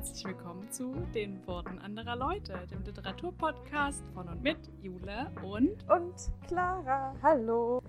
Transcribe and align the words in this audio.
herzlich 0.00 0.24
willkommen 0.24 0.66
zu 0.70 0.94
den 1.14 1.46
Worten 1.46 1.78
anderer 1.78 2.16
Leute, 2.16 2.66
dem 2.70 2.82
Literaturpodcast 2.84 4.02
von 4.14 4.28
und 4.30 4.42
mit 4.42 4.56
Jule 4.80 5.30
und 5.42 5.86
und 5.90 6.14
Clara. 6.48 7.14
Hallo. 7.22 7.82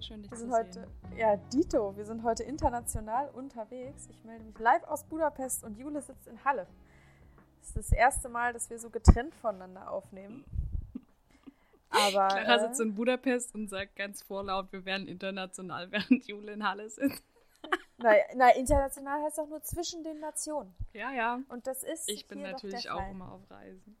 schön 0.00 0.22
dich 0.22 0.30
Wir 0.30 0.38
zu 0.38 0.44
sind 0.44 0.52
heute, 0.54 0.72
sehen. 0.72 1.18
ja, 1.18 1.36
Dito, 1.36 1.94
wir 1.98 2.06
sind 2.06 2.22
heute 2.22 2.44
international 2.44 3.28
unterwegs. 3.34 4.08
Ich 4.10 4.24
melde 4.24 4.42
mich 4.46 4.58
live 4.58 4.84
aus 4.84 5.04
Budapest 5.04 5.62
und 5.62 5.76
Jule 5.76 6.00
sitzt 6.00 6.28
in 6.28 6.42
Halle. 6.46 6.66
Das 7.58 7.68
ist 7.68 7.76
das 7.76 7.92
erste 7.92 8.30
Mal, 8.30 8.54
dass 8.54 8.70
wir 8.70 8.78
so 8.78 8.88
getrennt 8.88 9.34
voneinander 9.34 9.90
aufnehmen. 9.90 10.46
Aber 11.90 12.28
Clara 12.28 12.56
äh, 12.56 12.68
sitzt 12.68 12.80
in 12.80 12.94
Budapest 12.94 13.54
und 13.54 13.68
sagt 13.68 13.96
ganz 13.96 14.22
vorlaut, 14.22 14.72
wir 14.72 14.86
werden 14.86 15.06
international, 15.06 15.88
während 15.90 16.26
Jule 16.26 16.52
in 16.52 16.66
Halle 16.66 16.88
sitzt. 16.88 17.22
Nein, 18.02 18.20
nein, 18.34 18.56
international 18.56 19.22
heißt 19.22 19.38
doch 19.38 19.48
nur 19.48 19.62
zwischen 19.62 20.02
den 20.04 20.20
Nationen. 20.20 20.74
Ja, 20.92 21.12
ja. 21.12 21.40
Und 21.48 21.66
das 21.66 21.82
ist 21.82 22.08
Ich 22.08 22.26
bin 22.26 22.42
natürlich 22.42 22.90
auch 22.90 22.98
Fall. 22.98 23.10
immer 23.10 23.32
auf 23.32 23.50
Reisen. 23.50 23.96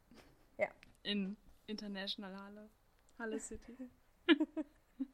Ja. 0.58 0.68
In 1.02 1.36
International 1.66 2.36
Halle. 2.36 2.68
Halle 3.18 3.38
City. 3.38 3.90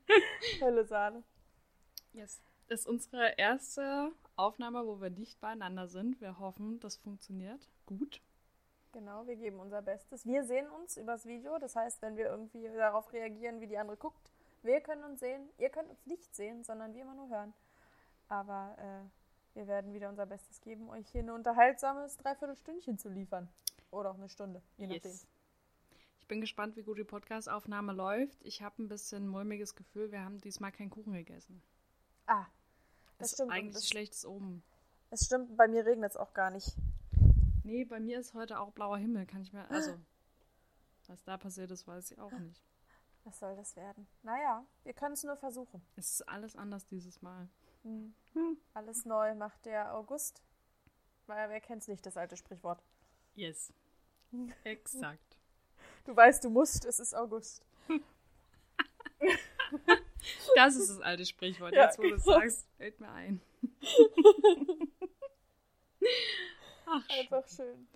Hölle 0.61 0.85
Sahne. 0.85 1.23
Yes. 2.13 2.41
Das 2.69 2.81
ist 2.81 2.87
unsere 2.87 3.35
erste 3.39 4.13
Aufnahme, 4.35 4.87
wo 4.87 5.01
wir 5.01 5.11
nicht 5.11 5.41
beieinander 5.41 5.87
sind. 5.87 6.21
Wir 6.21 6.39
hoffen, 6.39 6.81
das 6.81 6.97
funktioniert 6.97 7.69
gut. 7.87 8.21
Genau, 8.93 9.27
wir 9.27 9.37
geben 9.37 9.61
unser 9.61 9.83
Bestes. 9.83 10.27
Wir 10.27 10.45
sehen 10.45 10.69
uns 10.71 10.97
übers 10.97 11.27
Video. 11.27 11.59
Das 11.59 11.77
heißt, 11.77 12.03
wenn 12.03 12.17
wir 12.17 12.27
irgendwie 12.27 12.67
darauf 12.69 13.13
reagieren, 13.13 13.61
wie 13.61 13.67
die 13.67 13.79
andere 13.79 13.97
guckt, 13.97 14.33
wir 14.63 14.81
können 14.81 15.05
uns 15.05 15.21
sehen. 15.21 15.49
Ihr 15.59 15.69
könnt 15.69 15.91
uns 15.91 16.07
nicht 16.07 16.35
sehen, 16.35 16.65
sondern 16.65 16.95
wir 16.95 17.03
immer 17.03 17.15
nur 17.15 17.29
hören. 17.29 17.53
Aber 18.29 18.77
äh, 18.79 19.57
wir 19.57 19.67
werden 19.67 19.93
wieder 19.95 20.09
unser 20.09 20.27
Bestes 20.27 20.61
geben, 20.61 20.89
euch 20.91 21.09
hier 21.09 21.23
ein 21.23 21.31
unterhaltsames 21.31 22.17
Dreiviertelstündchen 22.19 22.99
zu 22.99 23.09
liefern. 23.09 23.49
Oder 23.91 24.11
auch 24.11 24.17
eine 24.17 24.29
Stunde, 24.29 24.63
je 24.77 24.87
nachdem. 24.87 25.13
Yes. 25.13 25.27
Ich 26.19 26.27
bin 26.27 26.41
gespannt, 26.41 26.77
wie 26.77 26.83
gut 26.83 26.99
die 26.99 27.05
Podcast-Aufnahme 27.05 27.93
läuft. 27.93 28.43
Ich 28.45 28.61
habe 28.61 28.83
ein 28.83 28.89
bisschen 28.89 29.29
mulmiges 29.29 29.77
Gefühl, 29.77 30.11
wir 30.11 30.25
haben 30.25 30.39
diesmal 30.41 30.73
keinen 30.73 30.91
Kuchen 30.91 31.13
gegessen. 31.13 31.63
Ah, 32.27 32.47
Das 33.19 33.19
das 33.19 33.29
ist 33.29 33.35
stimmt. 33.37 33.53
Eigentlich 33.53 33.75
das, 33.75 33.89
schlechtes 33.89 34.27
Omen. 34.27 34.63
es 35.11 35.25
stimmt, 35.27 35.57
bei 35.57 35.69
mir 35.69 35.87
regnet 35.87 36.11
es 36.11 36.17
auch 36.17 36.35
gar 36.35 36.51
nicht. 36.51 36.77
Nee, 37.63 37.85
bei 37.85 38.01
mir 38.01 38.19
ist 38.19 38.35
heute 38.35 38.59
auch 38.61 38.73
blauer 38.73 38.99
Himmel. 38.99 39.25
Kann 39.27 39.43
ich 39.43 39.53
mir. 39.53 39.71
Also, 39.71 39.95
was 41.07 41.23
da 41.23 41.37
passiert 41.37 41.71
ist, 41.71 41.87
weiß 41.87 42.11
ich 42.11 42.19
auch 42.19 42.33
nicht. 42.33 42.61
Was 43.25 43.39
soll 43.39 43.55
das 43.57 43.75
werden? 43.77 44.07
Naja, 44.23 44.65
wir 44.85 44.93
können 44.95 45.15
es 45.15 45.23
nur 45.25 45.37
versuchen. 45.37 45.81
Es 45.97 46.11
ist 46.13 46.29
alles 46.29 46.55
anders 46.57 46.87
dieses 46.87 47.23
Mal. 47.23 47.49
Hm. 47.87 48.15
Hm. 48.33 48.59
Alles 48.75 49.05
neu 49.05 49.35
macht 49.37 49.65
der 49.65 49.95
August. 49.95 50.43
Weil 51.27 51.49
wer 51.49 51.61
kennt's 51.61 51.87
nicht, 51.87 52.05
das 52.05 52.17
alte 52.17 52.37
Sprichwort. 52.37 52.83
Yes. 53.35 53.73
Exakt. 54.65 55.39
Du 56.05 56.15
weißt, 56.15 56.43
du 56.45 56.51
musst, 56.51 56.85
es 56.85 56.99
ist 56.99 57.15
August. 57.15 57.65
Das 60.57 60.75
ist 60.77 60.91
das 60.91 61.01
alte 61.01 61.25
Sprichwort. 61.25 61.73
Ja, 61.75 61.85
Jetzt, 61.85 61.99
wo 61.99 62.03
du 62.03 62.15
es 62.15 62.25
genau. 62.25 62.41
sagst, 62.41 62.67
fällt 62.77 62.99
mir 63.01 63.11
ein. 63.11 63.41
Ach, 66.87 67.09
Einfach 67.11 67.47
schön. 67.49 67.87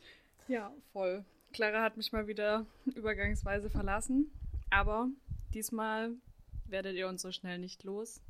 Ja, 0.46 0.72
voll. 0.92 1.24
Clara 1.52 1.83
hat 1.83 1.96
mich 1.96 2.12
mal 2.12 2.27
wieder 2.28 2.66
übergangsweise 2.86 3.68
verlassen, 3.70 4.30
aber 4.70 5.08
diesmal 5.55 6.14
werdet 6.66 6.96
ihr 6.96 7.08
uns 7.08 7.22
so 7.22 7.33
schnell 7.33 7.58
nicht 7.58 7.83
los. 7.84 8.20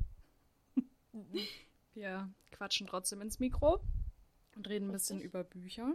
Wir 1.93 2.29
quatschen 2.51 2.87
trotzdem 2.87 3.21
ins 3.21 3.39
Mikro 3.39 3.79
und 4.55 4.67
reden 4.69 4.89
ein 4.89 4.91
bisschen 4.93 5.21
über 5.21 5.43
Bücher. 5.43 5.93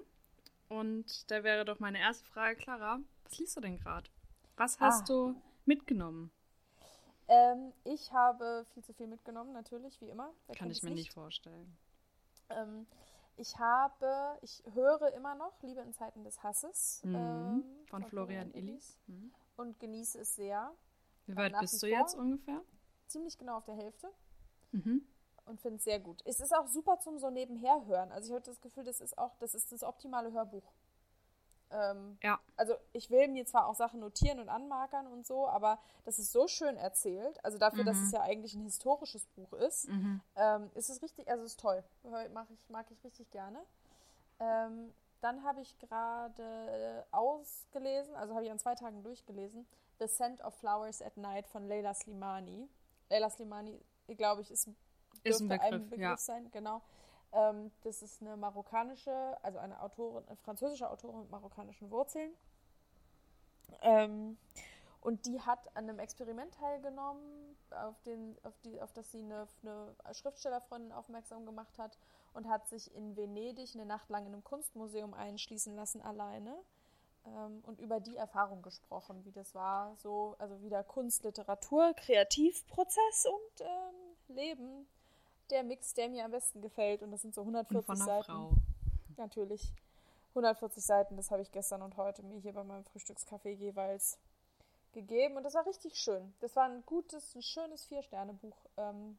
Und 0.68 1.30
da 1.30 1.44
wäre 1.44 1.64
doch 1.64 1.78
meine 1.78 1.98
erste 1.98 2.24
Frage, 2.26 2.56
Clara, 2.56 2.98
was 3.24 3.38
liest 3.38 3.56
du 3.56 3.60
denn 3.60 3.78
gerade? 3.78 4.10
Was 4.56 4.80
hast 4.80 5.02
Ah. 5.02 5.14
du 5.32 5.42
mitgenommen? 5.64 6.30
Ähm, 7.28 7.72
ich 7.84 8.12
habe 8.12 8.66
viel 8.72 8.84
zu 8.84 8.92
viel 8.94 9.06
mitgenommen, 9.06 9.52
natürlich, 9.52 10.00
wie 10.00 10.08
immer. 10.08 10.32
Wer 10.46 10.54
Kann 10.56 10.70
ich 10.70 10.82
mir 10.82 10.90
nicht 10.90 11.12
vorstellen. 11.12 11.76
Ähm, 12.50 12.86
ich 13.36 13.58
habe, 13.58 14.38
ich 14.42 14.62
höre 14.74 15.12
immer 15.14 15.34
noch 15.34 15.60
Liebe 15.62 15.80
in 15.80 15.92
Zeiten 15.92 16.24
des 16.24 16.42
Hasses 16.42 17.00
Mhm. 17.04 17.14
ähm, 17.16 17.64
Von 17.88 18.04
Florian 18.04 18.52
Illis. 18.54 18.98
Mhm. 19.06 19.32
und 19.56 19.78
genieße 19.80 20.20
es 20.20 20.36
sehr. 20.36 20.72
Wie 21.26 21.36
weit 21.36 21.58
bist 21.60 21.82
du 21.82 21.88
vor. 21.88 21.98
jetzt 21.98 22.14
ungefähr? 22.14 22.62
Ziemlich 23.08 23.36
genau 23.38 23.56
auf 23.58 23.64
der 23.64 23.74
Hälfte 23.76 24.08
Mhm. 24.72 25.06
und 25.46 25.60
finde 25.60 25.76
es 25.78 25.84
sehr 25.84 26.00
gut. 26.00 26.22
Es 26.24 26.40
ist 26.40 26.54
auch 26.54 26.66
super 26.66 26.98
zum 27.00 27.18
so 27.18 27.30
nebenher 27.30 27.84
hören. 27.86 28.10
Also 28.12 28.28
ich 28.28 28.34
habe 28.34 28.44
das 28.44 28.60
Gefühl, 28.60 28.84
das 28.84 29.00
ist 29.00 29.16
auch, 29.16 29.34
das 29.38 29.54
ist 29.54 29.70
das 29.72 29.82
optimale 29.84 30.32
Hörbuch. 30.32 30.72
Ähm, 31.70 32.18
Ja. 32.22 32.38
also 32.56 32.74
ich 32.92 33.10
will 33.10 33.26
mir 33.28 33.44
zwar 33.44 33.66
auch 33.66 33.74
Sachen 33.74 33.98
notieren 34.00 34.38
und 34.38 34.48
anmarkern 34.48 35.06
und 35.08 35.26
so, 35.26 35.48
aber 35.48 35.78
das 36.04 36.18
ist 36.20 36.30
so 36.32 36.46
schön 36.46 36.76
erzählt. 36.76 37.44
Also 37.44 37.58
dafür, 37.58 37.82
dass 37.84 37.96
Mhm. 37.96 38.04
es 38.04 38.12
ja 38.12 38.20
eigentlich 38.22 38.54
ein 38.54 38.62
historisches 38.62 39.26
Buch 39.34 39.52
ist, 39.54 39.88
Mhm. 39.88 40.20
ähm, 40.36 40.70
ist 40.74 40.90
es 40.90 41.02
richtig, 41.02 41.28
also 41.28 41.44
es 41.44 41.52
ist 41.52 41.60
toll. 41.60 41.82
Mag 42.32 42.46
ich, 42.50 42.68
mag 42.68 42.86
ich 42.90 43.02
richtig 43.04 43.30
gerne. 43.30 43.60
Ähm, 44.38 44.92
dann 45.22 45.42
habe 45.44 45.60
ich 45.60 45.76
gerade 45.78 47.04
ausgelesen, 47.10 48.14
also 48.16 48.34
habe 48.34 48.44
ich 48.44 48.50
an 48.50 48.58
zwei 48.58 48.74
Tagen 48.74 49.02
durchgelesen, 49.02 49.66
The 49.98 50.06
Scent 50.06 50.42
of 50.44 50.54
Flowers 50.54 51.02
at 51.02 51.16
Night 51.16 51.46
von 51.48 51.66
Leila 51.66 51.94
Slimani. 51.94 52.68
Leila 53.08 53.30
Slimani, 53.30 53.80
glaube 54.14 54.42
ich, 54.42 54.50
ist, 54.50 54.68
Ist 55.24 55.40
ein 55.40 55.48
Begriff, 55.48 55.90
Begriff 55.90 55.98
ja. 55.98 56.16
sein, 56.16 56.50
genau. 56.50 56.82
Ähm, 57.32 57.72
das 57.82 58.02
ist 58.02 58.22
eine 58.22 58.36
marokkanische, 58.36 59.36
also 59.42 59.58
eine 59.58 59.80
Autorin, 59.82 60.24
eine 60.26 60.36
französische 60.36 60.88
Autorin 60.88 61.20
mit 61.20 61.30
marokkanischen 61.30 61.90
Wurzeln. 61.90 62.30
Ähm, 63.82 64.38
und 65.00 65.26
die 65.26 65.40
hat 65.40 65.68
an 65.76 65.88
einem 65.88 65.98
Experiment 65.98 66.54
teilgenommen, 66.54 67.56
auf, 67.70 68.00
den, 68.02 68.36
auf, 68.42 68.58
die, 68.64 68.80
auf 68.80 68.92
das 68.92 69.12
sie 69.12 69.20
eine, 69.20 69.46
eine 69.62 70.14
Schriftstellerfreundin 70.14 70.92
aufmerksam 70.92 71.44
gemacht 71.46 71.78
hat 71.78 71.98
und 72.32 72.48
hat 72.48 72.68
sich 72.68 72.94
in 72.94 73.16
Venedig 73.16 73.74
eine 73.74 73.86
Nacht 73.86 74.08
lang 74.08 74.26
in 74.26 74.32
einem 74.32 74.44
Kunstmuseum 74.44 75.14
einschließen 75.14 75.74
lassen, 75.74 76.00
alleine. 76.00 76.56
Ähm, 77.26 77.62
und 77.66 77.80
über 77.80 78.00
die 78.00 78.16
Erfahrung 78.16 78.62
gesprochen, 78.62 79.24
wie 79.24 79.32
das 79.32 79.54
war, 79.54 79.96
so, 79.96 80.36
also 80.38 80.60
wieder 80.62 80.84
Kunst, 80.84 81.24
Literatur, 81.24 81.94
Kreativprozess 81.94 83.26
und 83.26 83.60
ähm, 83.60 84.34
Leben. 84.36 84.86
Der 85.50 85.62
Mix, 85.62 85.94
der 85.94 86.08
mir 86.08 86.24
am 86.24 86.32
besten 86.32 86.60
gefällt. 86.60 87.02
Und 87.02 87.12
das 87.12 87.22
sind 87.22 87.34
so 87.34 87.42
140 87.42 87.76
Und 87.76 87.86
von 87.86 87.96
Seiten. 87.96 88.24
Frau. 88.24 88.50
Natürlich. 89.16 89.72
140 90.30 90.84
Seiten, 90.84 91.16
das 91.16 91.30
habe 91.30 91.40
ich 91.40 91.50
gestern 91.50 91.80
und 91.80 91.96
heute 91.96 92.22
mir 92.22 92.38
hier 92.38 92.52
bei 92.52 92.62
meinem 92.62 92.84
Frühstückskaffee 92.84 93.52
jeweils 93.52 94.18
gegeben. 94.92 95.36
Und 95.36 95.44
das 95.44 95.54
war 95.54 95.64
richtig 95.66 95.96
schön. 95.96 96.34
Das 96.40 96.56
war 96.56 96.64
ein 96.64 96.84
gutes, 96.84 97.34
ein 97.34 97.42
schönes 97.42 97.86
Vier-Sterne-Buch. 97.86 98.66
Ähm, 98.76 99.18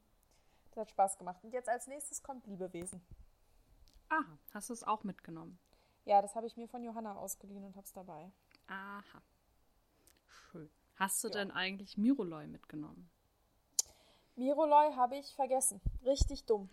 das 0.69 0.81
hat 0.81 0.89
Spaß 0.91 1.18
gemacht. 1.18 1.44
Und 1.44 1.53
jetzt 1.53 1.69
als 1.69 1.88
nächstes 1.88 2.22
kommt 2.22 2.45
Liebewesen. 2.45 3.01
Aha, 4.09 4.38
hast 4.53 4.69
du 4.69 4.74
es 4.74 4.84
auch 4.84 5.03
mitgenommen? 5.03 5.57
Ja, 6.07 6.22
das 6.22 6.35
habe 6.35 6.47
ich 6.47 6.56
mir 6.56 6.69
von 6.69 6.81
Johanna 6.84 7.18
ausgeliehen 7.18 7.66
und 7.66 7.75
habe 7.75 7.85
es 7.85 7.91
dabei. 7.91 8.31
Aha. 8.68 9.22
Schön. 10.25 10.69
Hast 10.95 11.22
du 11.22 11.28
Ja. 11.28 11.34
denn 11.34 11.51
eigentlich 11.51 11.97
Miroloi 11.97 12.47
mitgenommen? 12.47 13.09
Miroloi 14.38 14.94
habe 14.94 15.18
ich 15.18 15.35
vergessen. 15.35 15.81
Richtig 16.06 16.45
dumm. 16.45 16.69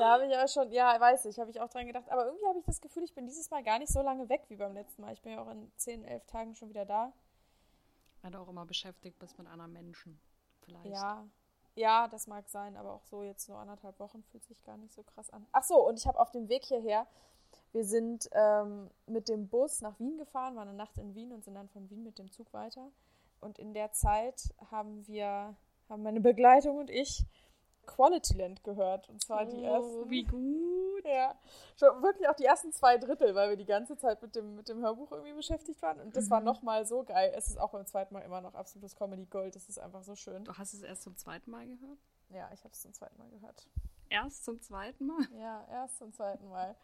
da 0.00 0.14
habe 0.14 0.24
ich 0.26 0.32
ja 0.32 0.48
schon, 0.48 0.72
ja, 0.72 0.98
weiß 0.98 1.26
ich, 1.26 1.38
habe 1.38 1.50
ich 1.50 1.60
auch 1.60 1.68
dran 1.68 1.86
gedacht. 1.86 2.08
Aber 2.10 2.26
irgendwie 2.26 2.46
habe 2.46 2.58
ich 2.58 2.64
das 2.64 2.80
Gefühl, 2.80 3.04
ich 3.04 3.14
bin 3.14 3.26
dieses 3.26 3.48
Mal 3.50 3.62
gar 3.62 3.78
nicht 3.78 3.92
so 3.92 4.02
lange 4.02 4.28
weg 4.28 4.42
wie 4.48 4.56
beim 4.56 4.74
letzten 4.74 5.02
Mal. 5.02 5.12
Ich 5.12 5.22
bin 5.22 5.32
ja 5.32 5.40
auch 5.40 5.50
in 5.50 5.70
10, 5.76 6.02
11 6.02 6.26
Tagen 6.26 6.56
schon 6.56 6.68
wieder 6.70 6.84
da. 6.84 7.12
Weil 8.22 8.32
du 8.32 8.38
auch 8.38 8.48
immer 8.48 8.66
beschäftigt 8.66 9.20
bist 9.20 9.38
mit 9.38 9.46
anderen 9.46 9.72
Menschen. 9.72 10.18
Vielleicht. 10.64 10.86
Ja, 10.86 11.24
ja, 11.76 12.08
das 12.08 12.26
mag 12.26 12.48
sein, 12.48 12.76
aber 12.76 12.92
auch 12.92 13.04
so 13.04 13.22
jetzt 13.22 13.48
nur 13.48 13.58
anderthalb 13.58 14.00
Wochen 14.00 14.24
fühlt 14.24 14.42
sich 14.44 14.64
gar 14.64 14.76
nicht 14.78 14.92
so 14.92 15.04
krass 15.04 15.30
an. 15.30 15.46
Ach 15.52 15.62
so, 15.62 15.76
und 15.86 15.96
ich 15.96 16.08
habe 16.08 16.18
auf 16.18 16.32
dem 16.32 16.48
Weg 16.48 16.64
hierher, 16.64 17.06
wir 17.72 17.84
sind 17.84 18.28
ähm, 18.32 18.90
mit 19.06 19.28
dem 19.28 19.48
Bus 19.48 19.80
nach 19.82 19.98
Wien 19.98 20.16
gefahren, 20.18 20.56
waren 20.56 20.68
eine 20.68 20.76
Nacht 20.76 20.96
in 20.98 21.14
Wien 21.14 21.32
und 21.32 21.44
sind 21.44 21.54
dann 21.54 21.68
von 21.68 21.88
Wien 21.90 22.02
mit 22.02 22.18
dem 22.18 22.30
Zug 22.30 22.52
weiter. 22.52 22.90
Und 23.40 23.58
in 23.58 23.72
der 23.74 23.92
Zeit 23.92 24.54
haben 24.70 25.06
wir, 25.06 25.54
haben 25.88 26.02
meine 26.02 26.20
Begleitung 26.20 26.78
und 26.78 26.90
ich 26.90 27.24
Qualityland 27.86 28.62
gehört. 28.64 29.08
Und 29.08 29.22
zwar 29.22 29.46
die 29.46 29.56
Oh, 29.56 29.62
ersten. 29.64 30.10
wie 30.10 30.24
gut. 30.24 31.04
Ja, 31.04 31.34
schon 31.76 32.02
wirklich 32.02 32.28
auch 32.28 32.34
die 32.34 32.44
ersten 32.44 32.72
zwei 32.72 32.98
Drittel, 32.98 33.34
weil 33.34 33.50
wir 33.50 33.56
die 33.56 33.64
ganze 33.64 33.96
Zeit 33.96 34.20
mit 34.20 34.34
dem, 34.34 34.56
mit 34.56 34.68
dem 34.68 34.82
Hörbuch 34.82 35.10
irgendwie 35.12 35.32
beschäftigt 35.32 35.80
waren. 35.80 36.00
Und 36.00 36.16
das 36.16 36.28
war 36.28 36.40
Mhm. 36.40 36.46
nochmal 36.46 36.84
so 36.86 37.04
geil. 37.04 37.32
Es 37.36 37.48
ist 37.48 37.58
auch 37.58 37.70
beim 37.70 37.86
zweiten 37.86 38.12
Mal 38.12 38.20
immer 38.22 38.40
noch 38.40 38.54
absolutes 38.54 38.94
Comedy 38.96 39.24
Gold. 39.26 39.54
Das 39.56 39.68
ist 39.68 39.78
einfach 39.78 40.02
so 40.02 40.16
schön. 40.16 40.44
Du 40.44 40.52
hast 40.54 40.74
es 40.74 40.82
erst 40.82 41.02
zum 41.02 41.16
zweiten 41.16 41.50
Mal 41.50 41.66
gehört? 41.66 41.98
Ja, 42.30 42.50
ich 42.52 42.62
habe 42.64 42.72
es 42.74 42.82
zum 42.82 42.92
zweiten 42.92 43.16
Mal 43.16 43.30
gehört. 43.30 43.66
Erst 44.10 44.44
zum 44.44 44.60
zweiten 44.60 45.06
Mal? 45.06 45.26
Ja, 45.38 45.66
erst 45.70 45.98
zum 45.98 46.12
zweiten 46.12 46.48
Mal. 46.48 46.74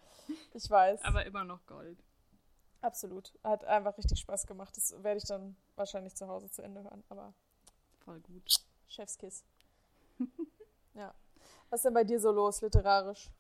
Ich 0.53 0.69
weiß. 0.69 1.03
Aber 1.05 1.25
immer 1.27 1.45
noch 1.45 1.65
Gold. 1.67 2.03
Absolut. 2.81 3.33
Hat 3.43 3.65
einfach 3.65 3.97
richtig 3.97 4.19
Spaß 4.19 4.47
gemacht. 4.47 4.77
Das 4.77 4.95
werde 5.03 5.19
ich 5.19 5.25
dann 5.25 5.57
wahrscheinlich 5.77 6.15
zu 6.15 6.29
Hause 6.29 6.51
zu 6.51 6.63
Ende 6.63 6.83
hören. 6.85 7.03
Aber 7.09 7.35
Voll 8.05 8.21
gut. 8.21 8.61
Chefskiss. 8.87 9.45
ja. 10.95 11.15
Was 11.71 11.81
ist 11.81 11.85
denn 11.85 11.95
bei 11.95 12.05
dir 12.05 12.21
so 12.21 12.31
los, 12.31 12.61
literarisch? 12.61 13.31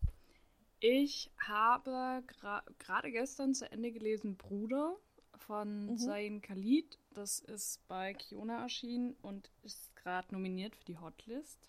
Ich 0.80 1.30
habe 1.38 2.22
gerade 2.26 2.74
gra 2.78 3.00
gestern 3.02 3.54
zu 3.54 3.70
Ende 3.70 3.92
gelesen 3.92 4.36
Bruder 4.36 4.96
von 5.36 5.86
mhm. 5.86 5.98
Zayn 5.98 6.40
Khalid. 6.40 6.98
Das 7.12 7.40
ist 7.40 7.86
bei 7.88 8.14
Kiona 8.14 8.62
erschienen 8.62 9.14
und 9.22 9.50
ist 9.62 9.94
gerade 9.96 10.32
nominiert 10.32 10.74
für 10.74 10.84
die 10.84 10.98
Hotlist. 10.98 11.68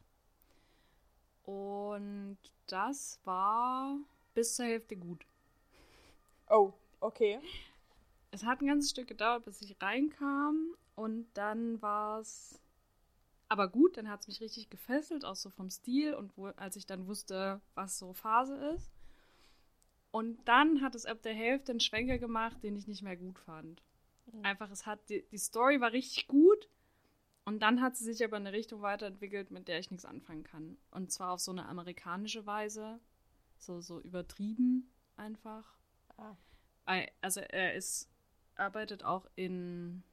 Und 1.45 2.37
das 2.67 3.19
war 3.23 3.97
bis 4.33 4.55
zur 4.55 4.65
Hälfte 4.65 4.95
gut. 4.97 5.25
Oh, 6.49 6.73
okay. 6.99 7.39
Es 8.31 8.43
hat 8.43 8.61
ein 8.61 8.67
ganzes 8.67 8.91
Stück 8.91 9.07
gedauert, 9.07 9.45
bis 9.45 9.61
ich 9.61 9.81
reinkam. 9.81 10.75
Und 10.95 11.27
dann 11.33 11.81
war 11.81 12.19
es 12.19 12.59
aber 13.47 13.67
gut, 13.67 13.97
dann 13.97 14.09
hat 14.09 14.21
es 14.21 14.27
mich 14.27 14.41
richtig 14.41 14.69
gefesselt, 14.69 15.23
auch 15.23 15.35
so 15.35 15.49
vom 15.49 15.69
Stil 15.69 16.15
und 16.15 16.35
wo, 16.35 16.47
als 16.47 16.75
ich 16.75 16.85
dann 16.85 17.07
wusste, 17.07 17.61
was 17.75 17.99
so 17.99 18.13
Phase 18.13 18.55
ist. 18.75 18.91
Und 20.11 20.47
dann 20.47 20.81
hat 20.81 20.95
es 20.95 21.05
ab 21.05 21.21
der 21.21 21.33
Hälfte 21.33 21.71
einen 21.71 21.79
Schwenker 21.79 22.17
gemacht, 22.17 22.63
den 22.63 22.75
ich 22.75 22.87
nicht 22.87 23.03
mehr 23.03 23.17
gut 23.17 23.37
fand. 23.37 23.83
Mhm. 24.25 24.45
Einfach, 24.45 24.71
es 24.71 24.85
hat, 24.85 25.09
die, 25.09 25.23
die 25.31 25.37
Story 25.37 25.79
war 25.79 25.91
richtig 25.91 26.27
gut 26.27 26.69
und 27.45 27.59
dann 27.59 27.81
hat 27.81 27.95
sie 27.95 28.03
sich 28.03 28.23
aber 28.23 28.37
in 28.37 28.47
eine 28.47 28.57
Richtung 28.57 28.81
weiterentwickelt, 28.81 29.51
mit 29.51 29.67
der 29.67 29.79
ich 29.79 29.91
nichts 29.91 30.05
anfangen 30.05 30.43
kann. 30.43 30.77
Und 30.89 31.11
zwar 31.11 31.31
auf 31.31 31.39
so 31.39 31.51
eine 31.51 31.67
amerikanische 31.67 32.45
Weise, 32.47 32.99
so, 33.59 33.81
so 33.81 34.01
übertrieben 34.01 34.91
einfach. 35.15 35.77
Ah. 36.17 36.35
Also 37.21 37.41
er 37.41 37.75
ist, 37.75 38.09
arbeitet 38.55 39.03
auch 39.03 39.27
in 39.35 40.03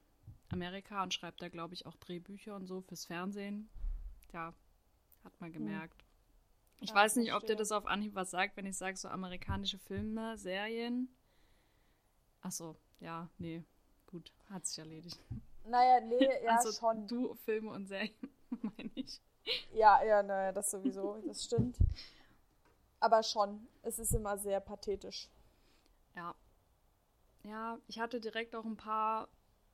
Amerika 0.50 1.02
und 1.02 1.14
schreibt 1.14 1.40
da, 1.40 1.48
glaube 1.48 1.74
ich, 1.74 1.86
auch 1.86 1.96
Drehbücher 1.96 2.54
und 2.54 2.66
so 2.66 2.82
fürs 2.82 3.06
Fernsehen. 3.06 3.70
Ja, 4.32 4.54
hat 5.24 5.40
man 5.40 5.52
hm. 5.52 5.58
gemerkt. 5.58 6.04
Ich 6.80 6.90
ja, 6.90 6.94
weiß 6.94 7.16
nicht, 7.16 7.30
verstehe. 7.30 7.50
ob 7.50 7.56
dir 7.56 7.56
das 7.56 7.72
auf 7.72 7.86
Anhieb 7.86 8.14
was 8.14 8.30
sagt, 8.30 8.56
wenn 8.56 8.66
ich 8.66 8.76
sage, 8.76 8.96
so 8.96 9.08
amerikanische 9.08 9.78
Filme, 9.78 10.36
Serien. 10.36 11.08
Achso, 12.40 12.76
ja, 13.00 13.30
nee, 13.38 13.62
gut, 14.06 14.32
hat 14.50 14.66
sich 14.66 14.78
erledigt. 14.78 15.18
Naja, 15.64 16.00
nee, 16.00 16.18
ja, 16.44 16.56
also, 16.56 16.72
schon. 16.72 17.06
Du, 17.06 17.34
Filme 17.44 17.70
und 17.70 17.86
Serien, 17.86 18.14
meine 18.76 18.90
ich. 18.94 19.20
Ja, 19.72 20.02
ja, 20.04 20.22
naja, 20.22 20.52
das 20.52 20.70
sowieso, 20.70 21.20
das 21.26 21.44
stimmt. 21.44 21.76
Aber 23.00 23.22
schon, 23.22 23.66
es 23.82 23.98
ist 23.98 24.14
immer 24.14 24.38
sehr 24.38 24.60
pathetisch. 24.60 25.28
Ja. 26.14 26.34
Ja, 27.44 27.78
ich 27.88 27.98
hatte 27.98 28.20
direkt 28.20 28.54
auch 28.54 28.64
ein 28.64 28.76
paar 28.76 29.28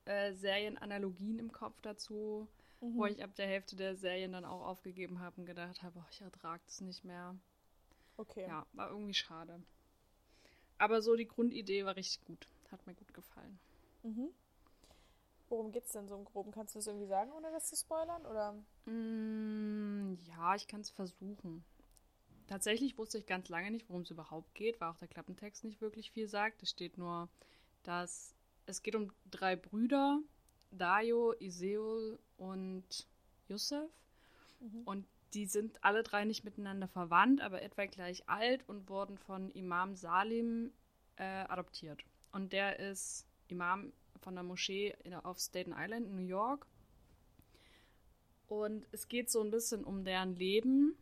äh, 0.05 0.33
Serienanalogien 0.33 1.37
im 1.37 1.51
Kopf 1.51 1.79
dazu 1.81 2.47
mhm. 2.81 2.97
wo 2.97 3.05
ich 3.05 3.23
ab 3.23 3.35
der 3.35 3.47
Hälfte 3.47 3.75
der 3.75 3.95
Serien 3.95 4.31
dann 4.31 4.45
auch 4.45 4.65
aufgegeben 4.65 5.19
habe 5.19 5.41
und 5.41 5.45
gedacht 5.45 5.83
habe, 5.83 5.99
oh, 5.99 6.07
ich 6.11 6.21
ertrage 6.21 6.61
das 6.65 6.81
nicht 6.81 7.03
mehr. 7.03 7.35
Okay. 8.17 8.47
Ja, 8.47 8.65
war 8.73 8.89
irgendwie 8.89 9.13
schade. 9.13 9.61
Aber 10.77 11.01
so 11.01 11.15
die 11.15 11.27
Grundidee 11.27 11.85
war 11.85 11.95
richtig 11.95 12.25
gut. 12.25 12.47
Hat 12.71 12.85
mir 12.85 12.93
gut 12.93 13.13
gefallen. 13.13 13.59
Mhm. 14.03 14.29
Worum 15.49 15.71
geht's 15.71 15.91
denn 15.91 16.07
so 16.07 16.15
im 16.15 16.25
Groben? 16.25 16.51
Kannst 16.51 16.75
du 16.75 16.79
das 16.79 16.87
irgendwie 16.87 17.07
sagen, 17.07 17.31
ohne 17.31 17.51
das 17.51 17.67
zu 17.67 17.75
spoilern? 17.75 18.25
Oder? 18.25 18.53
Mm, 18.85 20.15
ja, 20.27 20.55
ich 20.55 20.67
kann 20.67 20.81
es 20.81 20.91
versuchen. 20.91 21.65
Tatsächlich 22.47 22.97
wusste 22.97 23.17
ich 23.17 23.25
ganz 23.25 23.49
lange 23.49 23.71
nicht, 23.71 23.89
worum 23.89 24.03
es 24.03 24.11
überhaupt 24.11 24.53
geht, 24.55 24.79
weil 24.79 24.89
auch 24.89 24.97
der 24.97 25.07
Klappentext 25.07 25.63
nicht 25.63 25.81
wirklich 25.81 26.11
viel 26.11 26.27
sagt. 26.27 26.63
Es 26.63 26.69
steht 26.69 26.97
nur, 26.97 27.29
dass 27.83 28.35
es 28.65 28.83
geht 28.83 28.95
um 28.95 29.11
drei 29.29 29.55
Brüder, 29.55 30.21
Dayo, 30.71 31.33
Iseul 31.39 32.19
und 32.37 33.07
Yusuf. 33.47 33.91
Mhm. 34.59 34.81
Und 34.85 35.07
die 35.33 35.45
sind 35.45 35.83
alle 35.83 36.03
drei 36.03 36.25
nicht 36.25 36.43
miteinander 36.43 36.87
verwandt, 36.87 37.41
aber 37.41 37.61
etwa 37.61 37.85
gleich 37.85 38.27
alt 38.27 38.67
und 38.67 38.89
wurden 38.89 39.17
von 39.17 39.51
Imam 39.51 39.95
Salim 39.95 40.71
äh, 41.17 41.23
adoptiert. 41.23 42.03
Und 42.31 42.53
der 42.53 42.79
ist 42.79 43.27
Imam 43.47 43.91
von 44.19 44.35
der 44.35 44.43
Moschee 44.43 44.95
in, 45.03 45.13
auf 45.13 45.39
Staten 45.39 45.73
Island 45.75 46.07
in 46.07 46.15
New 46.15 46.27
York. 46.27 46.65
Und 48.47 48.87
es 48.91 49.07
geht 49.07 49.29
so 49.29 49.41
ein 49.41 49.51
bisschen 49.51 49.83
um 49.83 50.03
deren 50.03 50.35
Leben, 50.35 50.95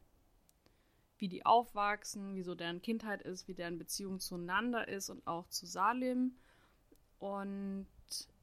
wie 1.18 1.30
die 1.30 1.46
aufwachsen, 1.46 2.36
wie 2.36 2.44
so 2.44 2.56
deren 2.56 2.82
Kindheit 2.82 3.22
ist, 3.22 3.48
wie 3.48 3.54
deren 3.54 3.78
Beziehung 3.78 4.20
zueinander 4.20 4.88
ist 4.88 5.10
und 5.10 5.26
auch 5.26 5.48
zu 5.48 5.66
Salim. 5.66 6.36
Und 7.20 7.88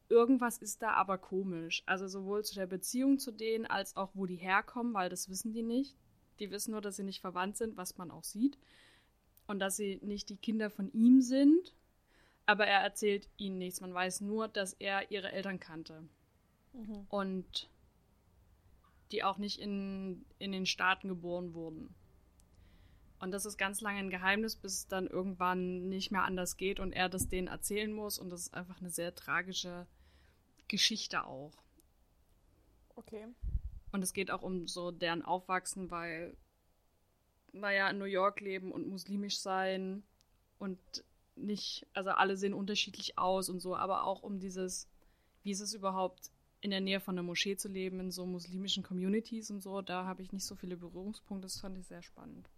irgendwas 0.09 0.59
ist 0.59 0.83
da 0.83 0.93
aber 0.93 1.19
komisch. 1.19 1.83
Also 1.87 2.09
sowohl 2.09 2.45
zu 2.45 2.55
der 2.55 2.67
Beziehung 2.67 3.19
zu 3.19 3.31
denen 3.31 3.67
als 3.67 3.97
auch 3.97 4.11
wo 4.15 4.27
die 4.27 4.37
herkommen, 4.37 4.95
weil 4.95 5.11
das 5.11 5.29
wissen 5.29 5.53
die 5.53 5.63
nicht. 5.63 5.97
Die 6.41 6.51
wissen 6.51 6.73
nur, 6.73 6.81
dass 6.81 6.97
sie 6.97 7.05
nicht 7.05 7.21
verwandt 7.21 7.57
sind, 7.57 7.77
was 7.77 7.97
man 7.97 8.11
auch 8.11 8.25
sieht. 8.25 8.59
Und 9.47 9.59
dass 9.59 9.77
sie 9.77 10.01
nicht 10.03 10.31
die 10.31 10.37
Kinder 10.37 10.71
von 10.71 10.91
ihm 10.93 11.21
sind. 11.21 11.75
Aber 12.47 12.67
er 12.67 12.81
erzählt 12.81 13.29
ihnen 13.37 13.59
nichts. 13.59 13.81
Man 13.81 13.95
weiß 13.95 14.21
nur, 14.21 14.49
dass 14.49 14.75
er 14.75 15.11
ihre 15.11 15.33
Eltern 15.33 15.61
kannte. 15.61 16.03
Mhm. 16.73 17.07
Und 17.09 17.71
die 19.13 19.23
auch 19.23 19.39
nicht 19.39 19.61
in, 19.61 20.25
in 20.39 20.53
den 20.53 20.67
Staaten 20.67 21.09
geboren 21.09 21.55
wurden. 21.55 21.95
Und 23.21 23.31
das 23.31 23.47
ist 23.47 23.57
ganz 23.57 23.81
lange 23.81 24.01
ein 24.01 24.11
Geheimnis, 24.11 24.57
bis 24.57 24.75
es 24.75 24.89
dann 24.89 25.07
irgendwann 25.07 25.89
nicht 25.89 26.11
mehr 26.11 26.25
anders 26.25 26.57
geht 26.57 26.81
und 26.81 26.93
er 26.93 27.09
das 27.09 27.29
denen 27.29 27.49
erzählen 27.49 27.93
muss. 27.93 28.19
Und 28.19 28.31
das 28.31 28.41
ist 28.41 28.55
einfach 28.55 28.81
eine 28.81 28.91
sehr 28.91 29.15
tragische 29.15 29.87
Geschichte 30.69 31.25
auch. 31.25 31.53
Okay. 32.97 33.27
Und 33.93 34.03
es 34.03 34.13
geht 34.13 34.31
auch 34.31 34.43
um 34.43 34.67
so 34.67 34.91
deren 34.91 35.23
Aufwachsen, 35.23 35.91
weil, 35.91 36.37
naja, 37.53 37.89
in 37.89 37.99
New 37.99 38.05
York 38.05 38.41
leben 38.41 38.73
und 38.73 38.89
muslimisch 38.89 39.39
sein 39.39 40.03
und 40.59 40.79
nicht, 41.37 41.87
also 41.93 42.11
alle 42.11 42.37
sehen 42.37 42.55
unterschiedlich 42.55 43.19
aus 43.19 43.49
und 43.49 43.61
so, 43.61 43.77
aber 43.77 44.05
auch 44.05 44.23
um 44.23 44.39
dieses, 44.39 44.89
wie 45.43 45.51
ist 45.51 45.61
es 45.61 45.75
überhaupt 45.75 46.31
in 46.61 46.71
der 46.71 46.81
Nähe 46.81 47.01
von 47.01 47.15
einer 47.15 47.23
Moschee 47.23 47.57
zu 47.57 47.69
leben, 47.69 48.01
in 48.01 48.11
so 48.11 48.25
muslimischen 48.25 48.83
Communities 48.83 49.51
und 49.51 49.61
so, 49.61 49.83
da 49.83 50.07
habe 50.07 50.23
ich 50.23 50.33
nicht 50.33 50.47
so 50.47 50.55
viele 50.55 50.77
Berührungspunkte, 50.77 51.47
das 51.47 51.61
fand 51.61 51.77
ich 51.77 51.87
sehr 51.87 52.03
spannend. 52.03 52.49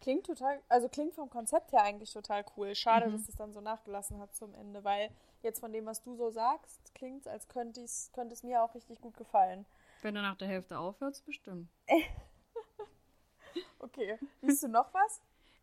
Klingt 0.00 0.26
total, 0.26 0.60
also 0.68 0.88
klingt 0.88 1.14
vom 1.14 1.30
Konzept 1.30 1.70
her 1.70 1.82
eigentlich 1.82 2.12
total 2.12 2.44
cool. 2.56 2.74
Schade, 2.74 3.06
mhm. 3.06 3.12
dass 3.12 3.28
es 3.28 3.36
dann 3.36 3.52
so 3.52 3.60
nachgelassen 3.60 4.18
hat 4.18 4.34
zum 4.34 4.52
Ende, 4.54 4.82
weil 4.82 5.10
jetzt 5.42 5.60
von 5.60 5.72
dem, 5.72 5.86
was 5.86 6.02
du 6.02 6.16
so 6.16 6.30
sagst, 6.30 6.92
klingt 6.94 7.28
als 7.28 7.46
könnte, 7.46 7.84
könnte 8.12 8.32
es 8.32 8.42
mir 8.42 8.64
auch 8.64 8.74
richtig 8.74 9.00
gut 9.00 9.16
gefallen. 9.16 9.64
Wenn 10.00 10.16
du 10.16 10.22
nach 10.22 10.36
der 10.36 10.48
Hälfte 10.48 10.76
aufhörst, 10.76 11.24
bestimmt. 11.24 11.68
okay. 13.78 14.18
Liest 14.40 14.64
du 14.64 14.68
noch 14.68 14.92
was? 14.92 15.22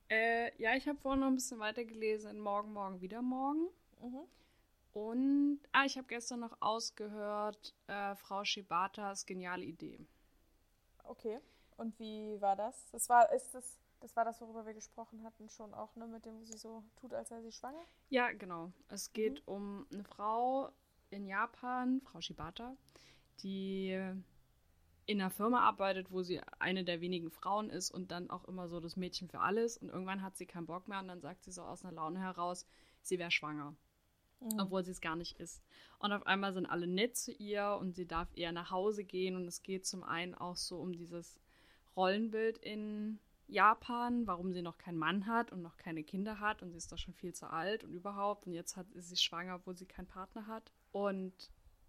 Äh, 0.10 0.51
ja, 0.62 0.75
ich 0.75 0.88
habe 0.88 0.98
vorhin 1.00 1.22
noch 1.22 1.28
ein 1.28 1.36
bisschen 1.36 1.60
weiter 1.60 1.86
gelesen 1.86 2.32
in 2.32 2.39
Morgen, 2.39 2.74
Morgen, 2.74 3.01
wieder 3.01 3.22
Morgen. 3.22 3.68
Mhm. 4.01 4.22
Und, 4.94 5.60
ah, 5.72 5.86
ich 5.86 5.98
habe 5.98 6.08
gestern 6.08 6.39
noch 6.39 6.58
ausgehört, 6.62 7.75
äh, 7.88 8.16
Frau 8.16 8.44
Shibatas 8.44 9.25
geniale 9.25 9.63
Idee. 9.63 10.00
Okay. 11.04 11.39
Und 11.78 11.98
wie 12.00 12.42
war 12.42 12.56
das? 12.56 12.89
Das 12.92 13.08
war, 13.08 13.32
ist 13.32 13.54
das 13.54 13.80
das 14.00 14.16
war 14.16 14.25
das, 14.25 14.39
worüber 14.42 14.66
wir 14.66 14.74
gesprochen 14.74 15.24
hatten, 15.24 15.50
schon 15.50 15.74
auch, 15.74 15.96
ne, 15.96 16.08
mit 16.08 16.25
dem, 16.25 16.39
wo 16.39 16.46
sie 16.46 16.58
so 16.58 16.84
tut, 16.96 17.13
als 17.13 17.30
sei 17.30 17.42
sie 17.42 17.51
schwanger? 17.51 17.84
Ja, 18.10 18.32
genau. 18.32 18.72
Es 18.88 19.12
geht 19.12 19.46
mhm. 19.48 19.54
um 19.54 19.88
eine 19.92 20.04
Frau 20.04 20.70
in 21.10 21.25
Japan, 21.25 22.01
Frau 22.01 22.22
Shibata, 22.22 22.75
die 23.42 24.00
in 25.10 25.20
einer 25.20 25.32
Firma 25.32 25.62
arbeitet, 25.62 26.12
wo 26.12 26.22
sie 26.22 26.39
eine 26.60 26.84
der 26.84 27.01
wenigen 27.01 27.32
Frauen 27.32 27.72
ist 27.72 27.89
und 27.89 28.12
dann 28.12 28.30
auch 28.30 28.46
immer 28.46 28.68
so 28.68 28.80
das 28.80 28.96
Mädchen 28.96 29.28
für 29.28 29.39
alles. 29.39 29.75
Und 29.75 29.89
irgendwann 29.89 30.22
hat 30.22 30.38
sie 30.38 30.46
keinen 30.46 30.68
Bock 30.68 30.88
mehr 30.88 31.00
und 31.00 31.08
dann 31.08 31.20
sagt 31.20 31.44
sie 31.44 31.51
so 31.51 31.63
aus 31.63 31.84
einer 31.84 31.96
Laune 31.96 32.20
heraus, 32.20 32.68
sie 33.01 33.18
wäre 33.18 33.32
schwanger. 33.32 33.75
Mhm. 34.39 34.60
Obwohl 34.60 34.84
sie 34.86 34.92
es 34.92 35.01
gar 35.01 35.16
nicht 35.16 35.39
ist. 35.39 35.63
Und 35.98 36.12
auf 36.12 36.28
einmal 36.28 36.54
sind 36.54 36.68
alle 36.68 36.86
nett 36.86 37.18
zu 37.18 37.32
ihr 37.32 37.75
und 37.82 37.96
sie 37.96 38.06
darf 38.06 38.30
eher 38.36 38.51
nach 38.51 38.70
Hause 38.70 39.04
gehen. 39.04 39.36
Und 39.36 39.48
es 39.48 39.63
geht 39.63 39.88
zum 39.88 40.04
einen 40.04 40.36
auch 40.36 40.56
so 40.56 40.78
um 40.78 40.94
dieses 40.94 41.39
Rollenbild 41.96 42.60
in 42.60 43.18
Japan, 43.48 44.28
warum 44.28 44.54
sie 44.54 44.62
noch 44.62 44.78
keinen 44.78 45.00
Mann 45.00 45.25
hat 45.25 45.51
und 45.51 45.63
noch 45.63 45.78
keine 45.78 46.04
Kinder 46.04 46.39
hat 46.39 46.62
und 46.62 46.70
sie 46.70 46.78
ist 46.78 46.92
doch 46.92 47.00
schon 47.00 47.16
viel 47.16 47.34
zu 47.34 47.50
alt 47.50 47.84
und 47.84 47.96
überhaupt 47.96 48.46
und 48.46 48.54
jetzt 48.54 48.78
hat, 48.78 48.86
ist 48.92 49.10
sie 49.10 49.18
schwanger, 49.18 49.56
obwohl 49.56 49.75
sie 49.75 49.88
keinen 49.88 50.06
Partner 50.06 50.46
hat. 50.46 50.72
Und 50.92 51.34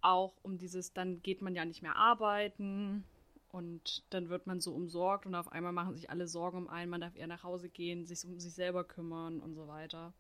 auch 0.03 0.35
um 0.43 0.59
dieses, 0.59 0.93
dann 0.93 1.23
geht 1.23 1.43
man 1.43 1.55
ja 1.55 1.65
nicht 1.65 1.83
mehr 1.83 1.97
arbeiten 1.97 3.05
und 3.53 4.05
dann 4.11 4.29
wird 4.29 4.47
man 4.47 4.61
so 4.61 4.73
umsorgt 4.73 5.27
und 5.27 5.35
auf 5.35 5.51
einmal 5.53 5.73
machen 5.73 5.95
sich 5.95 6.11
alle 6.11 6.27
Sorgen 6.27 6.59
um 6.59 6.69
einen, 6.69 6.91
man 6.91 7.01
darf 7.01 7.17
eher 7.17 7.27
nach 7.27 7.43
Hause 7.43 7.69
gehen, 7.69 8.07
sich 8.07 8.25
um 8.25 8.39
sich 8.39 8.55
selber 8.55 8.85
kümmern 8.85 9.41
und 9.41 9.55
so 9.55 9.67
weiter. 9.69 10.13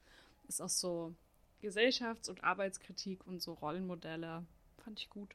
Ist 0.48 0.60
auch 0.60 0.68
so 0.68 1.14
Gesellschafts- 1.62 2.28
und 2.28 2.42
Arbeitskritik 2.42 3.26
und 3.26 3.40
so 3.42 3.52
Rollenmodelle. 3.52 4.44
Fand 4.78 4.98
ich 4.98 5.10
gut. 5.10 5.34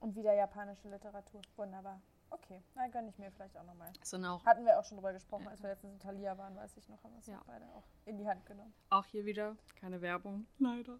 Und 0.00 0.14
wieder 0.16 0.34
japanische 0.34 0.88
Literatur. 0.88 1.42
Wunderbar. 1.56 2.00
Okay, 2.30 2.60
na 2.74 2.88
gönne 2.88 3.08
ich 3.08 3.18
mir 3.18 3.30
vielleicht 3.30 3.56
auch 3.56 3.64
nochmal. 3.64 3.92
auch 4.24 4.44
Hatten 4.44 4.64
wir 4.64 4.78
auch 4.78 4.84
schon 4.84 4.96
drüber 4.96 5.12
gesprochen, 5.12 5.46
als 5.48 5.62
wir 5.62 5.70
letztens 5.70 5.92
in 5.92 6.00
Thalia 6.00 6.36
waren, 6.36 6.56
weiß 6.56 6.76
ich 6.76 6.88
noch, 6.88 7.02
haben 7.04 7.14
wir 7.14 7.20
es 7.20 7.26
ja. 7.26 7.40
beide 7.46 7.64
auch 7.66 7.84
in 8.04 8.18
die 8.18 8.26
Hand 8.26 8.44
genommen. 8.46 8.74
Auch 8.90 9.04
hier 9.06 9.24
wieder 9.24 9.56
keine 9.76 10.00
Werbung, 10.00 10.46
leider. 10.58 10.98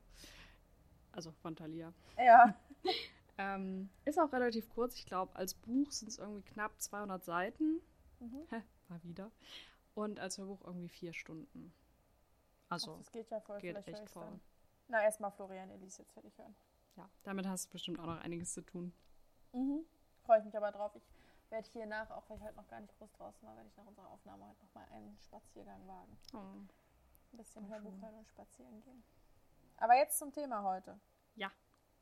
Also 1.16 1.32
von 1.32 1.56
Thalia. 1.56 1.92
Ja. 2.18 2.54
ähm, 3.38 3.88
ist 4.04 4.18
auch 4.18 4.32
relativ 4.32 4.68
kurz, 4.68 4.94
ich 4.96 5.06
glaube, 5.06 5.35
als 5.35 5.54
Buch 5.54 5.90
sind 5.90 6.08
es 6.08 6.18
irgendwie 6.18 6.42
knapp 6.42 6.80
200 6.80 7.25
Seiten. 7.25 7.80
Mhm. 8.20 8.46
mal 8.88 9.02
wieder. 9.02 9.30
Und 9.94 10.20
als 10.20 10.38
Hörbuch 10.38 10.62
irgendwie 10.64 10.88
vier 10.88 11.12
Stunden. 11.14 11.73
Also, 12.68 12.92
Ach, 12.92 12.99
das 12.99 13.12
geht 13.12 13.30
ja 13.30 13.40
voll. 13.40 13.61
geht 13.61 13.76
echt 13.87 14.11
voll. 14.11 14.25
dann. 14.25 14.40
Na, 14.88 15.02
erstmal 15.02 15.30
Florian 15.30 15.70
Elise 15.70 16.02
jetzt 16.02 16.12
fertig 16.12 16.37
hören. 16.38 16.54
Ja, 16.96 17.08
damit 17.23 17.46
hast 17.46 17.66
du 17.66 17.73
bestimmt 17.73 17.99
auch 17.99 18.06
noch 18.06 18.20
einiges 18.20 18.52
zu 18.52 18.62
tun. 18.62 18.92
Mhm. 19.52 19.85
Freue 20.25 20.38
ich 20.38 20.44
mich 20.44 20.56
aber 20.56 20.73
drauf. 20.73 20.94
Ich 20.96 21.08
werde 21.50 21.68
hier 21.73 21.87
nach, 21.87 22.11
auch 22.11 22.28
weil 22.28 22.37
ich 22.37 22.42
heute 22.42 22.56
noch 22.56 22.68
gar 22.68 22.80
nicht 22.80 22.96
groß 22.99 23.12
draußen 23.12 23.46
war, 23.46 23.56
werde 23.56 23.68
ich 23.68 23.76
nach 23.76 23.87
unserer 23.87 24.11
Aufnahme 24.11 24.46
heute 24.49 24.61
noch 24.62 24.75
mal 24.75 24.87
einen 24.92 25.16
Spaziergang 25.18 25.87
wagen. 25.87 26.18
Oh. 26.35 26.38
Ein 26.38 26.68
bisschen 27.37 27.68
Hörbuch 27.68 28.00
hören 28.00 28.14
und 28.14 28.28
spazieren 28.28 28.82
gehen. 28.82 29.02
Aber 29.78 29.97
jetzt 29.97 30.18
zum 30.18 30.33
Thema 30.33 30.62
heute. 30.62 30.99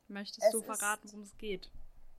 Möchtest 0.07 0.45
Es 0.45 0.51
du 0.51 0.61
verraten, 0.61 1.09
worum 1.09 1.23
es 1.23 1.37
geht? 1.37 1.71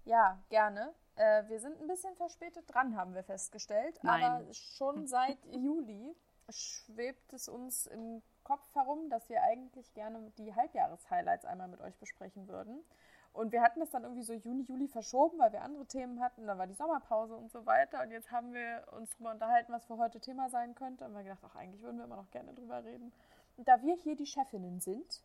Ja, 0.05 0.43
gerne. 0.49 0.95
Äh, 1.17 1.49
wir 1.49 1.61
sind 1.61 1.81
ein 1.81 1.87
bisschen 1.87 2.15
verspätet 2.17 2.65
dran, 2.69 2.97
haben 2.97 3.15
wir 3.15 3.25
festgestellt. 3.25 3.99
Nein. 4.03 4.23
Aber 4.23 4.53
schon 4.53 5.07
seit 5.07 5.39
Juli 5.53 6.15
schwebt 6.49 7.33
es 7.33 7.49
uns 7.49 7.87
im 7.87 8.23
Kopf 8.45 8.73
herum, 8.75 9.11
dass 9.11 9.29
wir 9.29 9.43
eigentlich 9.43 9.93
gerne 9.95 10.31
die 10.39 10.55
Halbjahres-Highlights 10.55 11.45
einmal 11.45 11.69
mit 11.69 11.81
euch 11.81 11.97
besprechen 11.97 12.49
würden. 12.49 12.85
Und 13.33 13.53
wir 13.53 13.61
hatten 13.61 13.81
das 13.81 13.91
dann 13.91 14.05
irgendwie 14.05 14.23
so 14.23 14.33
Juni, 14.33 14.63
Juli 14.63 14.89
verschoben, 14.89 15.39
weil 15.39 15.53
wir 15.53 15.63
andere 15.63 15.85
Themen 15.87 16.21
hatten. 16.21 16.47
Dann 16.47 16.59
war 16.59 16.67
die 16.67 16.75
Sommerpause 16.75 17.37
und 17.37 17.51
so 17.51 17.67
weiter. 17.67 18.03
Und 18.03 18.11
jetzt 18.11 18.31
haben 18.31 18.55
wir 18.55 18.87
uns 18.93 19.11
darüber 19.13 19.33
unterhalten, 19.33 19.73
was 19.73 19.85
für 19.85 19.99
heute 19.99 20.21
Thema 20.21 20.49
sein 20.49 20.75
könnte. 20.75 21.05
Und 21.05 21.11
wir 21.13 21.19
haben 21.19 21.25
gedacht, 21.25 21.45
ach, 21.45 21.57
eigentlich 21.57 21.83
würden 21.83 21.99
wir 21.99 22.05
immer 22.05 22.17
noch 22.17 22.31
gerne 22.31 22.55
drüber 22.55 22.83
reden. 22.85 23.13
Und 23.57 23.69
da 23.69 23.83
wir 23.83 23.97
hier 23.97 24.17
die 24.17 24.27
Chefinnen 24.27 24.81
sind 24.81 25.23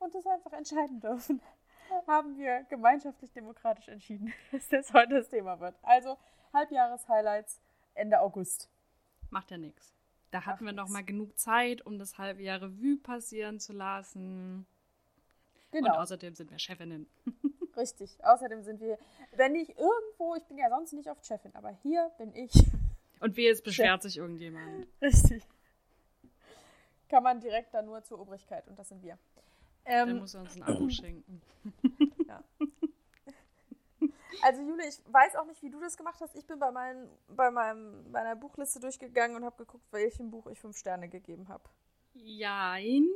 und 0.00 0.14
das 0.14 0.26
einfach 0.26 0.52
entscheiden 0.52 1.00
dürfen, 1.00 1.40
haben 2.06 2.36
wir 2.36 2.64
gemeinschaftlich 2.68 3.32
demokratisch 3.32 3.88
entschieden, 3.88 4.32
dass 4.52 4.68
das 4.68 4.92
heute 4.92 5.14
das 5.14 5.28
Thema 5.28 5.60
wird. 5.60 5.76
Also 5.82 6.16
Halbjahres-Highlights 6.52 7.60
Ende 7.94 8.20
August. 8.20 8.68
Macht 9.30 9.50
ja 9.50 9.58
nichts. 9.58 9.94
Da 10.30 10.46
hatten 10.46 10.64
wir 10.64 10.72
noch 10.72 10.88
mal 10.88 11.04
genug 11.04 11.36
Zeit, 11.38 11.84
um 11.84 11.98
das 11.98 12.18
halbe 12.18 12.42
Jahr 12.42 12.62
Revue 12.62 12.96
passieren 12.96 13.58
zu 13.58 13.72
lassen. 13.72 14.66
Und 15.72 15.78
Genau, 15.82 15.96
außerdem 15.96 16.34
sind 16.34 16.50
wir 16.50 16.58
Chefinnen. 16.58 17.08
richtig. 17.76 18.16
Außerdem 18.24 18.62
sind 18.62 18.80
wir, 18.80 18.98
wenn 19.32 19.54
ich 19.54 19.70
irgendwo, 19.76 20.34
ich 20.36 20.44
bin 20.44 20.58
ja 20.58 20.68
sonst 20.68 20.92
nicht 20.92 21.08
oft 21.08 21.24
Chefin, 21.26 21.54
aber 21.54 21.70
hier 21.82 22.10
bin 22.18 22.34
ich. 22.34 22.52
Und 23.20 23.36
wie 23.36 23.48
es 23.48 23.62
beschwert 23.62 24.02
sich 24.02 24.16
irgendjemand. 24.18 24.86
Richtig. 25.00 25.42
Kann 27.08 27.22
man 27.22 27.40
direkt 27.40 27.74
dann 27.74 27.86
nur 27.86 28.02
zur 28.02 28.20
Obrigkeit 28.20 28.66
und 28.68 28.78
das 28.78 28.88
sind 28.88 29.02
wir. 29.02 29.18
Dann 29.90 30.08
Ähm, 30.10 30.18
muss 30.18 30.34
er 30.34 30.40
uns 30.42 30.56
ein 30.56 30.62
Abo 30.62 30.88
schenken. 30.90 31.42
also 34.42 34.62
Jule, 34.62 34.86
ich 34.88 35.00
weiß 35.12 35.36
auch 35.36 35.46
nicht, 35.46 35.62
wie 35.62 35.70
du 35.70 35.80
das 35.80 35.96
gemacht 35.96 36.20
hast. 36.20 36.34
Ich 36.36 36.46
bin 36.46 36.58
bei, 36.58 36.70
meinen, 36.70 37.08
bei 37.28 37.50
meinem, 37.50 38.10
meiner 38.10 38.36
Buchliste 38.36 38.80
durchgegangen 38.80 39.36
und 39.36 39.44
habe 39.44 39.56
geguckt, 39.56 39.84
welchem 39.92 40.30
Buch 40.30 40.46
ich 40.46 40.60
fünf 40.60 40.76
Sterne 40.78 41.08
gegeben 41.08 41.48
habe. 41.48 41.64
Jein. 42.14 43.06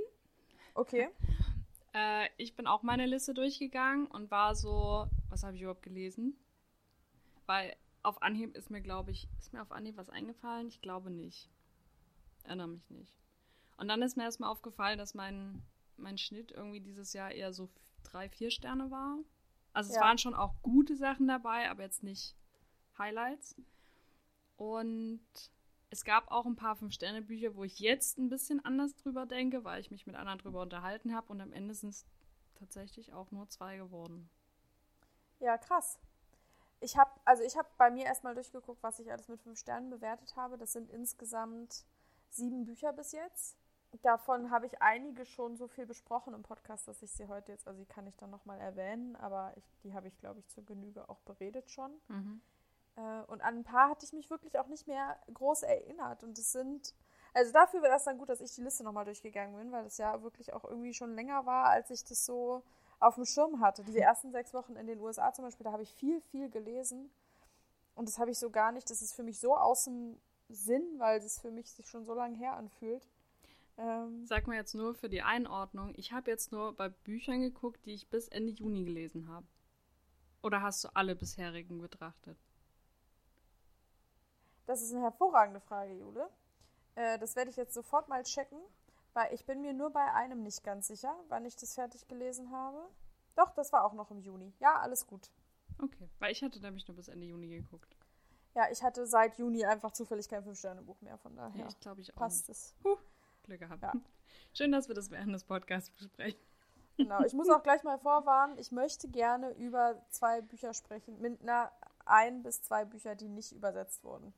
Okay. 0.75 1.09
Äh, 1.97 2.29
ich 2.39 2.57
bin 2.57 2.67
auch 2.67 2.83
meine 2.83 3.07
Liste 3.07 3.35
durchgegangen 3.35 4.09
und 4.09 4.29
war 4.33 4.57
so, 4.57 5.07
was 5.29 5.45
habe 5.45 5.55
ich 5.55 5.63
überhaupt 5.63 5.85
gelesen? 5.85 6.37
Weil 7.47 7.77
auf 8.03 8.21
Anhieb 8.21 8.57
ist 8.57 8.69
mir, 8.69 8.81
glaube 8.81 9.13
ich, 9.13 9.29
ist 9.39 9.53
mir 9.53 9.63
auf 9.63 9.71
Anhieb 9.71 9.97
was 9.97 10.11
eingefallen? 10.11 10.67
Ich 10.67 10.81
glaube 10.83 11.09
nicht. 11.13 11.49
Erinnere 12.43 12.67
mich 12.67 12.91
nicht. 12.91 13.15
Und 13.77 13.87
dann 13.87 14.03
ist 14.03 14.17
mir 14.17 14.25
erstmal 14.25 14.51
aufgefallen, 14.51 14.99
dass 14.99 15.15
mein, 15.15 15.63
mein 15.99 16.19
Schnitt 16.19 16.53
irgendwie 16.53 16.81
dieses 16.81 17.13
Jahr 17.13 17.31
eher 17.33 17.53
so 17.53 17.69
drei, 18.03 18.29
vier 18.29 18.51
Sterne 18.51 18.91
war. 18.91 19.19
Also 19.73 19.91
es 19.91 19.97
Ja. 19.97 20.03
waren 20.03 20.19
schon 20.19 20.35
auch 20.35 20.55
gute 20.63 20.97
Sachen 20.97 21.27
dabei, 21.27 21.69
aber 21.71 21.83
jetzt 21.83 22.03
nicht 22.03 22.37
Highlights. 22.99 23.57
Und 24.57 25.25
es 25.91 26.05
gab 26.05 26.31
auch 26.31 26.47
ein 26.47 26.57
paar 26.57 26.77
Fünf-Sterne-Bücher, 26.77 27.55
wo 27.57 27.65
ich 27.65 27.79
jetzt 27.81 28.19
ein 28.19 28.29
bisschen 28.29 28.65
anders 28.65 28.95
drüber 28.97 29.27
denke, 29.27 29.65
weil 29.65 29.81
ich 29.81 29.91
mich 29.91 30.07
mit 30.07 30.17
anderen 30.17 30.39
drüber 30.39 30.63
unterhalten 30.63 31.15
habe 31.15 31.29
und 31.33 31.41
am 31.41 31.53
Ende 31.53 31.75
sind 31.75 31.91
es 31.91 32.07
tatsächlich 32.55 33.13
auch 33.13 33.31
nur 33.31 33.49
zwei 33.49 33.77
geworden. 33.77 34.29
Ja, 35.41 35.59
krass. 35.59 35.99
Ich 36.81 36.97
habe 36.97 37.11
also 37.25 37.43
ich 37.43 37.57
habe 37.57 37.69
bei 37.79 37.91
mir 37.91 38.05
erstmal 38.05 38.35
durchgeguckt, 38.35 38.83
was 38.83 38.99
ich 38.99 39.11
alles 39.11 39.29
mit 39.29 39.41
fünf 39.41 39.59
Sternen 39.59 39.91
bewertet 39.91 40.37
habe. 40.37 40.59
Das 40.59 40.73
sind 40.73 40.91
insgesamt 40.91 41.85
sieben 42.31 42.65
Bücher 42.65 42.93
bis 42.93 43.13
jetzt. 43.13 43.57
Davon 44.03 44.51
habe 44.51 44.67
ich 44.67 44.83
einige 44.83 45.25
schon 45.25 45.57
so 45.57 45.69
viel 45.69 45.87
besprochen 45.87 46.35
im 46.35 46.43
Podcast, 46.43 46.89
dass 46.89 47.03
ich 47.03 47.13
sie 47.13 47.29
heute 47.29 47.53
jetzt, 47.53 47.67
also 47.69 47.79
die 47.79 47.87
kann 47.87 48.07
ich 48.07 48.17
dann 48.17 48.31
nochmal 48.31 48.61
erwähnen, 48.61 49.15
aber 49.17 49.53
ich, 49.57 49.65
die 49.83 49.95
habe 49.95 50.09
ich, 50.09 50.19
glaube 50.19 50.41
ich, 50.41 50.49
zur 50.49 50.65
Genüge 50.65 51.09
auch 51.09 51.21
beredet 51.21 51.71
schon. 51.71 51.93
Äh, 52.97 53.23
und 53.27 53.41
an 53.43 53.59
ein 53.59 53.65
paar 53.65 53.91
hatte 53.91 54.05
ich 54.05 54.13
mich 54.13 54.31
wirklich 54.31 54.59
auch 54.59 54.67
nicht 54.67 54.87
mehr 54.87 55.17
groß 55.33 55.63
erinnert. 55.63 56.23
Und 56.25 56.39
es 56.39 56.53
sind, 56.53 56.95
also 57.35 57.53
dafür 57.53 57.83
wäre 57.83 57.93
das 57.93 58.05
dann 58.05 58.19
gut, 58.19 58.29
dass 58.29 58.41
ich 58.41 58.55
die 58.55 58.63
Liste 58.63 58.85
nochmal 58.85 59.05
durchgegangen 59.05 59.57
bin, 59.57 59.73
weil 59.73 59.85
das 59.85 59.99
ja 59.99 60.23
wirklich 60.23 60.53
auch 60.53 60.65
irgendwie 60.65 60.95
schon 60.95 61.15
länger 61.15 61.47
war, 61.47 61.67
als 61.67 61.91
ich 61.91 62.05
das 62.05 62.25
so 62.25 62.63
auf 63.01 63.17
dem 63.17 63.25
Schirm 63.25 63.61
hatte. 63.61 63.85
Diese 63.85 64.01
ersten 64.01 64.33
sechs 64.33 64.55
Wochen 64.55 64.77
in 64.77 64.87
den 64.87 65.01
USA 65.01 65.33
zum 65.33 65.45
Beispiel, 65.45 65.65
da 65.65 65.73
habe 65.73 65.83
ich 65.83 65.95
viel, 65.95 66.21
viel 66.21 66.51
gelesen. 66.51 67.11
Und 67.95 68.09
das 68.09 68.19
habe 68.19 68.31
ich 68.31 68.39
so 68.39 68.51
gar 68.51 68.73
nicht, 68.73 68.91
das 68.91 69.03
ist 69.03 69.15
für 69.15 69.23
mich 69.23 69.39
so 69.39 69.57
aus 69.57 69.85
dem 69.85 70.19
Sinn, 70.49 70.99
weil 70.99 71.21
es 71.21 71.41
für 71.41 71.51
mich 71.51 71.71
sich 71.71 71.89
schon 71.89 72.05
so 72.05 72.15
lange 72.15 72.37
her 72.37 72.55
anfühlt. 72.55 73.07
Ähm, 73.77 74.25
Sag 74.27 74.47
mal 74.47 74.55
jetzt 74.55 74.75
nur 74.75 74.95
für 74.95 75.09
die 75.09 75.23
Einordnung, 75.23 75.93
ich 75.97 76.13
habe 76.13 76.31
jetzt 76.31 76.53
nur 76.53 76.75
bei 76.75 76.89
Büchern 76.89 77.41
geguckt, 77.41 77.85
die 77.87 77.95
ich 77.95 78.09
bis 78.09 78.29
Ende 78.29 78.53
Juni 78.53 78.85
gelesen 78.85 79.29
habe. 79.29 79.47
Oder 80.43 80.63
hast 80.63 80.85
du 80.85 80.89
alle 80.95 81.17
bisherigen 81.17 81.81
betrachtet? 81.81 82.39
Das 84.67 84.81
ist 84.83 84.93
eine 84.93 85.03
hervorragende 85.03 85.61
Frage, 85.61 85.93
Jule. 85.95 86.29
Äh, 86.95 87.19
das 87.19 87.37
werde 87.37 87.51
ich 87.51 87.57
jetzt 87.57 87.75
sofort 87.75 88.09
mal 88.09 88.23
checken, 88.23 88.59
weil 89.13 89.33
ich 89.35 89.45
bin 89.45 89.61
mir 89.61 89.73
nur 89.73 89.91
bei 89.91 90.13
einem 90.13 90.43
nicht 90.43 90.63
ganz 90.65 90.87
sicher, 90.87 91.15
wann 91.29 91.45
ich 91.45 91.57
das 91.57 91.75
fertig 91.75 92.07
gelesen 92.09 92.51
habe. 92.51 92.79
Doch, 93.37 93.51
das 93.55 93.73
war 93.73 93.85
auch 93.85 93.93
noch 93.95 94.11
im 94.11 94.21
Juni. 94.21 94.53
Ja, 94.61 94.79
alles 94.81 95.07
gut. 95.07 95.31
Okay, 95.83 96.09
weil 96.21 96.31
ich 96.31 96.43
hatte 96.43 96.61
nämlich 96.61 96.87
nur 96.87 96.97
bis 96.97 97.09
Ende 97.09 97.27
Juni 97.27 97.49
geguckt. 97.49 97.97
Ja, 98.55 98.71
ich 98.71 98.83
hatte 98.85 99.07
seit 99.07 99.37
Juni 99.39 99.65
einfach 99.65 99.91
zufällig 99.91 100.29
kein 100.29 100.45
Fünf-Sterne-Buch 100.45 101.01
mehr, 101.01 101.19
von 101.19 101.35
daher 101.35 101.61
Ja, 101.61 101.67
ich 101.69 101.81
glaube 101.81 102.01
ich 102.01 102.13
auch. 102.15 102.19
passt 102.19 102.49
es. 102.49 102.73
Nicht. 102.85 102.99
Glück 103.45 103.61
gehabt. 103.61 103.83
Ja. 103.83 103.93
Schön, 104.53 104.73
dass 104.73 104.89
wir 104.89 104.95
das 104.95 105.11
während 105.11 105.35
des 105.35 105.45
Podcasts 105.45 105.91
besprechen. 105.91 106.41
Genau, 106.97 107.25
ich 107.25 107.33
muss 107.33 107.49
auch 107.49 107.63
gleich 107.63 107.83
mal 107.83 107.99
vorwarnen, 107.99 108.57
ich 108.59 108.71
möchte 108.71 109.09
gerne 109.09 109.51
über 109.53 110.01
zwei 110.11 110.41
Bücher 110.43 110.75
sprechen, 110.75 111.21
mit 111.21 111.43
einer 111.43 111.73
ein 112.07 112.43
bis 112.43 112.63
zwei 112.63 112.85
Bücher, 112.85 113.17
die 113.17 113.29
nicht 113.29 113.53
übersetzt 113.53 114.05
wurden. 114.05 114.33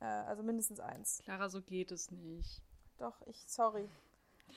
Äh, 0.00 0.04
also 0.04 0.42
mindestens 0.42 0.80
eins. 0.80 1.20
Clara, 1.24 1.48
so 1.48 1.60
geht 1.60 1.92
es 1.92 2.10
nicht. 2.10 2.62
Doch, 2.98 3.20
ich, 3.26 3.44
sorry. 3.46 3.88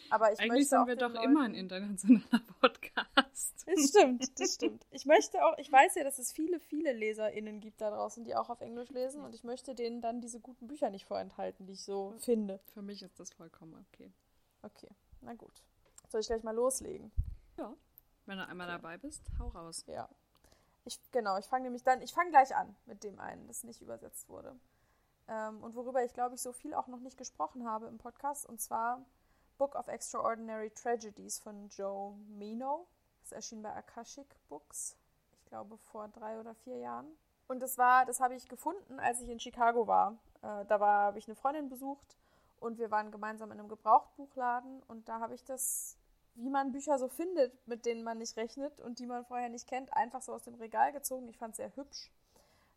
Aber 0.10 0.32
ich 0.32 0.40
Eigentlich 0.40 0.52
möchte 0.52 0.70
sind 0.70 0.88
wir 0.88 0.96
doch 0.96 1.14
immer 1.14 1.42
ein 1.42 1.52
Leuten- 1.52 1.54
internationaler 1.56 2.42
Podcast. 2.62 3.66
Das 3.68 3.90
stimmt, 3.90 4.40
das 4.40 4.56
stimmt. 4.56 4.86
Ich 4.92 5.06
möchte 5.06 5.44
auch, 5.46 5.58
ich 5.58 5.72
weiß 5.72 5.96
ja, 5.96 6.04
dass 6.04 6.18
es 6.20 6.32
viele, 6.32 6.60
viele 6.60 6.94
LeserInnen 6.94 7.60
gibt 7.60 7.82
da 7.82 7.90
draußen, 7.92 8.24
die 8.24 8.36
auch 8.36 8.50
auf 8.50 8.62
Englisch 8.62 8.90
lesen 8.90 9.22
und 9.24 9.36
ich 9.36 9.44
möchte 9.44 9.76
denen 9.76 10.02
dann 10.02 10.22
diese 10.22 10.40
guten 10.40 10.68
Bücher 10.68 10.90
nicht 10.90 11.06
vorenthalten, 11.06 11.66
die 11.68 11.74
ich 11.74 11.84
so 11.84 12.14
finde. 12.20 12.60
Für 12.74 12.82
mich 12.82 13.02
ist 13.04 13.20
das 13.20 13.32
vollkommen 13.34 13.86
okay. 13.94 14.12
Okay, 14.64 14.90
na 15.22 15.34
gut. 15.34 15.62
Soll 16.10 16.22
ich 16.22 16.28
gleich 16.28 16.44
mal 16.44 16.56
loslegen? 16.56 17.12
Ja. 17.58 17.74
Wenn 18.26 18.38
du 18.38 18.48
einmal 18.48 18.68
Okay. 18.68 18.78
dabei 18.82 18.98
bist, 18.98 19.22
hau 19.40 19.48
raus. 19.50 19.84
Ja. 19.88 20.10
Ich, 20.86 21.00
genau, 21.12 21.38
ich 21.38 21.46
fange 21.46 21.66
nämlich 21.66 21.84
dann, 21.84 22.02
ich 22.02 22.14
fange 22.14 22.32
gleich 22.32 22.56
an 22.56 22.76
mit 22.86 23.04
dem 23.04 23.20
einen, 23.20 23.46
das 23.48 23.64
nicht 23.64 23.82
übersetzt 23.82 24.28
wurde. 24.30 24.56
Ähm, 25.28 25.62
und 25.62 25.76
worüber 25.76 26.04
ich, 26.04 26.14
glaube 26.14 26.34
ich, 26.36 26.42
so 26.42 26.52
viel 26.52 26.74
auch 26.74 26.88
noch 26.88 27.00
nicht 27.02 27.18
gesprochen 27.18 27.68
habe 27.68 27.86
im 27.86 28.00
Podcast, 28.00 28.48
und 28.48 28.60
zwar 28.60 29.06
Book 29.60 29.76
of 29.76 29.90
Extraordinary 29.90 30.72
Tragedies 30.72 31.38
von 31.38 31.68
Joe 31.68 32.16
Meno. 32.30 32.88
Das 33.22 33.34
erschien 33.34 33.62
bei 33.62 33.76
Akashic 33.76 34.26
Books, 34.48 34.96
ich 35.34 35.46
glaube 35.46 35.78
vor 35.78 36.08
drei 36.08 36.40
oder 36.40 36.56
vier 36.56 36.78
Jahren. 36.78 37.06
Und 37.48 37.60
das 37.60 37.78
war, 37.78 38.06
das 38.06 38.22
habe 38.22 38.36
ich 38.36 38.48
gefunden, 38.48 39.00
als 39.00 39.22
ich 39.22 39.30
in 39.30 39.40
Chicago 39.40 39.86
war. 39.86 40.18
Äh, 40.42 40.66
da 40.66 40.80
war, 40.80 41.08
habe 41.08 41.20
ich 41.20 41.28
eine 41.28 41.36
Freundin 41.36 41.68
besucht 41.68 42.18
und 42.62 42.80
wir 42.80 42.90
waren 42.90 43.12
gemeinsam 43.12 43.52
in 43.52 43.60
einem 43.60 43.68
Gebrauchtbuchladen 43.68 44.82
und 44.88 45.10
da 45.10 45.20
habe 45.20 45.36
ich 45.36 45.44
das 45.44 45.98
wie 46.36 46.50
man 46.50 46.72
Bücher 46.72 46.98
so 46.98 47.10
findet, 47.10 47.68
mit 47.68 47.86
denen 47.86 48.02
man 48.02 48.18
nicht 48.18 48.38
rechnet 48.38 48.80
und 48.80 49.00
die 49.00 49.06
man 49.06 49.26
vorher 49.26 49.50
nicht 49.50 49.68
kennt, 49.68 49.94
einfach 49.94 50.22
so 50.22 50.34
aus 50.34 50.44
dem 50.44 50.56
Regal 50.56 50.94
gezogen. 50.94 51.28
Ich 51.28 51.38
fand 51.38 51.52
es 51.52 51.58
sehr 51.58 51.76
hübsch. 51.76 52.10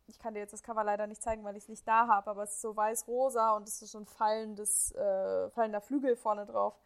Ich 0.07 0.19
kann 0.19 0.33
dir 0.33 0.41
jetzt 0.41 0.53
das 0.53 0.63
Cover 0.63 0.83
leider 0.83 1.07
nicht 1.07 1.21
zeigen, 1.21 1.43
weil 1.43 1.55
ich 1.55 1.63
es 1.63 1.69
nicht 1.69 1.87
da 1.87 2.07
habe, 2.07 2.29
aber 2.29 2.43
es 2.43 2.51
ist 2.53 2.61
so 2.61 2.75
weiß-rosa 2.75 3.55
und 3.55 3.67
es 3.67 3.81
ist 3.81 3.91
so 3.91 3.99
ein 3.99 4.05
fallendes, 4.05 4.91
äh, 4.93 5.49
fallender 5.51 5.81
Flügel 5.81 6.15
vorne 6.15 6.45
drauf. 6.45 6.77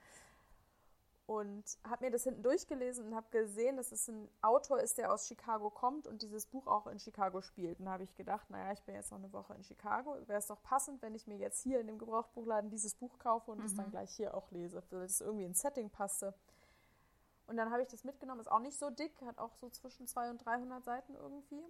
Und 1.26 1.66
habe 1.84 2.06
mir 2.06 2.12
das 2.12 2.24
hinten 2.24 2.42
durchgelesen 2.42 3.08
und 3.08 3.16
habe 3.16 3.28
gesehen, 3.32 3.76
dass 3.76 3.92
es 3.92 4.08
ein 4.08 4.30
Autor 4.42 4.80
ist, 4.80 4.98
der 4.98 5.12
aus 5.12 5.28
Chicago 5.28 5.70
kommt 5.70 6.08
und 6.08 6.22
dieses 6.22 6.46
Buch 6.46 6.68
auch 6.68 6.88
in 6.88 7.00
Chicago 7.00 7.42
spielt. 7.42 7.80
Und 7.80 7.86
da 7.88 7.92
habe 7.92 8.04
ich 8.04 8.16
gedacht, 8.16 8.50
naja, 8.50 8.72
ich 8.72 8.82
bin 8.84 8.96
jetzt 8.96 9.12
noch 9.12 9.18
eine 9.18 9.34
Woche 9.34 9.54
in 9.56 9.64
Chicago. 9.64 10.16
Wäre 10.28 10.40
es 10.40 10.48
doch 10.48 10.62
passend, 10.64 11.02
wenn 11.02 11.16
ich 11.16 11.28
mir 11.28 11.36
jetzt 11.36 11.64
hier 11.64 11.82
in 11.82 11.88
dem 11.88 11.98
Gebrauchtbuchladen 11.98 12.70
dieses 12.70 12.96
Buch 12.96 13.20
kaufe 13.20 13.52
und 13.52 13.62
es 13.66 13.74
Mhm. 13.74 13.78
dann 13.78 13.92
gleich 13.92 14.16
hier 14.16 14.36
auch 14.36 14.50
lese, 14.52 14.82
weil 14.90 15.02
es 15.02 15.20
irgendwie 15.20 15.44
ins 15.44 15.60
Setting 15.60 15.90
passte. 15.90 16.34
Und 17.48 17.58
dann 17.58 17.72
habe 17.72 17.82
ich 17.82 17.90
das 17.90 18.06
mitgenommen, 18.06 18.40
ist 18.40 18.52
auch 18.52 18.60
nicht 18.60 18.78
so 18.80 18.90
dick, 18.90 19.22
hat 19.26 19.38
auch 19.38 19.54
so 19.56 19.70
zwischen 19.70 20.08
200 20.08 20.32
und 20.40 20.46
300 20.46 20.86
Seiten 20.86 21.14
irgendwie. 21.16 21.62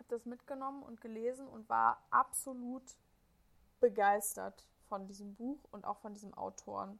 Habe 0.00 0.08
das 0.08 0.24
mitgenommen 0.24 0.82
und 0.82 1.02
gelesen 1.02 1.46
und 1.46 1.68
war 1.68 2.02
absolut 2.08 2.82
begeistert 3.80 4.66
von 4.88 5.06
diesem 5.06 5.34
Buch 5.34 5.58
und 5.72 5.84
auch 5.84 5.98
von 5.98 6.14
diesem 6.14 6.32
Autoren. 6.32 6.98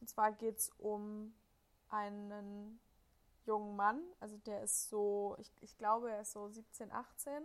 Und 0.00 0.08
zwar 0.08 0.32
geht 0.32 0.56
es 0.56 0.70
um 0.78 1.34
einen 1.90 2.80
jungen 3.44 3.76
Mann, 3.76 4.00
also 4.18 4.38
der 4.38 4.62
ist 4.62 4.88
so, 4.88 5.36
ich, 5.38 5.52
ich 5.60 5.76
glaube, 5.76 6.10
er 6.10 6.22
ist 6.22 6.32
so 6.32 6.48
17, 6.48 6.90
18, 6.90 7.42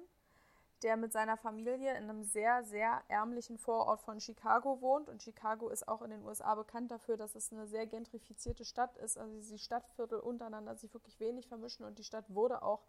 der 0.84 0.96
mit 0.96 1.12
seiner 1.12 1.36
Familie 1.36 1.92
in 1.98 2.10
einem 2.10 2.24
sehr, 2.24 2.64
sehr 2.64 3.04
ärmlichen 3.10 3.58
Vorort 3.58 4.02
von 4.02 4.22
Chicago 4.22 4.80
wohnt. 4.80 5.10
Und 5.10 5.22
Chicago 5.22 5.68
ist 5.68 5.86
auch 5.86 6.02
in 6.02 6.12
den 6.12 6.24
USA 6.24 6.56
bekannt 6.56 6.92
dafür, 6.92 7.18
dass 7.18 7.36
es 7.36 7.52
eine 7.52 7.68
sehr 7.68 7.88
gentrifizierte 7.88 8.64
Stadt 8.64 8.98
ist. 8.98 9.18
Also 9.18 9.38
die 9.52 9.60
Stadtviertel 9.60 10.20
untereinander 10.20 10.76
sich 10.78 10.94
wirklich 10.94 11.20
wenig 11.20 11.48
vermischen 11.48 11.86
und 11.86 12.00
die 12.00 12.04
Stadt 12.04 12.26
wurde 12.30 12.64
auch 12.64 12.82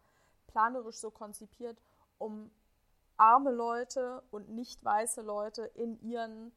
planerisch 0.47 0.97
so 0.97 1.11
konzipiert, 1.11 1.81
um 2.17 2.51
arme 3.17 3.51
Leute 3.51 4.23
und 4.31 4.49
nicht 4.49 4.83
weiße 4.83 5.21
Leute 5.21 5.63
in 5.75 5.99
ihren 6.01 6.51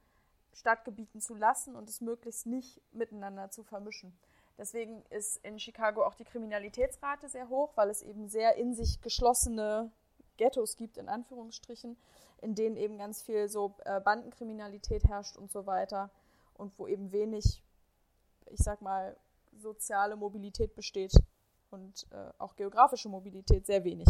Stadtgebieten 0.53 1.21
zu 1.21 1.35
lassen 1.35 1.77
und 1.77 1.89
es 1.89 2.01
möglichst 2.01 2.47
nicht 2.47 2.81
miteinander 2.93 3.51
zu 3.51 3.63
vermischen. 3.63 4.17
Deswegen 4.59 5.05
ist 5.11 5.45
in 5.45 5.59
Chicago 5.59 6.05
auch 6.05 6.15
die 6.15 6.25
Kriminalitätsrate 6.25 7.29
sehr 7.29 7.49
hoch, 7.49 7.73
weil 7.77 7.91
es 7.91 8.01
eben 8.01 8.29
sehr 8.29 8.57
in 8.57 8.75
sich 8.75 9.03
geschlossene 9.03 9.91
Ghettos 10.39 10.77
gibt, 10.77 10.97
in 10.97 11.09
Anführungsstrichen, 11.09 11.97
in 12.41 12.55
denen 12.55 12.77
eben 12.77 12.97
ganz 12.97 13.23
viel 13.23 13.49
so 13.49 13.75
äh, 13.85 14.01
Bandenkriminalität 14.01 15.05
herrscht 15.05 15.37
und 15.37 15.51
so 15.51 15.67
weiter 15.67 16.11
und 16.55 16.79
wo 16.79 16.87
eben 16.87 17.13
wenig, 17.13 17.63
ich 18.51 18.61
sag 18.61 18.81
mal, 18.81 19.17
soziale 19.59 20.17
Mobilität 20.17 20.75
besteht 20.75 21.13
und 21.71 22.07
äh, 22.11 22.33
auch 22.39 22.57
geografische 22.57 23.09
Mobilität 23.09 23.67
sehr 23.67 23.85
wenig 23.85 24.09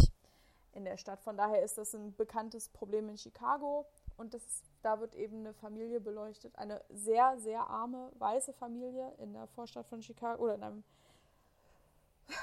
in 0.73 0.85
der 0.85 0.97
Stadt. 0.97 1.21
Von 1.21 1.37
daher 1.37 1.63
ist 1.63 1.77
das 1.77 1.93
ein 1.93 2.15
bekanntes 2.15 2.69
Problem 2.69 3.09
in 3.09 3.17
Chicago 3.17 3.85
und 4.17 4.33
das 4.33 4.63
da 4.83 4.99
wird 4.99 5.15
eben 5.15 5.39
eine 5.39 5.53
Familie 5.53 5.99
beleuchtet, 5.99 6.57
eine 6.57 6.81
sehr, 6.89 7.37
sehr 7.39 7.67
arme 7.67 8.11
weiße 8.19 8.53
Familie 8.53 9.11
in 9.17 9.33
der 9.33 9.47
Vorstadt 9.47 9.87
von 9.87 10.01
Chicago 10.01 10.43
oder 10.43 10.55
in 10.55 10.63
einem 10.63 10.83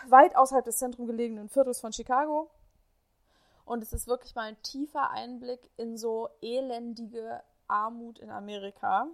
weit 0.08 0.36
außerhalb 0.36 0.64
des 0.64 0.78
Zentrums 0.78 1.08
gelegenen 1.08 1.48
Viertels 1.48 1.80
von 1.80 1.92
Chicago. 1.92 2.50
Und 3.64 3.82
es 3.82 3.92
ist 3.92 4.06
wirklich 4.06 4.34
mal 4.34 4.42
ein 4.42 4.62
tiefer 4.62 5.10
Einblick 5.10 5.70
in 5.76 5.96
so 5.96 6.28
elendige 6.42 7.42
Armut 7.66 8.18
in 8.18 8.30
Amerika. 8.30 9.06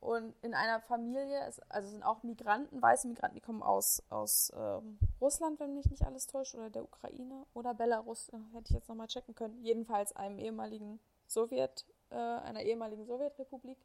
Und 0.00 0.34
in 0.40 0.54
einer 0.54 0.80
Familie, 0.80 1.52
also 1.68 1.90
sind 1.90 2.02
auch 2.02 2.22
Migranten, 2.22 2.80
weiße 2.80 3.06
Migranten, 3.06 3.34
die 3.34 3.42
kommen 3.42 3.62
aus, 3.62 4.02
aus 4.08 4.50
ähm, 4.56 4.98
Russland, 5.20 5.60
wenn 5.60 5.74
mich 5.74 5.90
nicht 5.90 6.06
alles 6.06 6.26
täuscht, 6.26 6.54
oder 6.54 6.70
der 6.70 6.84
Ukraine 6.84 7.44
oder 7.52 7.74
Belarus, 7.74 8.30
äh, 8.30 8.38
hätte 8.54 8.70
ich 8.70 8.74
jetzt 8.74 8.88
nochmal 8.88 9.08
checken 9.08 9.34
können. 9.34 9.62
Jedenfalls 9.62 10.16
einem 10.16 10.38
ehemaligen 10.38 11.00
Sowjet, 11.26 11.84
äh, 12.08 12.14
einer 12.14 12.62
ehemaligen 12.62 13.04
Sowjetrepublik. 13.04 13.76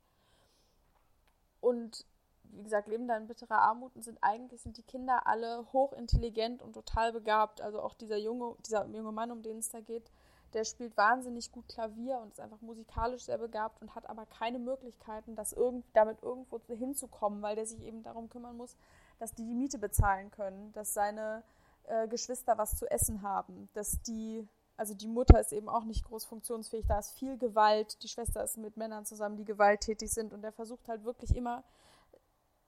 Und 1.60 2.06
wie 2.44 2.64
gesagt, 2.64 2.88
leben 2.88 3.10
da 3.10 3.18
in 3.18 3.28
bitterer 3.28 3.60
Armut 3.60 3.94
und 3.96 4.04
sind 4.04 4.20
eigentlich 4.22 4.62
sind 4.62 4.78
die 4.78 4.84
Kinder 4.84 5.28
alle 5.28 5.66
hochintelligent 5.74 6.62
und 6.62 6.74
total 6.74 7.12
begabt. 7.12 7.60
Also 7.60 7.82
auch 7.82 7.94
dieser 7.94 8.18
junge, 8.18 8.56
dieser 8.66 8.86
junge 8.86 9.12
Mann, 9.12 9.32
um 9.32 9.42
den 9.42 9.58
es 9.58 9.70
da 9.70 9.82
geht, 9.82 10.10
der 10.56 10.64
spielt 10.64 10.96
wahnsinnig 10.96 11.52
gut 11.52 11.68
Klavier 11.68 12.18
und 12.20 12.32
ist 12.32 12.40
einfach 12.40 12.62
musikalisch 12.62 13.24
sehr 13.24 13.38
begabt 13.38 13.82
und 13.82 13.94
hat 13.94 14.10
aber 14.10 14.26
keine 14.26 14.58
Möglichkeiten, 14.58 15.36
das 15.36 15.52
irgend, 15.52 15.86
damit 15.94 16.24
irgendwo 16.24 16.62
hinzukommen, 16.68 17.42
weil 17.42 17.56
der 17.56 17.66
sich 17.66 17.84
eben 17.84 18.04
darum 18.04 18.30
kümmern 18.30 18.56
muss, 18.56 18.78
dass 19.20 19.34
die 19.34 19.46
die 19.46 19.54
Miete 19.54 19.78
bezahlen 19.78 20.32
können, 20.32 20.72
dass 20.72 20.94
seine 20.94 21.44
äh, 21.84 22.08
Geschwister 22.08 22.58
was 22.58 22.78
zu 22.78 22.90
essen 22.90 23.22
haben, 23.22 23.68
dass 23.74 24.02
die, 24.04 24.48
also 24.78 24.94
die 24.94 25.10
Mutter 25.10 25.42
ist 25.42 25.52
eben 25.52 25.68
auch 25.68 25.84
nicht 25.84 26.06
groß 26.06 26.24
funktionsfähig, 26.24 26.86
da 26.88 27.00
ist 27.00 27.12
viel 27.12 27.38
Gewalt, 27.38 28.02
die 28.02 28.08
Schwester 28.08 28.42
ist 28.42 28.58
mit 28.58 28.78
Männern 28.78 29.06
zusammen, 29.06 29.36
die 29.36 29.46
gewalttätig 29.46 30.12
sind 30.12 30.34
und 30.34 30.42
der 30.42 30.54
versucht 30.54 30.88
halt 30.88 31.04
wirklich 31.04 31.36
immer, 31.36 31.66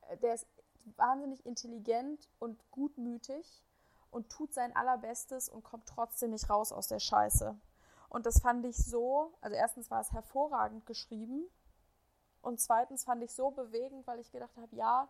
äh, 0.10 0.18
der 0.18 0.34
ist 0.34 0.46
wahnsinnig 0.98 1.46
intelligent 1.46 2.28
und 2.40 2.60
gutmütig 2.72 3.64
und 4.12 4.30
tut 4.30 4.54
sein 4.54 4.76
allerbestes 4.76 5.48
und 5.48 5.64
kommt 5.64 5.88
trotzdem 5.88 6.32
nicht 6.32 6.50
raus 6.50 6.74
aus 6.74 6.88
der 6.88 7.00
Scheiße. 7.00 7.56
Und 8.10 8.26
das 8.26 8.42
fand 8.42 8.66
ich 8.66 8.78
so, 8.78 9.34
also 9.42 9.56
erstens 9.56 9.92
war 9.92 10.02
es 10.02 10.12
hervorragend 10.12 10.86
geschrieben 10.86 11.46
und 12.42 12.62
zweitens 12.62 13.04
fand 13.04 13.24
ich 13.24 13.34
so 13.34 13.52
bewegend, 13.52 14.08
weil 14.08 14.20
ich 14.20 14.32
gedacht 14.32 14.56
habe, 14.56 14.74
ja, 14.76 15.10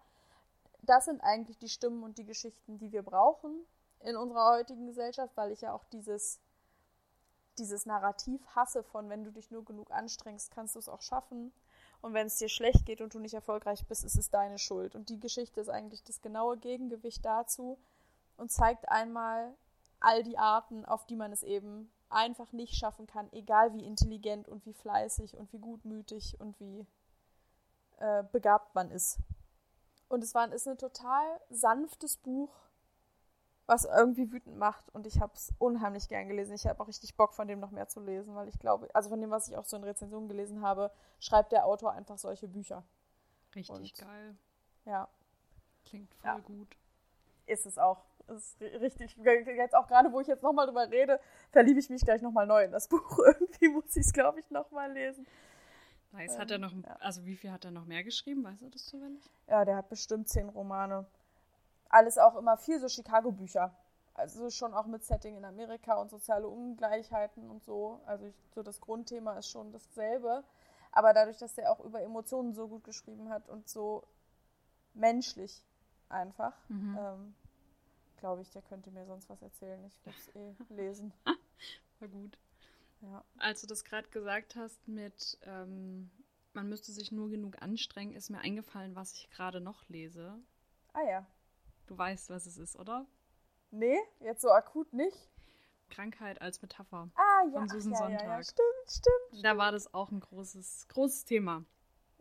das 0.82 1.06
sind 1.06 1.22
eigentlich 1.22 1.58
die 1.58 1.70
Stimmen 1.70 2.04
und 2.04 2.18
die 2.18 2.26
Geschichten, 2.26 2.78
die 2.78 2.92
wir 2.92 3.04
brauchen 3.04 3.66
in 4.00 4.16
unserer 4.16 4.52
heutigen 4.52 4.88
Gesellschaft, 4.88 5.36
weil 5.36 5.52
ich 5.52 5.62
ja 5.62 5.74
auch 5.74 5.84
dieses, 5.86 6.40
dieses 7.58 7.86
Narrativ 7.86 8.46
hasse 8.56 8.84
von, 8.84 9.10
wenn 9.10 9.24
du 9.24 9.32
dich 9.32 9.52
nur 9.52 9.66
genug 9.66 9.92
anstrengst, 9.92 10.52
kannst 10.52 10.76
du 10.76 10.80
es 10.80 10.90
auch 10.90 11.02
schaffen. 11.02 11.52
Und 12.02 12.14
wenn 12.14 12.28
es 12.28 12.38
dir 12.38 12.50
schlecht 12.50 12.86
geht 12.86 13.02
und 13.02 13.14
du 13.14 13.20
nicht 13.20 13.34
erfolgreich 13.34 13.86
bist, 13.88 14.04
ist 14.04 14.18
es 14.18 14.30
deine 14.30 14.60
Schuld. 14.60 14.96
Und 14.96 15.10
die 15.10 15.20
Geschichte 15.20 15.60
ist 15.60 15.70
eigentlich 15.70 16.04
das 16.04 16.22
genaue 16.22 16.58
Gegengewicht 16.58 17.26
dazu 17.26 17.80
und 18.38 18.52
zeigt 18.52 18.90
einmal 18.90 19.56
all 20.00 20.24
die 20.24 20.38
Arten, 20.38 20.86
auf 20.86 21.08
die 21.08 21.16
man 21.16 21.32
es 21.32 21.42
eben 21.42 21.92
einfach 22.10 22.52
nicht 22.52 22.76
schaffen 22.76 23.08
kann, 23.08 23.32
egal 23.32 23.74
wie 23.74 23.86
intelligent 23.86 24.48
und 24.48 24.66
wie 24.66 24.74
fleißig 24.74 25.36
und 25.36 25.52
wie 25.54 25.60
gutmütig 25.60 26.40
und 26.40 26.60
wie 26.60 26.86
äh, 28.00 28.24
begabt 28.32 28.76
man 28.76 28.92
ist. 28.92 29.20
Und 30.10 30.24
es 30.24 30.34
war, 30.34 30.52
ist 30.52 30.68
ein 30.68 30.78
total 30.78 31.40
sanftes 31.50 32.18
Buch, 32.18 32.50
was 33.66 33.84
irgendwie 33.84 34.32
wütend 34.32 34.58
macht. 34.58 34.90
Und 34.94 35.06
ich 35.06 35.20
habe 35.20 35.34
es 35.36 35.54
unheimlich 35.60 36.08
gern 36.08 36.30
gelesen. 36.30 36.54
Ich 36.54 36.66
habe 36.66 36.82
auch 36.82 36.88
richtig 36.88 37.18
Bock, 37.18 37.34
von 37.34 37.48
dem 37.48 37.60
noch 37.60 37.72
mehr 37.72 37.90
zu 37.90 38.00
lesen, 38.00 38.34
weil 38.34 38.48
ich 38.48 38.58
glaube, 38.60 38.88
also 38.94 39.10
von 39.10 39.20
dem, 39.20 39.30
was 39.30 39.50
ich 39.50 39.58
auch 39.58 39.66
so 39.66 39.76
in 39.76 39.84
Rezensionen 39.84 40.30
gelesen 40.30 40.62
habe, 40.62 40.92
schreibt 41.20 41.52
der 41.52 41.66
Autor 41.66 41.92
einfach 41.92 42.18
solche 42.18 42.48
Bücher. 42.48 42.84
Richtig 43.54 43.76
und, 43.76 43.98
geil. 43.98 44.38
Ja. 44.86 45.10
Klingt 45.86 46.14
voll 46.16 46.32
ja. 46.32 46.40
gut. 46.40 46.78
Ist 47.46 47.66
es 47.66 47.78
auch. 47.78 48.04
Das 48.28 48.56
ist 48.60 48.62
richtig. 48.62 49.18
Jetzt 49.18 49.76
auch 49.76 49.88
gerade, 49.88 50.12
wo 50.12 50.20
ich 50.20 50.28
jetzt 50.28 50.44
nochmal 50.44 50.68
drüber 50.68 50.90
rede, 50.90 51.20
verliebe 51.52 51.80
ich 51.80 51.90
mich 51.90 52.02
gleich 52.02 52.22
nochmal 52.22 52.46
neu 52.46 52.64
in 52.64 52.72
das 52.72 52.88
Buch. 52.90 53.20
Irgendwie 53.26 53.70
muss 53.70 53.96
ich 53.96 54.06
es, 54.06 54.14
glaube 54.14 54.40
ich, 54.40 54.50
nochmal 54.52 54.92
lesen. 54.92 55.26
Nice. 56.12 56.34
Ähm, 56.34 56.40
hat 56.40 56.52
er 56.52 56.58
noch, 56.58 56.74
ja. 56.74 56.98
also 57.00 57.26
wie 57.26 57.36
viel 57.36 57.52
hat 57.52 57.66
er 57.66 57.72
noch 57.72 57.86
mehr 57.86 58.04
geschrieben? 58.04 58.44
Weißt 58.44 58.62
du 58.62 58.70
das 58.70 58.86
zufällig? 58.86 59.24
Ja, 59.48 59.66
der 59.66 59.78
hat 59.78 59.90
bestimmt 59.90 60.28
zehn 60.30 60.50
Romane. 60.50 61.06
Alles 61.90 62.18
auch 62.18 62.36
immer 62.36 62.58
viel 62.58 62.80
so 62.80 62.90
Chicago-Bücher. 62.90 63.74
Also 64.14 64.50
schon 64.50 64.74
auch 64.74 64.88
mit 64.88 65.04
Setting 65.04 65.38
in 65.38 65.46
Amerika 65.46 65.96
und 65.96 66.10
soziale 66.10 66.48
Ungleichheiten 66.48 67.50
und 67.50 67.64
so. 67.64 68.02
Also 68.06 68.26
ich, 68.26 68.36
so 68.54 68.64
das 68.64 68.82
Grundthema 68.82 69.38
ist 69.38 69.50
schon 69.50 69.72
dasselbe. 69.72 70.44
Aber 70.92 71.14
dadurch, 71.14 71.38
dass 71.38 71.58
er 71.58 71.72
auch 71.72 71.80
über 71.82 72.02
Emotionen 72.02 72.54
so 72.54 72.68
gut 72.68 72.84
geschrieben 72.84 73.30
hat 73.30 73.48
und 73.48 73.70
so 73.70 74.04
menschlich 74.96 75.64
einfach, 76.10 76.54
mhm. 76.70 76.98
ähm, 77.00 77.36
glaube 78.18 78.42
ich, 78.42 78.50
der 78.50 78.62
könnte 78.62 78.92
mir 78.92 79.06
sonst 79.06 79.30
was 79.30 79.42
erzählen. 79.42 79.84
Ich 79.86 80.06
würde 80.06 80.18
es 80.18 80.36
eh 80.36 80.56
lesen. 80.74 81.14
War 82.00 82.08
gut. 82.10 82.38
Ja. 83.02 83.24
Als 83.38 83.62
du 83.62 83.68
das 83.68 83.84
gerade 83.84 84.08
gesagt 84.10 84.56
hast 84.56 84.88
mit, 84.88 85.38
ähm, 85.44 86.10
man 86.54 86.68
müsste 86.68 86.92
sich 86.92 87.12
nur 87.12 87.30
genug 87.30 87.62
anstrengen, 87.62 88.14
ist 88.14 88.30
mir 88.30 88.40
eingefallen, 88.40 88.96
was 88.96 89.14
ich 89.14 89.30
gerade 89.30 89.62
noch 89.62 89.88
lese. 89.88 90.40
Ah 90.94 91.04
ja. 91.04 91.26
Du 91.86 91.98
weißt, 91.98 92.30
was 92.30 92.46
es 92.46 92.58
ist, 92.58 92.76
oder? 92.76 93.06
Nee, 93.72 93.98
jetzt 94.20 94.42
so 94.42 94.50
akut 94.50 94.94
nicht. 94.94 95.30
Krankheit 95.90 96.42
als 96.42 96.62
Metapher. 96.62 97.10
Ah, 97.16 97.44
ja. 97.52 97.60
Von 97.60 97.70
Susan 97.70 97.94
ja, 97.94 97.98
Sonntag. 97.98 98.24
Ja, 98.24 98.38
ja. 98.38 98.44
Stimmt, 98.44 98.90
stimmt. 98.90 99.46
Da 99.46 99.58
war 99.58 99.72
das 99.72 99.94
auch 99.94 100.12
ein 100.12 100.20
großes, 100.20 100.88
großes 100.90 101.26
Thema. 101.26 101.64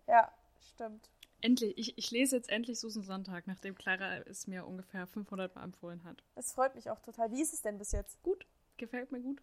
Ja, 0.07 0.33
stimmt. 0.61 1.11
Endlich, 1.41 1.77
ich, 1.77 1.99
ich 1.99 2.11
lese 2.11 2.37
jetzt 2.37 2.49
endlich 2.49 2.81
Susan 2.81 3.03
Sonntag, 3.03 3.47
nachdem 3.47 3.75
Clara 3.75 4.19
es 4.21 4.47
mir 4.47 4.67
ungefähr 4.67 5.07
500 5.07 5.55
Mal 5.55 5.65
empfohlen 5.65 6.03
hat. 6.05 6.23
Es 6.35 6.53
freut 6.53 6.75
mich 6.75 6.91
auch 6.91 7.01
total. 7.01 7.31
Wie 7.31 7.43
ist 7.43 7.53
es 7.53 7.63
denn 7.63 7.79
bis 7.79 7.93
jetzt? 7.93 8.23
Gut, 8.23 8.47
gefällt 8.77 9.13
mir 9.13 9.21
gut. 9.21 9.43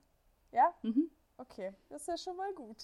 Ja? 0.52 0.74
Mhm. 0.82 1.10
Okay, 1.38 1.74
das 1.90 2.02
ist 2.02 2.08
ja 2.08 2.18
schon 2.18 2.38
mal 2.38 2.54
gut. 2.54 2.84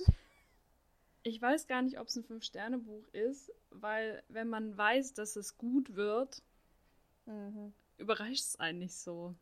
Ich 1.24 1.42
weiß 1.42 1.68
gar 1.68 1.82
nicht, 1.82 2.00
ob 2.00 2.08
es 2.08 2.16
ein 2.16 2.24
Fünf-Sterne-Buch 2.24 3.08
ist, 3.12 3.52
weil 3.72 4.24
wenn 4.30 4.48
man 4.48 4.78
weiß, 4.78 5.14
dass 5.14 5.36
es 5.36 5.58
gut 5.58 5.96
wird, 5.96 6.42
mhm. 7.26 7.74
überrascht 7.98 8.46
es 8.46 8.60
einen 8.60 8.80
nicht 8.80 8.96
so. 8.96 9.36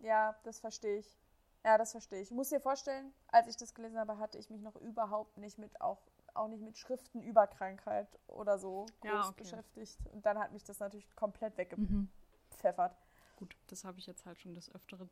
Ja, 0.00 0.36
das 0.44 0.58
verstehe 0.58 0.98
ich. 0.98 1.18
Ja, 1.64 1.78
das 1.78 1.92
verstehe 1.92 2.20
ich. 2.20 2.28
Ich 2.28 2.34
muss 2.34 2.50
dir 2.50 2.60
vorstellen, 2.60 3.12
als 3.28 3.48
ich 3.48 3.56
das 3.56 3.74
gelesen 3.74 3.98
habe, 3.98 4.18
hatte 4.18 4.38
ich 4.38 4.50
mich 4.50 4.60
noch 4.60 4.76
überhaupt 4.76 5.38
nicht 5.38 5.58
mit 5.58 5.80
auch 5.80 6.02
auch 6.36 6.48
nicht 6.48 6.62
mit 6.62 6.76
Schriften 6.76 7.22
über 7.22 7.46
Krankheit 7.46 8.08
oder 8.28 8.58
so 8.58 8.86
groß 9.00 9.10
ja, 9.10 9.28
okay. 9.28 9.42
beschäftigt. 9.42 9.98
Und 10.12 10.24
dann 10.26 10.38
hat 10.38 10.52
mich 10.52 10.64
das 10.64 10.80
natürlich 10.80 11.14
komplett 11.14 11.56
weggepfeffert. 11.56 12.92
Mhm. 12.92 13.36
Gut, 13.36 13.56
das 13.68 13.84
habe 13.84 13.98
ich 13.98 14.06
jetzt 14.06 14.26
halt 14.26 14.40
schon 14.40 14.54
des 14.54 14.74
Öfteren. 14.74 15.10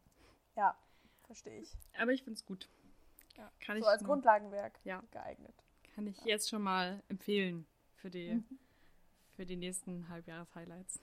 Ja, 0.57 0.77
verstehe 1.27 1.61
ich. 1.61 1.77
Aber 1.99 2.13
ich 2.13 2.23
finde 2.23 2.39
es 2.39 2.47
gut. 2.47 2.69
Ja. 3.37 3.51
Kann 3.61 3.81
so 3.81 3.87
als 3.87 4.03
nur, 4.03 4.09
Grundlagenwerk 4.09 4.79
ja. 4.85 5.03
geeignet. 5.11 5.55
Kann 5.95 6.07
ich 6.07 6.23
jetzt 6.25 6.49
schon 6.49 6.63
mal 6.63 7.03
empfehlen 7.09 7.67
für 7.97 8.11
die, 8.11 8.35
mhm. 8.35 8.59
für 9.37 9.47
die 9.47 9.57
nächsten 9.57 10.09
Halbjahres-Highlights. 10.09 11.01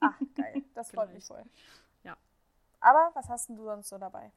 Ach, 0.00 0.18
geil. 0.34 0.62
Das 0.74 0.90
freut 0.90 1.12
mich 1.12 1.24
voll. 1.24 1.44
Ja. 2.04 2.16
Aber 2.80 3.10
was 3.14 3.28
hast 3.28 3.48
denn 3.48 3.56
du 3.56 3.64
sonst 3.64 3.88
so 3.88 3.98
dabei? 3.98 4.32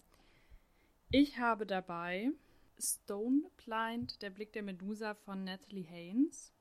Ich 1.09 1.37
habe 1.37 1.65
dabei 1.65 2.31
Stone 2.79 3.49
Blind, 3.57 4.21
der 4.21 4.29
Blick 4.29 4.53
der 4.53 4.63
Medusa 4.63 5.13
von 5.13 5.43
Natalie 5.43 5.83
Haynes. 5.83 6.53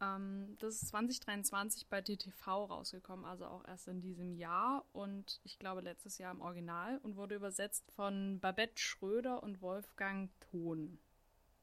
Ähm, 0.00 0.56
das 0.58 0.82
ist 0.82 0.88
2023 0.88 1.88
bei 1.88 2.02
DTV 2.02 2.46
rausgekommen, 2.46 3.24
also 3.24 3.46
auch 3.46 3.66
erst 3.66 3.88
in 3.88 4.00
diesem 4.00 4.32
Jahr 4.32 4.84
und 4.92 5.40
ich 5.44 5.58
glaube 5.58 5.80
letztes 5.80 6.18
Jahr 6.18 6.32
im 6.32 6.42
Original 6.42 6.98
und 6.98 7.16
wurde 7.16 7.36
übersetzt 7.36 7.90
von 7.92 8.38
Babette 8.40 8.80
Schröder 8.80 9.42
und 9.42 9.62
Wolfgang 9.62 10.30
Thon. 10.50 10.98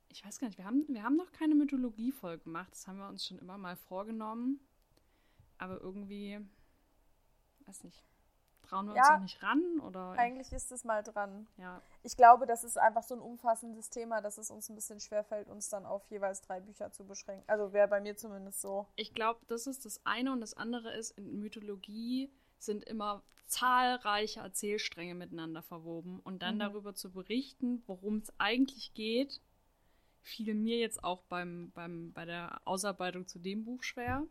Ich 0.10 0.26
weiß 0.26 0.39
gar 0.39 0.48
nicht, 0.48 0.58
wir 0.58 0.66
haben, 0.66 0.86
wir 0.88 1.04
haben 1.04 1.16
noch 1.16 1.32
keine 1.32 1.56
Mythologie-Folge 1.56 2.44
gemacht, 2.46 2.72
das 2.72 2.88
haben 2.88 2.98
wir 2.98 3.08
uns 3.08 3.26
schon 3.26 3.39
immer 3.39 3.58
mal 3.58 3.76
vorgenommen, 3.76 4.60
aber 5.60 5.80
irgendwie, 5.80 6.39
weiß 7.66 7.84
nicht, 7.84 8.04
trauen 8.73 8.86
wir 8.88 8.93
uns 8.93 9.07
Ja, 9.07 9.13
noch 9.15 9.21
nicht 9.21 9.41
ran 9.43 9.79
oder 9.81 10.12
Eigentlich 10.12 10.51
ist 10.51 10.71
es 10.71 10.83
mal 10.83 11.03
dran. 11.03 11.47
ja. 11.57 11.81
Ich 12.03 12.17
glaube, 12.17 12.45
das 12.45 12.63
ist 12.63 12.77
einfach 12.77 13.03
so 13.03 13.15
ein 13.15 13.21
umfassendes 13.21 13.89
Thema, 13.89 14.21
dass 14.21 14.38
es 14.38 14.49
uns 14.51 14.69
ein 14.69 14.75
bisschen 14.75 14.99
schwerfällt, 14.99 15.47
uns 15.47 15.69
dann 15.69 15.86
auf 15.86 16.03
jeweils 16.09 16.41
drei 16.41 16.59
Bücher 16.59 16.91
zu 16.91 17.05
beschränken. 17.05 17.43
Also 17.47 17.71
wäre 17.73 17.88
bei 17.88 18.01
mir 18.01 18.15
zumindest 18.17 18.62
so. 18.62 18.88
Ich 18.95 19.13
glaube, 19.13 19.39
das 19.47 19.67
ist 19.67 19.86
das 19.86 20.01
eine 20.05 20.31
und 20.31 20.41
das 20.41 20.53
andere 20.55 20.93
ist, 20.93 21.12
in 21.17 21.39
Mythologie 21.39 22.31
sind 22.59 22.83
immer 22.86 23.23
zahlreiche 23.45 24.39
Erzählstränge 24.39 25.15
miteinander 25.15 25.62
verwoben 25.62 26.19
und 26.21 26.41
dann 26.41 26.55
Mhm. 26.55 26.59
darüber 26.59 26.95
zu 26.95 27.12
berichten, 27.12 27.83
worum 27.88 28.17
es 28.17 28.33
eigentlich 28.39 28.93
geht, 28.93 29.41
fiel 30.21 30.55
mir 30.55 30.77
jetzt 30.79 31.03
auch 31.03 31.23
beim, 31.23 31.71
beim, 31.75 32.13
bei 32.13 32.25
der 32.25 32.62
Ausarbeitung 32.65 33.27
zu 33.27 33.39
dem 33.39 33.63
Buch 33.65 33.83
schwer. 33.83 34.25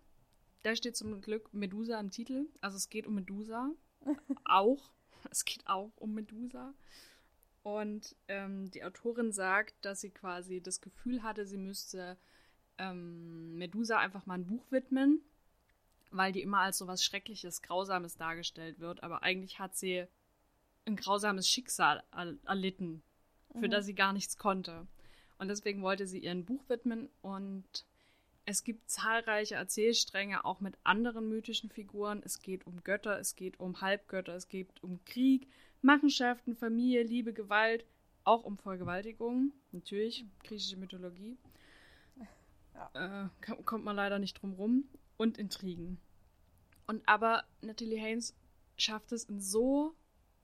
Da 0.62 0.74
steht 0.74 0.96
zum 0.96 1.20
Glück 1.20 1.52
Medusa 1.52 2.00
im 2.00 2.10
Titel, 2.10 2.46
also 2.60 2.76
es 2.76 2.88
geht 2.88 3.06
um 3.06 3.14
Medusa. 3.14 3.70
Auch. 4.44 4.90
Es 5.30 5.44
geht 5.44 5.66
auch 5.66 5.92
um 5.96 6.14
Medusa. 6.14 6.74
Und 7.62 8.16
ähm, 8.26 8.70
die 8.72 8.82
Autorin 8.84 9.32
sagt, 9.32 9.74
dass 9.84 10.00
sie 10.00 10.10
quasi 10.10 10.60
das 10.60 10.80
Gefühl 10.80 11.22
hatte, 11.22 11.46
sie 11.46 11.58
müsste 11.58 12.16
ähm, 12.78 13.56
Medusa 13.56 13.98
einfach 13.98 14.26
mal 14.26 14.34
ein 14.34 14.46
Buch 14.46 14.64
widmen, 14.70 15.20
weil 16.10 16.32
die 16.32 16.42
immer 16.42 16.58
als 16.58 16.78
so 16.78 16.88
was 16.88 17.04
Schreckliches, 17.04 17.62
Grausames 17.62 18.16
dargestellt 18.16 18.80
wird. 18.80 19.04
Aber 19.04 19.22
eigentlich 19.22 19.60
hat 19.60 19.76
sie 19.76 20.06
ein 20.86 20.96
grausames 20.96 21.48
Schicksal 21.48 22.02
er 22.10 22.34
erlitten, 22.44 23.02
für 23.52 23.68
Mhm. 23.68 23.70
das 23.70 23.86
sie 23.86 23.94
gar 23.94 24.12
nichts 24.12 24.36
konnte. 24.38 24.88
Und 25.38 25.48
deswegen 25.48 25.82
wollte 25.82 26.06
sie 26.06 26.18
ihr 26.18 26.32
ein 26.32 26.44
Buch 26.44 26.68
widmen 26.68 27.08
und 27.20 27.84
es 28.44 28.64
gibt 28.64 28.90
zahlreiche 28.90 29.54
Erzählstränge, 29.54 30.44
auch 30.44 30.60
mit 30.60 30.76
anderen 30.84 31.28
mythischen 31.28 31.70
Figuren. 31.70 32.22
Es 32.24 32.42
geht 32.42 32.66
um 32.66 32.82
Götter, 32.82 33.18
es 33.18 33.36
geht 33.36 33.60
um 33.60 33.80
Halbgötter, 33.80 34.34
es 34.34 34.48
geht 34.48 34.68
um 34.82 35.04
Krieg, 35.04 35.48
Machenschaften, 35.80 36.56
Familie, 36.56 37.02
Liebe, 37.02 37.32
Gewalt, 37.32 37.84
auch 38.24 38.44
um 38.44 38.58
Vergewaltigung. 38.58 39.52
Natürlich, 39.70 40.24
griechische 40.42 40.76
Mythologie. 40.76 41.36
Äh, 42.94 43.28
kann- 43.40 43.64
kommt 43.64 43.84
man 43.84 43.96
leider 43.96 44.18
nicht 44.18 44.34
drum 44.34 44.54
rum. 44.54 44.84
Und 45.16 45.38
Intrigen. 45.38 46.00
Und 46.86 47.06
aber 47.06 47.44
Natalie 47.60 48.00
Haynes 48.00 48.34
schafft 48.76 49.12
es 49.12 49.24
in 49.24 49.40
so, 49.40 49.94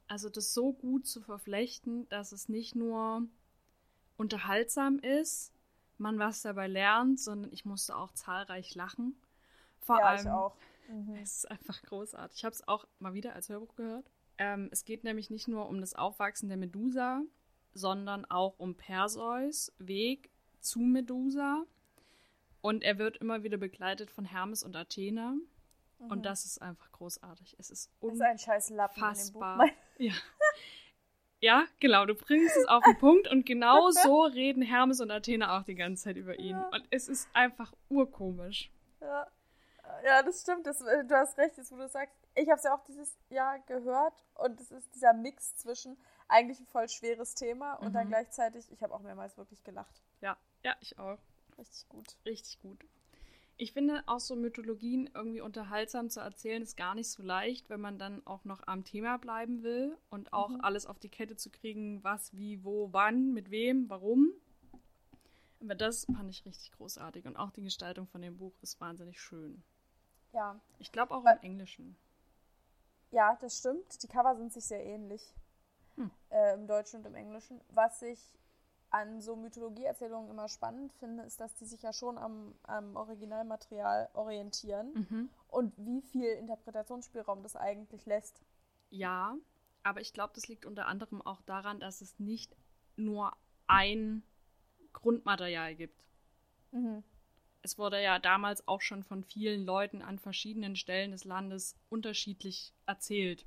also 0.07 0.29
das 0.29 0.55
so 0.55 0.73
gut 0.73 1.07
zu 1.07 1.21
verflechten, 1.21 2.09
dass 2.11 2.31
es 2.31 2.49
nicht 2.49 2.77
nur 2.77 3.27
unterhaltsam 4.17 4.99
ist, 5.01 5.53
man 6.01 6.19
was 6.19 6.43
dabei 6.43 6.67
lernt, 6.67 7.21
sondern 7.21 7.53
ich 7.53 7.65
musste 7.65 7.97
auch 7.97 8.13
zahlreich 8.13 8.75
lachen. 8.75 9.21
Vor 9.81 9.99
ja, 9.99 10.07
allem, 10.07 10.21
ich 10.21 10.29
auch. 10.29 10.57
Mhm. 10.91 11.17
es 11.17 11.45
ist 11.45 11.51
einfach 11.51 11.83
großartig. 11.83 12.39
Ich 12.39 12.45
habe 12.47 12.55
es 12.55 12.67
auch 12.67 12.87
mal 12.99 13.13
wieder 13.13 13.35
als 13.35 13.51
Hörbuch 13.51 13.75
gehört. 13.75 14.11
Ähm, 14.39 14.71
es 14.73 14.87
geht 14.87 15.05
nämlich 15.05 15.29
nicht 15.29 15.47
nur 15.47 15.69
um 15.69 15.83
das 15.83 15.93
Aufwachsen 15.93 16.49
der 16.49 16.57
Medusa, 16.57 17.21
sondern 17.75 18.25
auch 18.25 18.59
um 18.59 18.75
Perseus 18.75 19.71
Weg 19.77 20.31
zu 20.61 20.81
Medusa. 20.81 21.67
Und 22.63 22.83
er 22.83 22.97
wird 22.97 23.19
immer 23.19 23.43
wieder 23.43 23.59
begleitet 23.59 24.11
von 24.11 24.25
Hermes 24.25 24.63
und 24.63 24.77
Athene. 24.77 25.39
Und 25.99 26.25
das 26.25 26.45
ist 26.45 26.63
einfach 26.63 26.91
großartig. 26.93 27.57
Es 27.59 27.71
ist 27.71 27.91
Das 28.01 28.15
ist 28.15 28.23
ein 28.23 28.39
scheiß 28.39 28.71
Lappen 28.71 29.03
in 29.03 29.15
dem 29.15 29.33
Buch. 29.33 29.41
unfassbar. 29.41 29.69
Ja. 29.99 30.13
ja, 31.41 31.65
genau. 31.81 32.07
Du 32.07 32.15
bringst 32.15 32.57
es 32.57 32.67
auf 32.67 32.83
den 32.85 32.97
Punkt. 32.99 33.29
Und 33.31 33.47
genau 33.47 33.91
so 33.91 34.23
reden 34.23 34.63
Hermes 34.63 35.01
und 35.01 35.11
Athene 35.11 35.53
auch 35.53 35.63
die 35.63 35.75
ganze 35.75 36.05
Zeit 36.05 36.17
über 36.17 36.39
ihn. 36.39 36.57
Ja. 36.57 36.69
Und 36.73 36.85
es 36.91 37.09
ist 37.09 37.29
einfach 37.33 37.73
urkomisch. 37.89 38.71
Ja. 39.01 39.27
ja, 40.05 40.23
das 40.23 40.41
stimmt. 40.43 40.67
Das, 40.67 40.81
äh, 40.81 41.05
du 41.05 41.15
hast 41.15 41.39
recht, 41.39 41.57
jetzt, 41.57 41.71
wo 41.73 41.77
du 41.77 41.89
sagst. 41.89 42.15
Ich 42.35 42.49
habe 42.49 42.59
es 42.59 42.65
ja 42.65 42.75
auch 42.75 42.85
dieses 42.85 43.17
Jahr 43.31 43.59
gehört 43.67 44.15
und 44.35 44.61
es 44.61 44.71
ist 44.71 44.95
dieser 44.95 45.13
Mix 45.13 45.57
zwischen 45.57 45.97
eigentlich 46.29 46.61
ein 46.61 46.67
voll 46.67 46.89
schweres 46.89 47.35
Thema 47.35 47.75
und 47.75 47.93
dann 47.95 48.07
Mhm. 48.07 48.11
gleichzeitig, 48.11 48.71
ich 48.71 48.83
habe 48.83 48.95
auch 48.95 49.01
mehrmals 49.01 49.37
wirklich 49.37 49.65
gelacht. 49.65 50.03
Ja, 50.21 50.37
ja, 50.63 50.77
ich 50.81 50.99
auch. 50.99 51.19
Richtig 51.59 51.89
gut. 51.89 52.07
Richtig 52.25 52.61
gut. 52.61 52.85
Ich 53.61 53.73
finde 53.73 54.05
auch 54.07 54.21
so 54.21 54.37
Mythologien 54.37 55.11
irgendwie 55.15 55.41
unterhaltsam 55.41 56.11
zu 56.11 56.21
erzählen, 56.21 56.63
ist 56.63 56.77
gar 56.77 56.95
nicht 56.95 57.11
so 57.11 57.25
leicht, 57.25 57.69
wenn 57.71 57.81
man 57.81 57.99
dann 57.99 58.25
auch 58.25 58.45
noch 58.45 58.63
am 58.69 58.85
Thema 58.85 59.19
bleiben 59.19 59.65
will 59.65 59.99
und 60.11 60.33
auch 60.33 60.51
Mhm. 60.51 60.61
alles 60.61 60.87
auf 60.87 61.01
die 61.01 61.09
Kette 61.09 61.35
zu 61.37 61.51
kriegen, 61.51 62.03
was, 62.05 62.33
wie, 62.37 62.63
wo, 62.63 62.93
wann, 62.93 63.35
mit 63.35 63.51
wem, 63.51 63.91
warum. 63.91 64.33
Aber 65.61 65.75
das 65.75 66.05
fand 66.05 66.31
ich 66.31 66.45
richtig 66.45 66.71
großartig 66.71 67.27
und 67.27 67.37
auch 67.37 67.51
die 67.51 67.65
Gestaltung 67.65 68.07
von 68.07 68.23
dem 68.23 68.37
Buch 68.37 68.53
ist 68.63 68.81
wahnsinnig 68.81 69.21
schön. 69.21 69.61
Ja. 70.33 70.61
Ich 70.79 70.93
glaube 70.93 71.13
auch 71.13 71.25
Weil- 71.25 71.37
im 71.39 71.43
Englischen. 71.43 71.97
Ja, 73.11 73.37
das 73.41 73.59
stimmt. 73.59 74.01
Die 74.03 74.07
Cover 74.07 74.37
sind 74.37 74.53
sich 74.53 74.65
sehr 74.67 74.85
ähnlich. 74.85 75.35
Hm. 75.97 76.13
Äh, 76.31 76.55
Im 76.55 76.69
Deutschen 76.69 77.01
und 77.01 77.07
im 77.07 77.15
Englischen. 77.17 77.61
Was 77.71 78.03
ich 78.03 78.21
an 78.91 79.21
so 79.21 79.37
Mythologieerzählungen 79.37 80.31
immer 80.31 80.49
spannend 80.49 80.93
finde, 80.95 81.25
ist, 81.25 81.41
dass 81.41 81.55
die 81.55 81.67
sich 81.67 81.83
ja 81.83 81.93
schon 81.93 82.17
am, 82.19 82.55
am 82.63 82.97
Originalmaterial 82.97 84.09
orientieren 84.15 84.93
Mhm. 84.95 85.31
und 85.49 85.75
wie 85.77 86.01
viel 86.03 86.29
Interpretationsspielraum 86.31 87.43
das 87.43 87.57
eigentlich 87.57 88.07
lässt. 88.07 88.41
Ja, 88.91 89.37
aber 89.83 90.01
ich 90.01 90.13
glaube, 90.13 90.33
das 90.35 90.49
liegt 90.49 90.65
unter 90.65 90.87
anderem 90.87 91.21
auch 91.23 91.43
daran, 91.43 91.81
dass 91.81 92.01
es 92.01 92.19
nicht 92.19 92.57
nur 92.97 93.33
ein 93.67 94.23
Grundmaterial 94.93 95.75
gibt. 95.75 96.05
Mhm. 96.71 97.05
Es 97.63 97.77
wurde 97.77 98.03
ja 98.03 98.19
damals 98.19 98.67
auch 98.67 98.81
schon 98.81 99.03
von 99.03 99.25
vielen 99.25 99.65
Leuten 99.65 100.01
an 100.01 100.19
verschiedenen 100.19 100.77
Stellen 100.77 101.11
des 101.11 101.25
Landes 101.25 101.77
unterschiedlich 101.91 102.73
erzählt. 102.87 103.47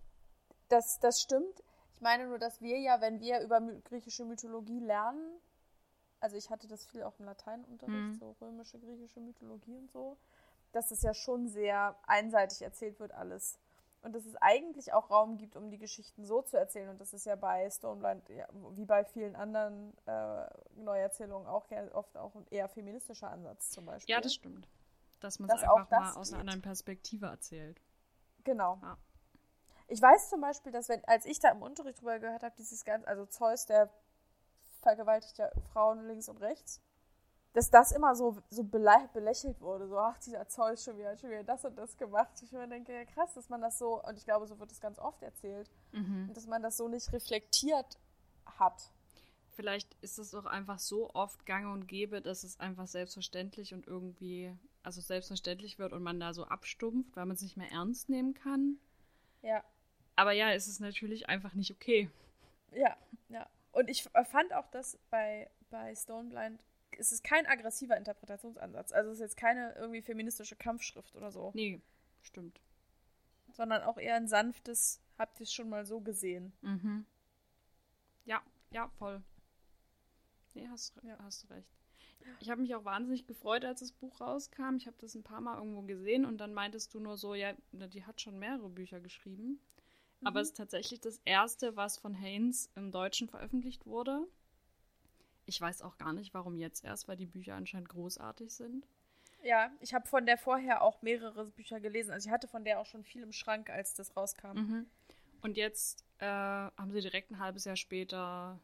Das, 0.69 0.99
das 0.99 1.21
stimmt. 1.21 1.63
Ich 2.01 2.03
meine 2.03 2.25
nur, 2.25 2.39
dass 2.39 2.61
wir 2.61 2.79
ja, 2.79 2.99
wenn 2.99 3.19
wir 3.19 3.41
über 3.41 3.61
griechische 3.83 4.25
Mythologie 4.25 4.79
lernen, 4.79 5.39
also 6.19 6.35
ich 6.35 6.49
hatte 6.49 6.67
das 6.67 6.83
viel 6.83 7.03
auch 7.03 7.19
im 7.19 7.25
Lateinunterricht, 7.25 7.95
Mhm. 7.95 8.15
so 8.15 8.35
römische, 8.41 8.79
griechische 8.79 9.19
Mythologie 9.19 9.77
und 9.77 9.91
so, 9.91 10.17
dass 10.71 10.89
es 10.89 11.03
ja 11.03 11.13
schon 11.13 11.47
sehr 11.47 11.95
einseitig 12.07 12.63
erzählt 12.63 12.99
wird 12.99 13.11
alles. 13.11 13.59
Und 14.01 14.15
dass 14.15 14.25
es 14.25 14.35
eigentlich 14.37 14.93
auch 14.93 15.11
Raum 15.11 15.37
gibt, 15.37 15.55
um 15.55 15.69
die 15.69 15.77
Geschichten 15.77 16.25
so 16.25 16.41
zu 16.41 16.57
erzählen. 16.57 16.89
Und 16.89 16.99
das 16.99 17.13
ist 17.13 17.27
ja 17.27 17.35
bei 17.35 17.69
Stoneblind, 17.69 18.29
ja, 18.29 18.47
wie 18.71 18.85
bei 18.85 19.05
vielen 19.05 19.35
anderen 19.35 19.95
äh, 20.07 20.47
Neuerzählungen 20.73 21.47
auch 21.47 21.67
oft 21.93 22.17
auch 22.17 22.33
ein 22.33 22.47
eher 22.49 22.67
feministischer 22.67 23.29
Ansatz 23.29 23.69
zum 23.69 23.85
Beispiel. 23.85 24.11
Ja, 24.11 24.21
das 24.21 24.33
stimmt. 24.33 24.67
Dass 25.19 25.37
man 25.37 25.51
es 25.51 25.61
einfach 25.61 25.87
mal 25.91 25.99
das 25.99 26.17
aus 26.17 26.31
einer 26.33 26.39
anderen 26.39 26.63
Perspektive 26.63 27.27
erzählt. 27.27 27.79
Genau. 28.43 28.79
Ja. 28.81 28.97
Ich 29.91 30.01
weiß 30.01 30.29
zum 30.29 30.39
Beispiel, 30.39 30.71
dass 30.71 30.87
wenn, 30.87 31.03
als 31.03 31.25
ich 31.25 31.39
da 31.39 31.49
im 31.49 31.61
Unterricht 31.61 31.99
drüber 31.99 32.17
gehört 32.17 32.43
habe, 32.43 32.55
dieses 32.57 32.85
ganze, 32.85 33.05
also 33.09 33.25
Zeus, 33.25 33.65
der 33.65 33.89
vergewaltigt 34.79 35.37
ja 35.37 35.51
Frauen 35.73 36.07
links 36.07 36.29
und 36.29 36.37
rechts, 36.37 36.81
dass 37.51 37.69
das 37.69 37.91
immer 37.91 38.15
so, 38.15 38.37
so 38.49 38.63
belä 38.63 39.09
belächelt 39.13 39.59
wurde, 39.59 39.89
so, 39.89 39.97
ach, 39.99 40.17
dieser 40.19 40.47
Zeus 40.47 40.85
schon 40.85 40.97
wieder, 40.97 41.17
schon 41.17 41.29
wieder 41.29 41.43
das 41.43 41.65
und 41.65 41.75
das 41.75 41.97
gemacht. 41.97 42.29
Ich 42.41 42.53
mir 42.53 42.65
denke, 42.69 42.93
ja 42.93 43.03
krass, 43.03 43.33
dass 43.33 43.49
man 43.49 43.59
das 43.59 43.77
so, 43.77 44.01
und 44.01 44.17
ich 44.17 44.23
glaube, 44.23 44.47
so 44.47 44.57
wird 44.59 44.71
es 44.71 44.79
ganz 44.79 44.97
oft 44.97 45.21
erzählt, 45.21 45.69
Mhm. 45.91 46.31
dass 46.33 46.47
man 46.47 46.61
das 46.61 46.77
so 46.77 46.87
nicht 46.87 47.11
reflektiert 47.11 47.99
hat. 48.45 48.93
Vielleicht 49.49 49.93
ist 50.01 50.17
es 50.17 50.33
auch 50.33 50.45
einfach 50.45 50.79
so 50.79 51.09
oft 51.13 51.45
gang 51.45 51.73
und 51.73 51.87
gäbe, 51.87 52.21
dass 52.21 52.45
es 52.45 52.57
einfach 52.61 52.87
selbstverständlich 52.87 53.73
und 53.73 53.85
irgendwie, 53.87 54.55
also 54.83 55.01
selbstverständlich 55.01 55.77
wird 55.79 55.91
und 55.91 56.01
man 56.01 56.21
da 56.21 56.33
so 56.33 56.45
abstumpft, 56.45 57.17
weil 57.17 57.25
man 57.25 57.35
es 57.35 57.41
nicht 57.41 57.57
mehr 57.57 57.71
ernst 57.73 58.07
nehmen 58.07 58.33
kann. 58.33 58.79
Ja. 59.41 59.61
Aber 60.15 60.31
ja, 60.31 60.51
es 60.53 60.67
ist 60.67 60.79
natürlich 60.79 61.29
einfach 61.29 61.53
nicht 61.53 61.71
okay. 61.71 62.09
Ja, 62.73 62.95
ja. 63.29 63.49
Und 63.71 63.89
ich 63.89 64.03
fand 64.03 64.53
auch, 64.53 64.67
dass 64.71 64.97
bei, 65.09 65.49
bei 65.69 65.95
Stoneblind 65.95 66.61
es 66.97 67.11
ist 67.11 67.23
kein 67.23 67.45
aggressiver 67.47 67.95
Interpretationsansatz. 67.97 68.91
Also 68.91 69.11
es 69.11 69.17
ist 69.17 69.21
jetzt 69.21 69.37
keine 69.37 69.73
irgendwie 69.75 70.01
feministische 70.01 70.55
Kampfschrift 70.57 71.15
oder 71.15 71.31
so. 71.31 71.51
Nee, 71.55 71.81
stimmt. 72.21 72.61
sondern 73.53 73.81
auch 73.83 73.97
eher 73.97 74.15
ein 74.15 74.27
sanftes, 74.27 75.01
habt 75.17 75.39
ihr 75.39 75.43
es 75.43 75.53
schon 75.53 75.69
mal 75.69 75.85
so 75.85 76.01
gesehen. 76.01 76.53
Mhm. 76.61 77.05
Ja, 78.25 78.41
ja, 78.71 78.89
voll. 78.99 79.21
Nee, 80.53 80.67
hast, 80.69 80.93
Ja. 81.03 81.17
hast 81.23 81.43
du 81.43 81.53
recht. 81.53 81.69
Ich 82.39 82.49
habe 82.49 82.61
mich 82.61 82.75
auch 82.75 82.85
wahnsinnig 82.85 83.25
gefreut, 83.25 83.65
als 83.65 83.79
das 83.79 83.91
Buch 83.93 84.21
rauskam. 84.21 84.75
Ich 84.77 84.85
habe 84.85 84.97
das 84.99 85.15
ein 85.15 85.23
paar 85.23 85.41
Mal 85.41 85.57
irgendwo 85.57 85.81
gesehen 85.81 86.25
und 86.25 86.37
dann 86.37 86.53
meintest 86.53 86.93
du 86.93 86.99
nur 86.99 87.17
so, 87.17 87.33
ja, 87.33 87.53
die 87.71 88.05
hat 88.05 88.21
schon 88.21 88.37
mehrere 88.37 88.69
Bücher 88.69 88.99
geschrieben. 88.99 89.59
Aber 90.23 90.41
es 90.41 90.49
ist 90.49 90.57
tatsächlich 90.57 90.99
das 90.99 91.19
erste, 91.25 91.75
was 91.75 91.97
von 91.97 92.13
Haynes 92.13 92.69
im 92.75 92.91
Deutschen 92.91 93.27
veröffentlicht 93.27 93.85
wurde. 93.85 94.27
Ich 95.45 95.59
weiß 95.59 95.81
auch 95.81 95.97
gar 95.97 96.13
nicht, 96.13 96.33
warum 96.33 96.57
jetzt 96.57 96.83
erst, 96.83 97.07
weil 97.07 97.17
die 97.17 97.25
Bücher 97.25 97.55
anscheinend 97.55 97.89
großartig 97.89 98.53
sind. 98.53 98.87
Ja, 99.43 99.71
ich 99.79 99.93
habe 99.93 100.07
von 100.07 100.25
der 100.25 100.37
vorher 100.37 100.83
auch 100.83 101.01
mehrere 101.01 101.45
Bücher 101.45 101.79
gelesen. 101.79 102.11
Also 102.11 102.29
ich 102.29 102.33
hatte 102.33 102.47
von 102.47 102.63
der 102.63 102.79
auch 102.79 102.85
schon 102.85 103.03
viel 103.03 103.23
im 103.23 103.31
Schrank, 103.31 103.69
als 103.69 103.95
das 103.95 104.15
rauskam. 104.15 104.53
Mhm. 104.53 104.85
Und 105.41 105.57
jetzt 105.57 106.05
äh, 106.19 106.25
haben 106.25 106.91
sie 106.91 107.01
direkt 107.01 107.31
ein 107.31 107.39
halbes 107.39 107.65
Jahr 107.65 107.75
später 107.75 108.59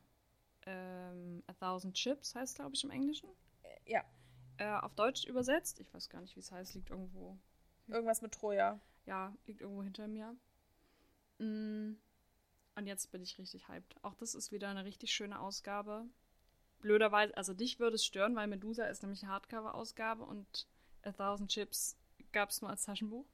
ähm, 0.67 1.43
A 1.47 1.53
Thousand 1.53 1.95
Chips, 1.95 2.35
heißt 2.35 2.55
glaube 2.55 2.75
ich 2.75 2.83
im 2.83 2.91
Englischen. 2.91 3.29
Äh, 3.63 3.91
ja. 3.91 4.03
Äh, 4.57 4.79
auf 4.79 4.93
Deutsch 4.93 5.25
übersetzt. 5.25 5.79
Ich 5.79 5.91
weiß 5.93 6.09
gar 6.09 6.21
nicht, 6.21 6.35
wie 6.35 6.39
es 6.39 6.51
heißt, 6.51 6.75
liegt 6.75 6.91
irgendwo. 6.91 7.37
Irgendwas 7.87 8.21
mit 8.21 8.33
Troja. 8.33 8.79
Ja, 9.05 9.33
liegt 9.45 9.61
irgendwo 9.61 9.83
hinter 9.83 10.07
mir. 10.07 10.35
Mm. 11.39 11.93
Und 12.75 12.85
jetzt 12.85 13.11
bin 13.11 13.23
ich 13.23 13.39
richtig 13.39 13.67
hyped. 13.67 13.95
Auch 14.03 14.13
das 14.13 14.35
ist 14.35 14.51
wieder 14.51 14.69
eine 14.69 14.85
richtig 14.85 15.11
schöne 15.11 15.39
Ausgabe. 15.39 16.05
Blöderweise, 16.79 17.35
also 17.35 17.55
dich 17.55 17.79
würde 17.79 17.95
es 17.95 18.05
stören, 18.05 18.35
weil 18.35 18.45
Medusa 18.45 18.85
ist 18.85 19.01
nämlich 19.01 19.23
eine 19.23 19.31
Hardcover-Ausgabe 19.31 20.23
und 20.23 20.67
A 21.01 21.11
Thousand 21.11 21.49
Chips 21.49 21.97
gab 22.31 22.49
es 22.49 22.61
nur 22.61 22.69
als 22.69 22.83
Taschenbuch. 22.83 23.25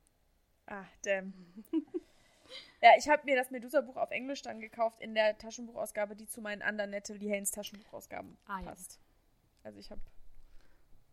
Ah, 0.65 0.85
damn. 1.03 1.33
ja, 2.81 2.91
ich 2.97 3.09
habe 3.09 3.25
mir 3.25 3.35
das 3.35 3.51
Medusa-Buch 3.51 3.97
auf 3.97 4.11
Englisch 4.11 4.41
dann 4.43 4.61
gekauft 4.61 5.01
in 5.01 5.13
der 5.13 5.37
Taschenbuchausgabe, 5.37 6.15
die 6.15 6.27
zu 6.27 6.41
meinen 6.41 6.61
anderen 6.61 6.91
Natalie 6.91 7.29
Haynes 7.29 7.51
Taschenbuchausgaben 7.51 8.37
ah, 8.45 8.61
passt. 8.61 8.93
Ja. 8.95 9.65
Also 9.65 9.79
ich 9.79 9.91
habe 9.91 10.01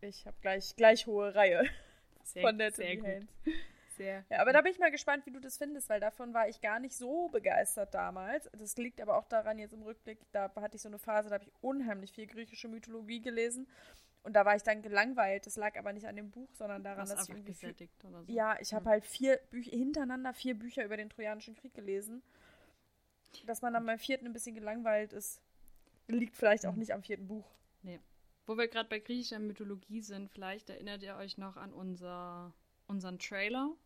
ich 0.02 0.26
habe 0.26 0.36
gleich, 0.40 0.76
gleich 0.76 1.06
hohe 1.06 1.34
Reihe 1.34 1.64
sehr, 2.22 2.42
von 2.42 2.56
Natalie 2.56 3.02
Haynes. 3.02 3.28
Sehr. 4.00 4.24
Ja, 4.30 4.40
aber 4.40 4.54
da 4.54 4.62
bin 4.62 4.72
ich 4.72 4.78
mal 4.78 4.90
gespannt, 4.90 5.26
wie 5.26 5.30
du 5.30 5.40
das 5.40 5.58
findest, 5.58 5.90
weil 5.90 6.00
davon 6.00 6.32
war 6.32 6.48
ich 6.48 6.62
gar 6.62 6.80
nicht 6.80 6.96
so 6.96 7.28
begeistert 7.28 7.92
damals. 7.92 8.48
Das 8.54 8.78
liegt 8.78 8.98
aber 8.98 9.18
auch 9.18 9.26
daran, 9.26 9.58
jetzt 9.58 9.74
im 9.74 9.82
Rückblick, 9.82 10.20
da 10.32 10.50
hatte 10.56 10.76
ich 10.76 10.80
so 10.80 10.88
eine 10.88 10.98
Phase, 10.98 11.28
da 11.28 11.34
habe 11.34 11.44
ich 11.44 11.52
unheimlich 11.60 12.12
viel 12.12 12.26
griechische 12.26 12.68
Mythologie 12.68 13.20
gelesen. 13.20 13.68
Und 14.22 14.32
da 14.36 14.46
war 14.46 14.56
ich 14.56 14.62
dann 14.62 14.80
gelangweilt. 14.80 15.44
Das 15.44 15.56
lag 15.56 15.78
aber 15.78 15.92
nicht 15.92 16.06
an 16.06 16.16
dem 16.16 16.30
Buch, 16.30 16.48
sondern 16.54 16.82
daran, 16.82 17.06
dass 17.06 17.24
ich 17.24 17.28
irgendwie. 17.28 17.52
Viel, 17.52 17.74
oder 18.04 18.24
so. 18.24 18.32
Ja, 18.32 18.58
ich 18.58 18.72
habe 18.72 18.88
halt 18.88 19.04
vier 19.04 19.36
Bücher 19.50 19.70
hintereinander 19.70 20.32
vier 20.32 20.58
Bücher 20.58 20.82
über 20.82 20.96
den 20.96 21.10
Trojanischen 21.10 21.54
Krieg 21.54 21.74
gelesen. 21.74 22.22
Dass 23.44 23.60
man 23.60 23.74
dann 23.74 23.84
beim 23.84 23.98
vierten 23.98 24.24
ein 24.24 24.32
bisschen 24.32 24.54
gelangweilt 24.54 25.12
ist, 25.12 25.42
liegt 26.06 26.36
vielleicht 26.36 26.64
auch 26.64 26.72
mhm. 26.72 26.78
nicht 26.78 26.94
am 26.94 27.02
vierten 27.02 27.28
Buch. 27.28 27.50
Nee. 27.82 28.00
Wo 28.46 28.56
wir 28.56 28.66
gerade 28.66 28.88
bei 28.88 28.98
griechischer 28.98 29.38
Mythologie 29.40 30.00
sind, 30.00 30.30
vielleicht 30.30 30.70
erinnert 30.70 31.02
ihr 31.02 31.16
euch 31.16 31.36
noch 31.36 31.58
an 31.58 31.74
unser, 31.74 32.54
unseren 32.86 33.18
Trailer 33.18 33.76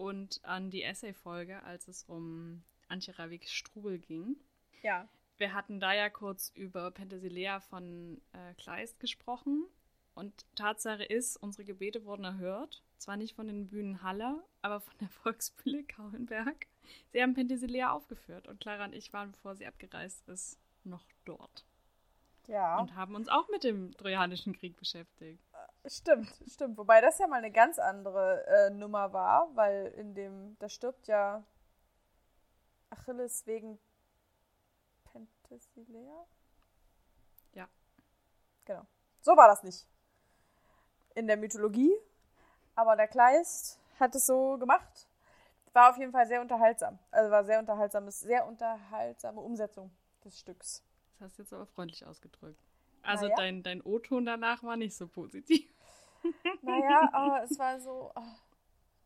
und 0.00 0.40
an 0.44 0.70
die 0.70 0.82
Essay-Folge, 0.82 1.62
als 1.62 1.86
es 1.86 2.04
um 2.04 2.62
Antje 2.88 3.18
Ravik 3.18 3.46
Strubel 3.46 3.98
ging. 3.98 4.36
Ja. 4.82 5.06
Wir 5.36 5.52
hatten 5.52 5.78
da 5.78 5.92
ja 5.92 6.08
kurz 6.08 6.50
über 6.54 6.90
Penthesilea 6.90 7.60
von 7.60 8.18
äh, 8.32 8.54
Kleist 8.54 8.98
gesprochen. 8.98 9.66
Und 10.14 10.46
Tatsache 10.54 11.04
ist, 11.04 11.36
unsere 11.36 11.64
Gebete 11.64 12.06
wurden 12.06 12.24
erhört. 12.24 12.82
Zwar 12.96 13.18
nicht 13.18 13.36
von 13.36 13.46
den 13.46 13.68
Bühnen 13.68 14.02
Halle, 14.02 14.42
aber 14.62 14.80
von 14.80 14.94
der 15.00 15.08
Volksbühne 15.22 15.84
Kauenberg. 15.84 16.66
Sie 17.12 17.22
haben 17.22 17.34
Penthesilea 17.34 17.92
aufgeführt 17.92 18.48
und 18.48 18.58
Clara 18.58 18.86
und 18.86 18.94
ich 18.94 19.12
waren, 19.12 19.32
bevor 19.32 19.54
sie 19.54 19.66
abgereist 19.66 20.26
ist, 20.28 20.58
noch 20.82 21.04
dort. 21.26 21.66
Ja. 22.48 22.78
Und 22.78 22.96
haben 22.96 23.14
uns 23.14 23.28
auch 23.28 23.50
mit 23.50 23.64
dem 23.64 23.92
Trojanischen 23.92 24.54
Krieg 24.54 24.78
beschäftigt. 24.78 25.44
Stimmt, 25.86 26.32
stimmt. 26.46 26.76
Wobei 26.76 27.00
das 27.00 27.18
ja 27.18 27.26
mal 27.26 27.38
eine 27.38 27.50
ganz 27.50 27.78
andere 27.78 28.46
äh, 28.46 28.70
Nummer 28.70 29.12
war, 29.12 29.48
weil 29.54 29.86
in 29.96 30.14
dem, 30.14 30.56
da 30.58 30.68
stirbt 30.68 31.06
ja 31.06 31.42
Achilles 32.90 33.46
wegen 33.46 33.78
Penthesilea. 35.04 36.26
Ja. 37.54 37.68
Genau. 38.64 38.86
So 39.22 39.36
war 39.36 39.48
das 39.48 39.62
nicht. 39.62 39.86
In 41.14 41.26
der 41.26 41.36
Mythologie. 41.36 41.94
Aber 42.74 42.96
der 42.96 43.08
Kleist 43.08 43.78
hat 43.98 44.14
es 44.14 44.26
so 44.26 44.58
gemacht. 44.58 45.08
War 45.72 45.90
auf 45.90 45.98
jeden 45.98 46.12
Fall 46.12 46.26
sehr 46.26 46.40
unterhaltsam. 46.40 46.98
Also 47.10 47.30
war 47.30 47.44
sehr 47.44 47.58
unterhaltsames, 47.58 48.20
sehr 48.20 48.46
unterhaltsame 48.46 49.40
Umsetzung 49.40 49.90
des 50.24 50.38
Stücks. 50.38 50.82
Das 51.18 51.28
hast 51.28 51.38
du 51.38 51.42
jetzt 51.42 51.52
aber 51.52 51.66
freundlich 51.66 52.04
ausgedrückt. 52.04 52.69
Also 53.02 53.24
naja. 53.24 53.36
dein, 53.36 53.62
dein 53.62 53.82
O-Ton 53.82 54.24
danach 54.24 54.62
war 54.62 54.76
nicht 54.76 54.96
so 54.96 55.06
positiv. 55.06 55.68
Naja, 56.60 57.08
aber 57.14 57.44
es 57.44 57.58
war 57.58 57.80
so. 57.80 58.12
Oh. 58.14 58.22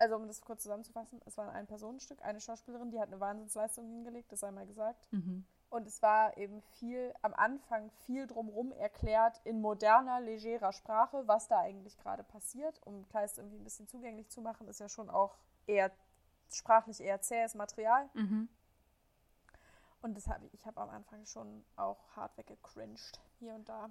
Also, 0.01 0.17
um 0.17 0.27
das 0.27 0.41
kurz 0.41 0.65
zusammenzufassen, 0.65 1.21
es 1.25 1.39
war 1.39 1.49
ein 1.49 1.55
Ein-Personenstück, 1.55 2.23
eine 2.25 2.41
Schauspielerin, 2.41 2.91
die 2.91 2.99
hat 2.99 3.07
eine 3.07 3.21
Wahnsinnsleistung 3.21 3.87
hingelegt, 3.89 4.33
das 4.33 4.41
sei 4.41 4.51
mal 4.51 4.67
gesagt. 4.67 5.07
Mhm. 5.13 5.45
Und 5.71 5.87
es 5.87 6.03
war 6.03 6.37
eben 6.37 6.61
viel, 6.63 7.15
am 7.23 7.35
Anfang 7.35 7.91
viel 8.05 8.27
drumherum 8.27 8.73
erklärt 8.73 9.41
in 9.45 9.61
moderner, 9.61 10.21
legerer 10.21 10.73
Sprache, 10.73 11.23
was 11.27 11.49
da 11.49 11.61
eigentlich 11.61 11.97
gerade 11.99 12.23
passiert, 12.23 12.81
um 12.85 13.09
Kleist 13.09 13.39
irgendwie 13.39 13.59
ein 13.59 13.65
bisschen 13.65 13.89
zugänglich 13.89 14.29
zu 14.29 14.41
machen, 14.41 14.69
ist 14.69 14.81
ja 14.81 14.89
schon 14.89 15.11
auch 15.11 15.37
eher 15.67 15.91
sprachlich 16.53 17.01
eher 17.01 17.21
zähes 17.21 17.55
Material. 17.55 18.09
Mhm. 18.15 18.49
Und 20.05 20.15
das 20.19 20.29
hab 20.29 20.43
ich, 20.43 20.53
ich 20.53 20.67
habe 20.67 20.83
am 20.83 20.91
Anfang 20.91 21.25
schon 21.25 21.65
auch 21.77 21.97
hart 22.15 22.37
weggecringed, 22.37 23.19
hier 23.39 23.55
und 23.55 23.67
da. 23.67 23.89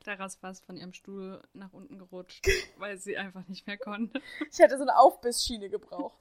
Clara 0.00 0.24
ist 0.24 0.40
fast 0.40 0.64
von 0.64 0.78
ihrem 0.78 0.94
Stuhl 0.94 1.42
nach 1.52 1.74
unten 1.74 1.98
gerutscht, 1.98 2.48
weil 2.78 2.96
sie 2.96 3.18
einfach 3.18 3.46
nicht 3.46 3.66
mehr 3.66 3.76
konnte. 3.76 4.22
Ich 4.50 4.58
hätte 4.58 4.78
so 4.78 4.84
eine 4.84 4.96
Aufbissschiene 4.96 5.68
gebraucht. 5.68 6.18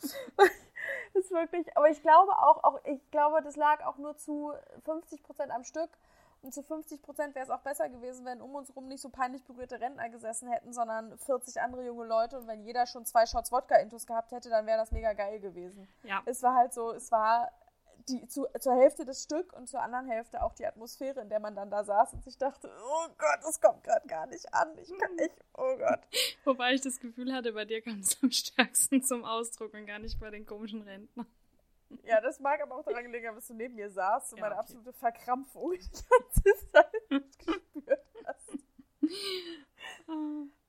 das 0.00 0.14
ist 1.12 1.30
wirklich, 1.30 1.76
aber 1.76 1.90
ich 1.90 2.00
glaube 2.00 2.32
auch, 2.32 2.64
auch, 2.64 2.80
ich 2.86 3.10
glaube, 3.10 3.42
das 3.42 3.54
lag 3.56 3.84
auch 3.84 3.98
nur 3.98 4.16
zu 4.16 4.54
50 4.86 5.22
Prozent 5.22 5.52
am 5.52 5.64
Stück. 5.64 5.90
Und 6.40 6.54
zu 6.54 6.62
50 6.62 7.02
Prozent 7.02 7.34
wäre 7.34 7.44
es 7.44 7.50
auch 7.50 7.60
besser 7.60 7.90
gewesen, 7.90 8.24
wenn 8.24 8.40
um 8.40 8.54
uns 8.54 8.74
rum 8.74 8.86
nicht 8.86 9.00
so 9.00 9.10
peinlich 9.10 9.44
berührte 9.44 9.80
Rentner 9.80 10.08
gesessen 10.08 10.48
hätten, 10.48 10.72
sondern 10.72 11.18
40 11.18 11.60
andere 11.60 11.84
junge 11.84 12.06
Leute. 12.06 12.38
Und 12.38 12.46
wenn 12.46 12.62
jeder 12.64 12.86
schon 12.86 13.04
zwei 13.04 13.24
Shots 13.26 13.52
Wodka-Intus 13.52 14.06
gehabt 14.06 14.30
hätte, 14.32 14.48
dann 14.48 14.66
wäre 14.66 14.78
das 14.78 14.92
mega 14.92 15.12
geil 15.14 15.40
gewesen. 15.40 15.88
Ja. 16.02 16.22
Es 16.26 16.42
war 16.42 16.54
halt 16.54 16.74
so, 16.74 16.92
es 16.92 17.10
war 17.10 17.50
die, 18.08 18.26
zu, 18.26 18.46
zur 18.58 18.74
Hälfte 18.74 19.04
das 19.04 19.22
Stück 19.22 19.52
und 19.54 19.68
zur 19.68 19.80
anderen 19.80 20.06
Hälfte 20.06 20.42
auch 20.42 20.54
die 20.54 20.66
Atmosphäre, 20.66 21.20
in 21.20 21.28
der 21.28 21.40
man 21.40 21.54
dann 21.54 21.70
da 21.70 21.84
saß 21.84 22.12
und 22.14 22.24
sich 22.24 22.36
dachte, 22.36 22.70
oh 22.70 23.08
Gott, 23.16 23.38
das 23.42 23.60
kommt 23.60 23.82
gerade 23.84 24.06
gar 24.06 24.26
nicht 24.26 24.52
an. 24.52 24.76
Ich 24.78 24.92
kann 24.98 25.14
nicht, 25.16 25.34
oh 25.54 25.76
Gott. 25.76 26.00
Wobei 26.44 26.74
ich 26.74 26.80
das 26.80 27.00
Gefühl 27.00 27.32
hatte, 27.32 27.52
bei 27.52 27.64
dir 27.64 27.82
kam 27.82 28.00
es 28.00 28.22
am 28.22 28.30
stärksten 28.30 29.02
zum 29.02 29.24
Ausdruck 29.24 29.74
und 29.74 29.86
gar 29.86 29.98
nicht 29.98 30.18
bei 30.20 30.30
den 30.30 30.46
komischen 30.46 30.82
Rentnern. 30.82 31.26
Ja, 32.02 32.20
das 32.20 32.40
mag 32.40 32.60
aber 32.60 32.76
auch 32.76 32.84
daran 32.84 33.04
gelegen, 33.04 33.34
dass 33.34 33.46
du 33.46 33.54
neben 33.54 33.74
mir 33.74 33.90
saßt 33.90 34.32
und 34.32 34.38
ja, 34.38 34.44
meine 34.44 34.54
okay. 34.54 34.60
absolute 34.62 34.92
Verkrampfung 34.92 35.72
die 35.72 35.78
ganze 35.78 36.68
Zeit 36.72 36.92
gespürt 37.08 38.04
hast. 38.26 38.58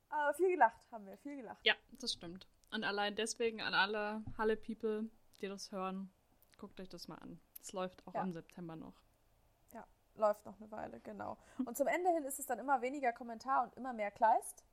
aber 0.10 0.34
viel 0.36 0.50
gelacht 0.50 0.92
haben 0.92 1.06
wir, 1.06 1.18
viel 1.18 1.38
gelacht. 1.38 1.60
Ja, 1.64 1.74
das 2.00 2.14
stimmt. 2.14 2.48
Und 2.72 2.84
allein 2.84 3.16
deswegen 3.16 3.62
an 3.62 3.74
alle 3.74 4.24
Halle-People, 4.38 5.10
die 5.42 5.48
das 5.48 5.72
hören, 5.72 6.12
Guckt 6.58 6.80
euch 6.80 6.90
das 6.90 7.08
mal 7.08 7.18
an. 7.18 7.40
Es 7.62 7.74
läuft 7.74 8.06
auch 8.08 8.14
ja. 8.14 8.24
im 8.24 8.32
September 8.32 8.76
noch. 8.76 9.02
Ja, 9.74 9.86
läuft 10.16 10.46
noch 10.46 10.58
eine 10.58 10.72
Weile, 10.72 11.00
genau. 11.02 11.38
Und 11.66 11.78
zum 11.78 11.88
Ende 11.88 12.10
hin 12.12 12.24
ist 12.24 12.40
es 12.40 12.46
dann 12.46 12.60
immer 12.60 12.82
weniger 12.82 13.12
Kommentar 13.12 13.64
und 13.64 13.76
immer 13.76 13.94
mehr 13.94 14.12
Kleist. 14.12 14.64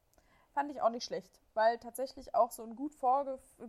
Fand 0.53 0.71
ich 0.71 0.83
auch 0.83 0.90
nicht 0.90 1.05
schlecht, 1.05 1.40
weil 1.55 1.79
tatsächlich 1.79 2.35
auch 2.35 2.51
so 2.51 2.62
ein 2.62 2.77
gut, 2.77 2.92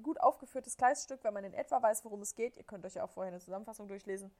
gut 0.03 0.19
aufgeführtes 0.19 0.75
Kleiststück, 0.75 1.23
wenn 1.23 1.33
man 1.33 1.45
in 1.45 1.53
etwa 1.53 1.81
weiß, 1.81 2.03
worum 2.03 2.21
es 2.21 2.35
geht, 2.35 2.57
ihr 2.57 2.65
könnt 2.65 2.85
euch 2.85 2.95
ja 2.95 3.05
auch 3.05 3.09
vorher 3.09 3.31
eine 3.31 3.39
Zusammenfassung 3.39 3.87
durchlesen, 3.87 4.31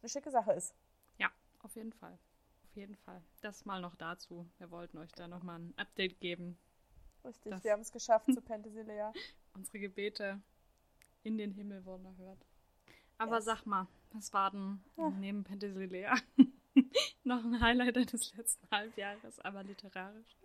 eine 0.00 0.08
schicke 0.08 0.30
Sache 0.30 0.52
ist. 0.52 0.72
Ja, 1.18 1.28
auf 1.62 1.74
jeden 1.74 1.92
Fall. 1.92 2.16
Auf 2.62 2.76
jeden 2.76 2.94
Fall. 2.94 3.20
Das 3.40 3.64
mal 3.64 3.80
noch 3.80 3.96
dazu. 3.96 4.48
Wir 4.58 4.70
wollten 4.70 4.98
euch 4.98 5.10
da 5.10 5.26
nochmal 5.26 5.58
ein 5.58 5.74
Update 5.76 6.20
geben. 6.20 6.56
Richtig, 7.24 7.64
wir 7.64 7.72
haben 7.72 7.80
es 7.80 7.90
geschafft 7.90 8.32
zu 8.32 8.40
Penthesilea. 8.40 9.12
Unsere 9.54 9.80
Gebete 9.80 10.40
in 11.24 11.36
den 11.36 11.50
Himmel 11.50 11.84
wurden 11.84 12.04
erhört. 12.04 12.46
Aber 13.20 13.36
yes. 13.36 13.44
sag 13.44 13.66
mal, 13.66 13.86
was 14.12 14.32
war 14.32 14.50
denn 14.50 14.82
ja. 14.96 15.10
neben 15.10 15.44
Penthesilea 15.44 16.14
noch 17.24 17.44
ein 17.44 17.60
Highlight 17.60 17.96
des 17.96 18.34
letzten 18.34 18.66
Halbjahres, 18.70 19.40
aber 19.40 19.62
literarisch? 19.62 20.38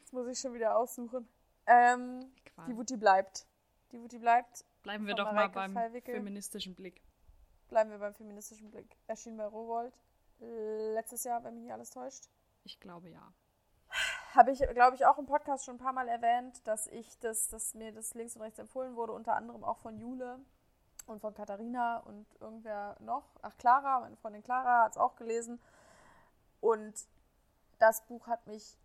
Das 0.00 0.12
muss 0.12 0.26
ich 0.28 0.38
schon 0.38 0.54
wieder 0.54 0.76
aussuchen. 0.76 1.28
Ähm, 1.66 2.32
die 2.66 2.76
Wutti 2.76 2.96
bleibt. 2.96 3.46
Die 3.92 4.00
Wutti 4.00 4.18
bleibt. 4.18 4.64
Bleiben 4.82 5.06
wir 5.06 5.14
doch 5.14 5.26
Mareike 5.26 5.54
mal 5.54 5.66
beim 5.66 5.74
Fallwickel. 5.74 6.14
feministischen 6.14 6.74
Blick. 6.74 7.02
Bleiben 7.68 7.90
wir 7.90 7.98
beim 7.98 8.14
feministischen 8.14 8.70
Blick. 8.70 8.96
Erschien 9.06 9.36
bei 9.36 9.44
Rowold 9.44 9.94
letztes 10.40 11.24
Jahr, 11.24 11.44
wenn 11.44 11.54
mich 11.54 11.64
nicht 11.64 11.72
alles 11.72 11.90
täuscht. 11.90 12.30
Ich 12.64 12.80
glaube 12.80 13.10
ja. 13.10 13.32
Habe 14.34 14.52
ich, 14.52 14.60
glaube 14.60 14.96
ich, 14.96 15.04
auch 15.04 15.18
im 15.18 15.26
Podcast 15.26 15.66
schon 15.66 15.74
ein 15.74 15.78
paar 15.78 15.92
Mal 15.92 16.08
erwähnt, 16.08 16.66
dass 16.66 16.86
ich 16.86 17.18
das, 17.18 17.48
dass 17.48 17.74
mir 17.74 17.92
das 17.92 18.14
links 18.14 18.36
und 18.36 18.42
rechts 18.42 18.58
empfohlen 18.58 18.96
wurde, 18.96 19.12
unter 19.12 19.36
anderem 19.36 19.62
auch 19.62 19.78
von 19.78 19.98
Jule, 19.98 20.40
und 21.06 21.20
von 21.20 21.34
Katharina 21.34 21.98
und 21.98 22.26
irgendwer 22.40 22.96
noch. 23.00 23.24
Ach, 23.42 23.56
Clara, 23.58 24.00
meine 24.00 24.16
Freundin 24.16 24.42
Clara 24.42 24.84
hat 24.84 24.92
es 24.92 24.98
auch 24.98 25.16
gelesen. 25.16 25.60
Und 26.60 26.94
das 27.78 28.02
Buch 28.06 28.26
hat 28.26 28.46
mich, 28.46 28.78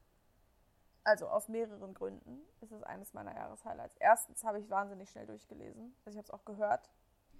also 1.03 1.27
aus 1.27 1.47
mehreren 1.47 1.93
Gründen, 1.93 2.41
ist 2.62 2.71
es 2.71 2.84
eines 2.84 3.13
meiner 3.13 3.36
Jahreshighlights. 3.36 3.95
Erstens 3.99 4.43
habe 4.43 4.60
ich 4.60 4.69
wahnsinnig 4.69 5.10
schnell 5.10 5.27
durchgelesen. 5.27 5.95
Also 6.06 6.17
ich 6.17 6.17
habe 6.17 6.25
es 6.25 6.32
auch 6.32 6.45
gehört. 6.45 6.89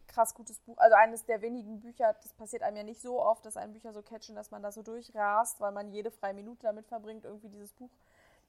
krass 0.08 0.34
gutes 0.34 0.60
Buch. 0.60 0.78
Also 0.78 0.96
eines 0.96 1.26
der 1.26 1.42
wenigen 1.42 1.80
Bücher, 1.80 2.14
das 2.14 2.34
passiert 2.34 2.64
einem 2.64 2.78
ja 2.78 2.84
nicht 2.84 3.02
so 3.02 3.22
oft, 3.22 3.46
dass 3.46 3.58
ein 3.58 3.74
Bücher 3.74 3.92
so 3.94 4.02
catchen, 4.02 4.36
dass 4.36 4.52
man 4.52 4.64
da 4.64 4.72
so 4.72 4.82
durchrast, 4.84 5.60
weil 5.60 5.72
man 5.72 5.92
jede 5.92 6.12
freie 6.12 6.34
Minute 6.34 6.64
damit 6.64 6.88
verbringt, 6.88 7.26
irgendwie 7.26 7.50
dieses 7.50 7.74
Buch 7.74 7.90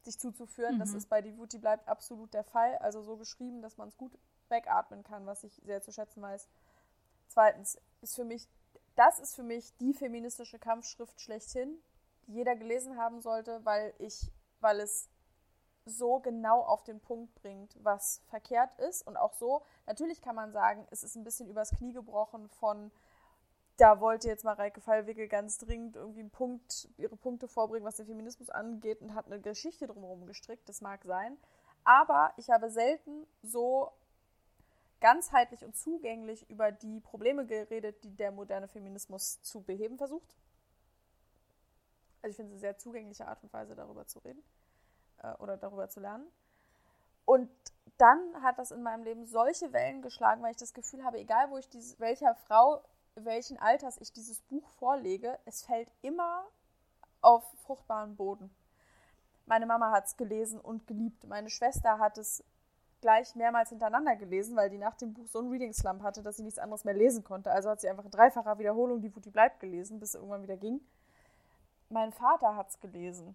sich 0.02 0.18
zuzuführen. 0.18 0.76
Mhm. 0.76 0.78
Das 0.78 0.92
ist 0.92 1.08
bei 1.08 1.20
die 1.20 1.58
bleibt 1.58 1.88
absolut 1.88 2.32
der 2.32 2.44
Fall. 2.44 2.76
Also 2.78 3.02
so 3.02 3.16
geschrieben, 3.16 3.62
dass 3.62 3.76
man 3.76 3.88
es 3.88 3.96
gut 3.96 4.12
wegatmen 4.50 5.02
kann, 5.02 5.26
was 5.26 5.44
ich 5.44 5.60
sehr 5.64 5.82
zu 5.82 5.92
schätzen 5.92 6.22
weiß. 6.22 6.48
Zweitens 7.28 7.78
ist 8.00 8.16
für 8.16 8.24
mich, 8.24 8.48
das 8.96 9.18
ist 9.20 9.34
für 9.34 9.42
mich 9.42 9.76
die 9.78 9.94
feministische 9.94 10.58
Kampfschrift 10.58 11.20
schlechthin, 11.20 11.78
die 12.26 12.34
jeder 12.34 12.56
gelesen 12.56 12.96
haben 12.96 13.20
sollte, 13.20 13.64
weil 13.64 13.94
ich, 13.98 14.30
weil 14.60 14.80
es 14.80 15.08
so 15.84 16.20
genau 16.20 16.60
auf 16.60 16.84
den 16.84 17.00
Punkt 17.00 17.34
bringt, 17.34 17.76
was 17.82 18.22
verkehrt 18.28 18.78
ist. 18.78 19.06
Und 19.06 19.16
auch 19.16 19.32
so, 19.34 19.62
natürlich 19.86 20.20
kann 20.20 20.34
man 20.34 20.52
sagen, 20.52 20.86
es 20.90 21.02
ist 21.02 21.16
ein 21.16 21.24
bisschen 21.24 21.48
übers 21.48 21.70
Knie 21.70 21.92
gebrochen 21.92 22.48
von, 22.48 22.90
da 23.76 24.00
wollte 24.00 24.28
jetzt 24.28 24.44
Mareike 24.44 24.80
Fallwickel 24.80 25.28
ganz 25.28 25.58
dringend 25.58 25.96
irgendwie 25.96 26.20
einen 26.20 26.30
Punkt, 26.30 26.88
ihre 26.96 27.16
Punkte 27.16 27.48
vorbringen, 27.48 27.86
was 27.86 27.96
den 27.96 28.06
Feminismus 28.06 28.50
angeht 28.50 29.00
und 29.00 29.14
hat 29.14 29.26
eine 29.26 29.40
Geschichte 29.40 29.86
drumherum 29.86 30.26
gestrickt. 30.26 30.68
Das 30.68 30.80
mag 30.80 31.04
sein. 31.04 31.38
Aber 31.84 32.32
ich 32.36 32.50
habe 32.50 32.70
selten 32.70 33.26
so 33.42 33.92
ganzheitlich 35.00 35.64
und 35.64 35.76
zugänglich 35.76 36.48
über 36.50 36.72
die 36.72 37.00
Probleme 37.00 37.46
geredet, 37.46 38.02
die 38.04 38.14
der 38.14 38.32
moderne 38.32 38.68
Feminismus 38.68 39.40
zu 39.42 39.62
beheben 39.62 39.98
versucht. 39.98 40.36
Also 42.22 42.30
ich 42.30 42.36
finde 42.36 42.50
es 42.50 42.54
eine 42.54 42.60
sehr 42.60 42.78
zugängliche 42.78 43.26
Art 43.26 43.42
und 43.42 43.52
Weise, 43.52 43.74
darüber 43.74 44.06
zu 44.06 44.18
reden 44.20 44.42
äh, 45.22 45.32
oder 45.34 45.56
darüber 45.56 45.88
zu 45.88 46.00
lernen. 46.00 46.26
Und 47.24 47.50
dann 47.98 48.42
hat 48.42 48.58
das 48.58 48.70
in 48.70 48.82
meinem 48.82 49.04
Leben 49.04 49.26
solche 49.26 49.72
Wellen 49.72 50.02
geschlagen, 50.02 50.42
weil 50.42 50.52
ich 50.52 50.56
das 50.56 50.72
Gefühl 50.72 51.04
habe, 51.04 51.18
egal 51.18 51.50
wo 51.50 51.58
ich 51.58 51.68
diese, 51.68 51.98
welcher 52.00 52.34
Frau, 52.34 52.82
welchen 53.14 53.58
Alters 53.58 53.98
ich 54.00 54.12
dieses 54.12 54.40
Buch 54.42 54.68
vorlege, 54.70 55.38
es 55.44 55.62
fällt 55.62 55.90
immer 56.02 56.46
auf 57.20 57.44
fruchtbaren 57.64 58.16
Boden. 58.16 58.54
Meine 59.46 59.66
Mama 59.66 59.90
hat 59.90 60.06
es 60.06 60.16
gelesen 60.16 60.60
und 60.60 60.86
geliebt. 60.86 61.24
Meine 61.24 61.50
Schwester 61.50 61.98
hat 61.98 62.18
es 62.18 62.44
gleich 63.00 63.34
mehrmals 63.34 63.70
hintereinander 63.70 64.16
gelesen, 64.16 64.56
weil 64.56 64.70
die 64.70 64.78
nach 64.78 64.96
dem 64.96 65.14
Buch 65.14 65.26
so 65.26 65.38
einen 65.38 65.50
Reading 65.50 65.72
Slump 65.72 66.02
hatte, 66.02 66.22
dass 66.22 66.36
sie 66.36 66.42
nichts 66.42 66.58
anderes 66.58 66.84
mehr 66.84 66.94
lesen 66.94 67.24
konnte. 67.24 67.50
Also 67.50 67.70
hat 67.70 67.80
sie 67.80 67.88
einfach 67.88 68.04
in 68.04 68.10
dreifacher 68.10 68.58
Wiederholung 68.58 69.00
die 69.00 69.14
Wut, 69.14 69.24
die 69.24 69.30
bleibt 69.30 69.60
gelesen, 69.60 70.00
bis 70.00 70.10
es 70.10 70.14
irgendwann 70.16 70.42
wieder 70.42 70.56
ging. 70.56 70.80
Mein 71.88 72.12
Vater 72.12 72.56
hat 72.56 72.70
es 72.70 72.80
gelesen 72.80 73.34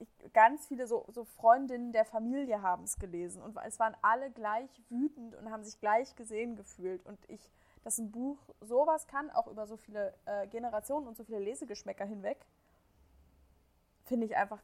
ich, 0.00 0.32
ganz 0.32 0.66
viele 0.66 0.86
so, 0.86 1.04
so 1.08 1.24
Freundinnen 1.24 1.92
der 1.92 2.04
Familie 2.04 2.62
haben 2.62 2.84
es 2.84 2.98
gelesen 2.98 3.42
und 3.42 3.56
es 3.66 3.78
waren 3.78 3.94
alle 4.02 4.30
gleich 4.30 4.70
wütend 4.88 5.34
und 5.36 5.50
haben 5.50 5.62
sich 5.62 5.78
gleich 5.78 6.16
gesehen 6.16 6.56
gefühlt. 6.56 7.04
Und 7.04 7.18
ich, 7.28 7.50
dass 7.84 7.98
ein 7.98 8.10
Buch 8.10 8.38
sowas 8.60 9.06
kann, 9.06 9.30
auch 9.30 9.46
über 9.46 9.66
so 9.66 9.76
viele 9.76 10.14
äh, 10.24 10.46
Generationen 10.48 11.06
und 11.06 11.16
so 11.16 11.24
viele 11.24 11.38
Lesegeschmäcker 11.38 12.04
hinweg, 12.04 12.38
finde 14.04 14.26
ich 14.26 14.36
einfach 14.36 14.62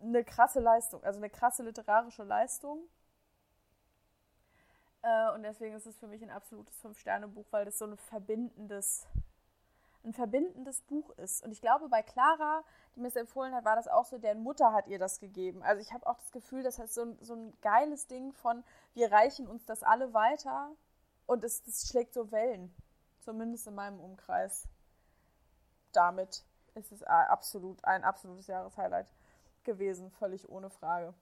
eine 0.00 0.24
krasse 0.24 0.60
Leistung, 0.60 1.04
also 1.04 1.18
eine 1.18 1.30
krasse 1.30 1.62
literarische 1.62 2.24
Leistung. 2.24 2.80
Äh, 5.02 5.30
und 5.34 5.42
deswegen 5.42 5.74
ist 5.74 5.86
es 5.86 5.98
für 5.98 6.06
mich 6.06 6.22
ein 6.22 6.30
absolutes 6.30 6.78
Fünf-Sterne-Buch, 6.80 7.46
weil 7.50 7.64
das 7.64 7.78
so 7.78 7.86
ein 7.86 7.96
verbindendes 7.96 9.06
ein 10.04 10.12
verbindendes 10.12 10.80
Buch 10.82 11.10
ist. 11.18 11.44
Und 11.44 11.52
ich 11.52 11.60
glaube, 11.60 11.88
bei 11.88 12.02
Clara, 12.02 12.64
die 12.94 13.00
mir 13.00 13.08
es 13.08 13.16
empfohlen 13.16 13.54
hat, 13.54 13.64
war 13.64 13.76
das 13.76 13.88
auch 13.88 14.04
so, 14.04 14.18
deren 14.18 14.42
Mutter 14.42 14.72
hat 14.72 14.86
ihr 14.86 14.98
das 14.98 15.20
gegeben. 15.20 15.62
Also 15.62 15.82
ich 15.82 15.92
habe 15.92 16.06
auch 16.06 16.18
das 16.18 16.32
Gefühl, 16.32 16.62
das 16.62 16.78
ist 16.78 16.94
so 16.94 17.02
ein, 17.02 17.18
so 17.20 17.34
ein 17.34 17.52
geiles 17.60 18.06
Ding 18.06 18.32
von, 18.32 18.64
wir 18.94 19.12
reichen 19.12 19.46
uns 19.46 19.66
das 19.66 19.82
alle 19.82 20.14
weiter 20.14 20.70
und 21.26 21.44
es, 21.44 21.62
das 21.64 21.88
schlägt 21.88 22.14
so 22.14 22.30
Wellen. 22.30 22.74
Zumindest 23.20 23.66
in 23.66 23.74
meinem 23.74 24.00
Umkreis. 24.00 24.66
Damit 25.92 26.44
ist 26.74 26.92
es 26.92 27.02
absolut 27.02 27.84
ein 27.84 28.04
absolutes 28.04 28.46
Jahreshighlight 28.46 29.12
gewesen, 29.64 30.10
völlig 30.12 30.48
ohne 30.48 30.70
Frage. 30.70 31.12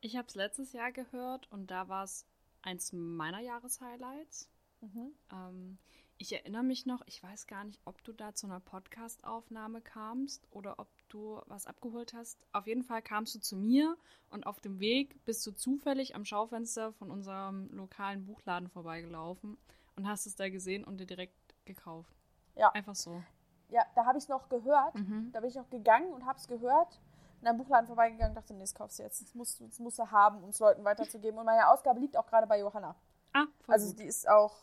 Ich 0.00 0.16
habe 0.16 0.26
es 0.26 0.34
letztes 0.34 0.72
Jahr 0.72 0.90
gehört 0.90 1.50
und 1.52 1.70
da 1.70 1.88
war 1.88 2.04
es 2.04 2.26
eins 2.62 2.92
meiner 2.92 3.40
Jahreshighlights. 3.40 4.48
Mhm. 4.80 5.14
Ähm, 5.32 5.78
ich 6.18 6.32
erinnere 6.32 6.62
mich 6.62 6.86
noch, 6.86 7.02
ich 7.06 7.22
weiß 7.22 7.46
gar 7.46 7.64
nicht, 7.64 7.80
ob 7.84 8.02
du 8.04 8.12
da 8.12 8.34
zu 8.34 8.46
einer 8.46 8.60
Podcast-Aufnahme 8.60 9.80
kamst 9.80 10.46
oder 10.50 10.78
ob 10.78 10.88
du 11.08 11.40
was 11.46 11.66
abgeholt 11.66 12.14
hast. 12.14 12.38
Auf 12.52 12.66
jeden 12.66 12.84
Fall 12.84 13.02
kamst 13.02 13.34
du 13.34 13.40
zu 13.40 13.56
mir 13.56 13.96
und 14.30 14.46
auf 14.46 14.60
dem 14.60 14.78
Weg 14.78 15.24
bist 15.24 15.44
du 15.46 15.52
zufällig 15.52 16.14
am 16.14 16.24
Schaufenster 16.24 16.92
von 16.92 17.10
unserem 17.10 17.68
lokalen 17.72 18.24
Buchladen 18.24 18.68
vorbeigelaufen 18.68 19.58
und 19.96 20.08
hast 20.08 20.26
es 20.26 20.36
da 20.36 20.48
gesehen 20.48 20.84
und 20.84 20.98
dir 20.98 21.06
direkt 21.06 21.34
gekauft. 21.64 22.14
Ja. 22.54 22.70
Einfach 22.70 22.94
so. 22.94 23.22
Ja, 23.70 23.82
da 23.94 24.04
habe 24.04 24.18
ich 24.18 24.24
es 24.24 24.28
noch 24.28 24.48
gehört. 24.48 24.94
Mhm. 24.94 25.30
Da 25.32 25.40
bin 25.40 25.48
ich 25.48 25.56
noch 25.56 25.70
gegangen 25.70 26.12
und 26.12 26.26
habe 26.26 26.38
es 26.38 26.46
gehört. 26.46 27.00
In 27.42 27.48
einem 27.48 27.58
Buchladen 27.58 27.86
vorbeigegangen 27.86 28.30
und 28.30 28.36
dachte, 28.36 28.54
nee, 28.54 28.60
das 28.60 28.74
kaufst 28.74 28.98
du 28.98 29.02
jetzt. 29.02 29.20
Das 29.20 29.34
musst, 29.34 29.60
das 29.60 29.78
musst 29.78 29.98
du 29.98 30.10
haben, 30.10 30.42
um 30.42 30.50
es 30.50 30.60
Leuten 30.60 30.84
weiterzugeben. 30.84 31.38
Und 31.38 31.44
meine 31.44 31.68
Ausgabe 31.68 32.00
liegt 32.00 32.16
auch 32.16 32.26
gerade 32.26 32.46
bei 32.46 32.60
Johanna. 32.60 32.94
Ah, 33.32 33.46
voll 33.62 33.74
Also 33.74 33.88
gut. 33.88 33.98
die 33.98 34.04
ist 34.04 34.28
auch 34.28 34.56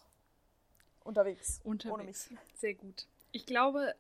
unterwegs. 1.04 1.60
Unterwegs. 1.64 2.30
Sehr 2.56 2.76
gut. 2.76 3.06
Ich 3.32 3.46
glaube, 3.46 3.94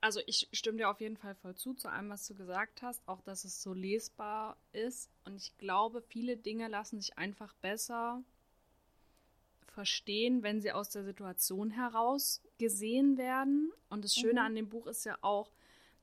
also 0.00 0.20
ich 0.26 0.48
stimme 0.52 0.78
dir 0.78 0.88
auf 0.88 1.00
jeden 1.00 1.16
Fall 1.16 1.34
voll 1.34 1.56
zu, 1.56 1.74
zu 1.74 1.88
allem, 1.88 2.08
was 2.10 2.26
du 2.26 2.34
gesagt 2.34 2.82
hast, 2.82 3.02
auch 3.06 3.20
dass 3.22 3.44
es 3.44 3.62
so 3.62 3.74
lesbar 3.74 4.56
ist. 4.72 5.10
Und 5.24 5.36
ich 5.36 5.58
glaube, 5.58 6.00
viele 6.00 6.36
Dinge 6.36 6.68
lassen 6.68 7.00
sich 7.00 7.18
einfach 7.18 7.54
besser 7.54 8.22
verstehen, 9.66 10.42
wenn 10.42 10.60
sie 10.60 10.72
aus 10.72 10.90
der 10.90 11.04
Situation 11.04 11.70
heraus 11.70 12.42
gesehen 12.58 13.18
werden. 13.18 13.72
Und 13.88 14.04
das 14.04 14.14
Schöne 14.14 14.40
mhm. 14.40 14.46
an 14.46 14.54
dem 14.54 14.68
Buch 14.68 14.86
ist 14.86 15.04
ja 15.04 15.18
auch, 15.22 15.50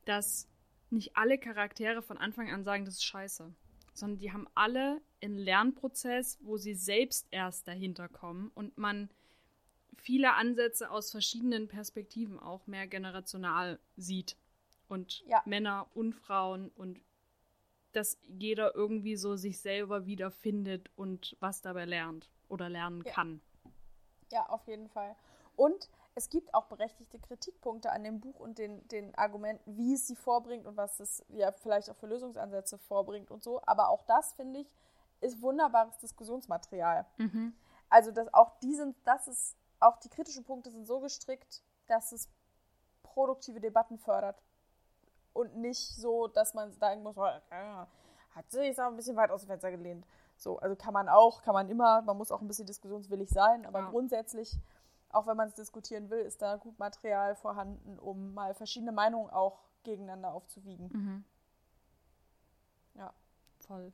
dass 0.06 0.48
nicht 0.90 1.16
alle 1.18 1.38
Charaktere 1.38 2.02
von 2.02 2.18
Anfang 2.18 2.52
an 2.52 2.64
sagen, 2.64 2.86
das 2.86 2.96
ist 2.96 3.06
scheiße, 3.06 3.54
sondern 3.94 4.20
die 4.20 4.32
haben 4.32 4.48
alle 4.56 5.02
einen 5.22 5.38
Lernprozess, 5.38 6.38
wo 6.42 6.58
sie 6.58 6.76
selbst 6.76 7.28
erst 7.32 7.68
dahinter 7.68 8.08
kommen 8.08 8.52
und 8.54 8.78
man 8.78 9.10
viele 9.96 10.34
Ansätze 10.34 10.90
aus 10.92 11.12
verschiedenen 11.12 11.68
Perspektiven 11.68 12.40
auch 12.40 12.68
mehr 12.68 12.88
generational 12.88 13.80
sieht. 13.96 14.38
Und 14.88 15.24
ja. 15.28 15.42
Männer 15.46 15.88
und 15.94 16.14
Frauen 16.14 16.70
und 16.70 17.02
dass 17.92 18.18
jeder 18.22 18.74
irgendwie 18.76 19.18
so 19.18 19.36
sich 19.36 19.60
selber 19.60 20.06
wiederfindet 20.06 20.90
und 20.96 21.36
was 21.40 21.62
dabei 21.62 21.86
lernt 21.86 22.30
oder 22.48 22.70
lernen 22.70 23.04
ja. 23.06 23.12
kann. 23.12 23.42
Ja, 24.32 24.46
auf 24.48 24.66
jeden 24.68 24.88
Fall. 24.88 25.16
Und 25.56 25.90
es 26.18 26.32
gibt 26.32 26.52
auch 26.56 26.66
berechtigte 26.66 27.20
Kritikpunkte 27.20 27.92
an 27.92 28.04
dem 28.04 28.20
Buch 28.20 28.40
und 28.40 28.58
den, 28.58 28.88
den 28.88 29.14
Argumenten, 29.14 29.78
wie 29.78 29.94
es 29.94 30.08
sie 30.08 30.16
vorbringt 30.16 30.66
und 30.66 30.76
was 30.76 31.00
es 31.00 31.24
ja 31.30 31.52
vielleicht 31.52 31.92
auch 31.92 31.96
für 31.96 32.08
Lösungsansätze 32.08 32.80
vorbringt 32.80 33.30
und 33.30 33.44
so. 33.44 33.62
Aber 33.68 33.90
auch 33.90 34.04
das, 34.08 34.34
finde 34.34 34.62
ich, 34.62 34.76
ist 35.22 35.44
wunderbares 35.44 35.96
Diskussionsmaterial. 36.00 37.06
Mhm. 37.18 37.54
Also, 37.92 38.10
dass 38.10 38.34
auch 38.34 38.58
diesen, 38.62 38.96
das 39.06 39.28
ist 39.28 39.56
auch 39.80 39.98
die 39.98 40.10
kritischen 40.10 40.44
Punkte 40.44 40.72
sind 40.72 40.88
so 40.88 41.00
gestrickt, 41.02 41.62
dass 41.86 42.12
es 42.12 42.28
produktive 43.04 43.60
Debatten 43.60 44.00
fördert. 44.00 44.42
Und 45.34 45.56
nicht 45.58 45.96
so, 45.98 46.28
dass 46.28 46.56
man 46.56 46.74
sagen 46.74 47.04
muss, 47.04 47.16
oh, 47.16 47.28
hat 48.32 48.50
sich 48.50 48.82
auch 48.82 48.88
ein 48.88 48.96
bisschen 48.96 49.18
weit 49.18 49.30
aus 49.30 49.42
dem 49.42 49.50
Fenster 49.50 49.70
gelehnt. 49.70 50.04
So, 50.36 50.58
also 50.58 50.76
kann 50.76 50.96
man 50.96 51.10
auch, 51.10 51.44
kann 51.44 51.54
man 51.54 51.70
immer, 51.70 52.02
man 52.02 52.18
muss 52.18 52.32
auch 52.32 52.42
ein 52.42 52.48
bisschen 52.48 52.66
diskussionswillig 52.66 53.30
sein, 53.30 53.68
aber 53.68 53.80
ja. 53.82 53.90
grundsätzlich, 53.90 54.58
auch 55.18 55.28
wenn 55.28 55.38
man 55.38 55.48
es 55.48 55.56
diskutieren 55.56 56.10
will, 56.10 56.20
ist 56.20 56.42
da 56.42 56.56
gut 56.58 56.78
Material 56.80 57.36
vorhanden, 57.36 57.98
um 58.00 58.34
mal 58.34 58.54
verschiedene 58.54 58.92
Meinungen 58.92 59.30
auch 59.30 59.60
gegeneinander 59.84 60.34
aufzuwiegen. 60.34 60.90
Mhm. 60.94 61.26
Ja. 62.96 63.14
Voll. 63.60 63.92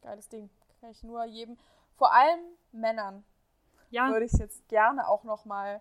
Geiles 0.00 0.28
Ding. 0.28 0.50
Kann 0.80 0.90
ich 0.90 1.02
nur 1.02 1.24
jedem, 1.24 1.56
vor 1.96 2.12
allem 2.12 2.40
Männern, 2.72 3.24
ja. 3.90 4.08
würde 4.08 4.24
ich 4.26 4.32
es 4.32 4.38
jetzt 4.38 4.68
gerne 4.68 5.08
auch 5.08 5.24
noch 5.24 5.44
mal 5.44 5.80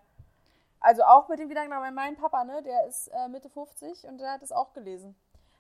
also 0.84 1.04
auch 1.04 1.30
mit 1.30 1.39
dem 1.39 1.48
Gedanken, 1.48 1.72
aber 1.72 1.89
mein 1.91 2.18
Papa, 2.18 2.44
ne, 2.44 2.62
der 2.62 2.86
ist 2.88 3.08
äh, 3.08 3.30
Mitte 3.30 3.50
50 3.50 4.06
und 4.06 4.18
der 4.18 4.34
hat 4.34 4.44
es 4.44 4.52
auch 4.52 4.74
gelesen. 4.74 5.16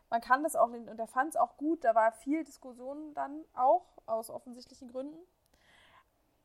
Man 0.09 0.19
kann 0.19 0.43
das 0.43 0.57
auch, 0.57 0.67
und 0.67 0.97
der 0.97 1.07
fand 1.07 1.29
es 1.29 1.35
auch 1.37 1.55
gut, 1.55 1.85
da 1.85 1.95
war 1.95 2.11
viel 2.11 2.43
Diskussion 2.43 3.13
dann 3.13 3.45
auch, 3.53 3.85
aus 4.05 4.29
offensichtlichen 4.29 4.91
Gründen. 4.91 5.17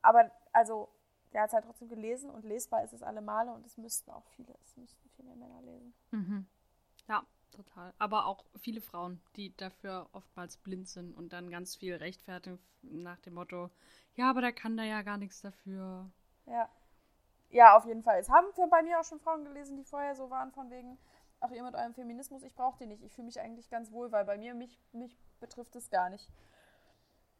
Aber 0.01 0.31
also, 0.53 0.87
der 1.33 1.41
hat 1.41 1.49
es 1.49 1.53
halt 1.53 1.65
trotzdem 1.65 1.89
gelesen 1.89 2.29
und 2.29 2.45
lesbar 2.45 2.83
ist 2.83 2.93
es 2.93 3.03
alle 3.03 3.21
Male 3.21 3.51
und 3.51 3.65
es 3.65 3.77
müssten 3.77 4.11
auch 4.11 4.25
viele, 4.35 4.53
es 4.63 4.75
müssten 4.77 5.09
viel 5.11 5.25
mehr 5.25 5.35
Männer 5.35 5.61
lesen. 5.61 5.93
Mhm. 6.11 6.47
Ja, 7.07 7.23
total. 7.51 7.93
Aber 7.97 8.25
auch 8.25 8.45
viele 8.59 8.81
Frauen, 8.81 9.21
die 9.35 9.55
dafür 9.55 10.09
oftmals 10.13 10.57
blind 10.57 10.87
sind 10.87 11.15
und 11.15 11.33
dann 11.33 11.49
ganz 11.49 11.75
viel 11.75 11.95
rechtfertigen 11.95 12.59
nach 12.81 13.19
dem 13.19 13.35
Motto, 13.35 13.69
ja, 14.15 14.29
aber 14.29 14.41
der 14.41 14.53
kann 14.53 14.77
da 14.77 14.83
ja 14.83 15.01
gar 15.01 15.17
nichts 15.17 15.41
dafür. 15.41 16.09
Ja. 16.45 16.69
Ja, 17.51 17.75
auf 17.75 17.85
jeden 17.85 18.03
Fall. 18.03 18.19
Es 18.19 18.29
haben 18.29 18.53
für 18.53 18.67
bei 18.67 18.83
mir 18.83 18.99
auch 18.99 19.03
schon 19.03 19.19
Frauen 19.19 19.43
gelesen, 19.43 19.77
die 19.77 19.83
vorher 19.83 20.15
so 20.15 20.29
waren, 20.29 20.51
von 20.51 20.69
wegen, 20.69 20.99
ach, 21.39 21.49
ihr 21.51 21.63
mit 21.63 21.73
eurem 21.73 21.95
Feminismus, 21.95 22.43
ich 22.43 22.53
brauche 22.53 22.77
den 22.77 22.89
nicht. 22.89 23.03
Ich 23.03 23.13
fühle 23.13 23.25
mich 23.25 23.39
eigentlich 23.39 23.69
ganz 23.69 23.91
wohl, 23.91 24.11
weil 24.11 24.25
bei 24.25 24.37
mir, 24.37 24.53
mich, 24.53 24.79
mich 24.91 25.17
betrifft 25.39 25.75
es 25.75 25.89
gar 25.89 26.09
nicht. 26.09 26.29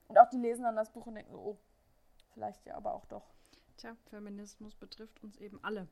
Und 0.07 0.17
auch 0.17 0.29
die 0.29 0.39
lesen 0.39 0.63
dann 0.63 0.75
das 0.75 0.91
Buch 0.91 1.05
und 1.05 1.15
denken, 1.15 1.35
oh, 1.35 1.57
vielleicht 2.33 2.65
ja, 2.65 2.75
aber 2.75 2.93
auch 2.93 3.05
doch. 3.05 3.29
Tja, 3.79 3.95
Feminismus 4.09 4.75
betrifft 4.75 5.23
uns 5.23 5.37
eben 5.37 5.63
alle. 5.63 5.87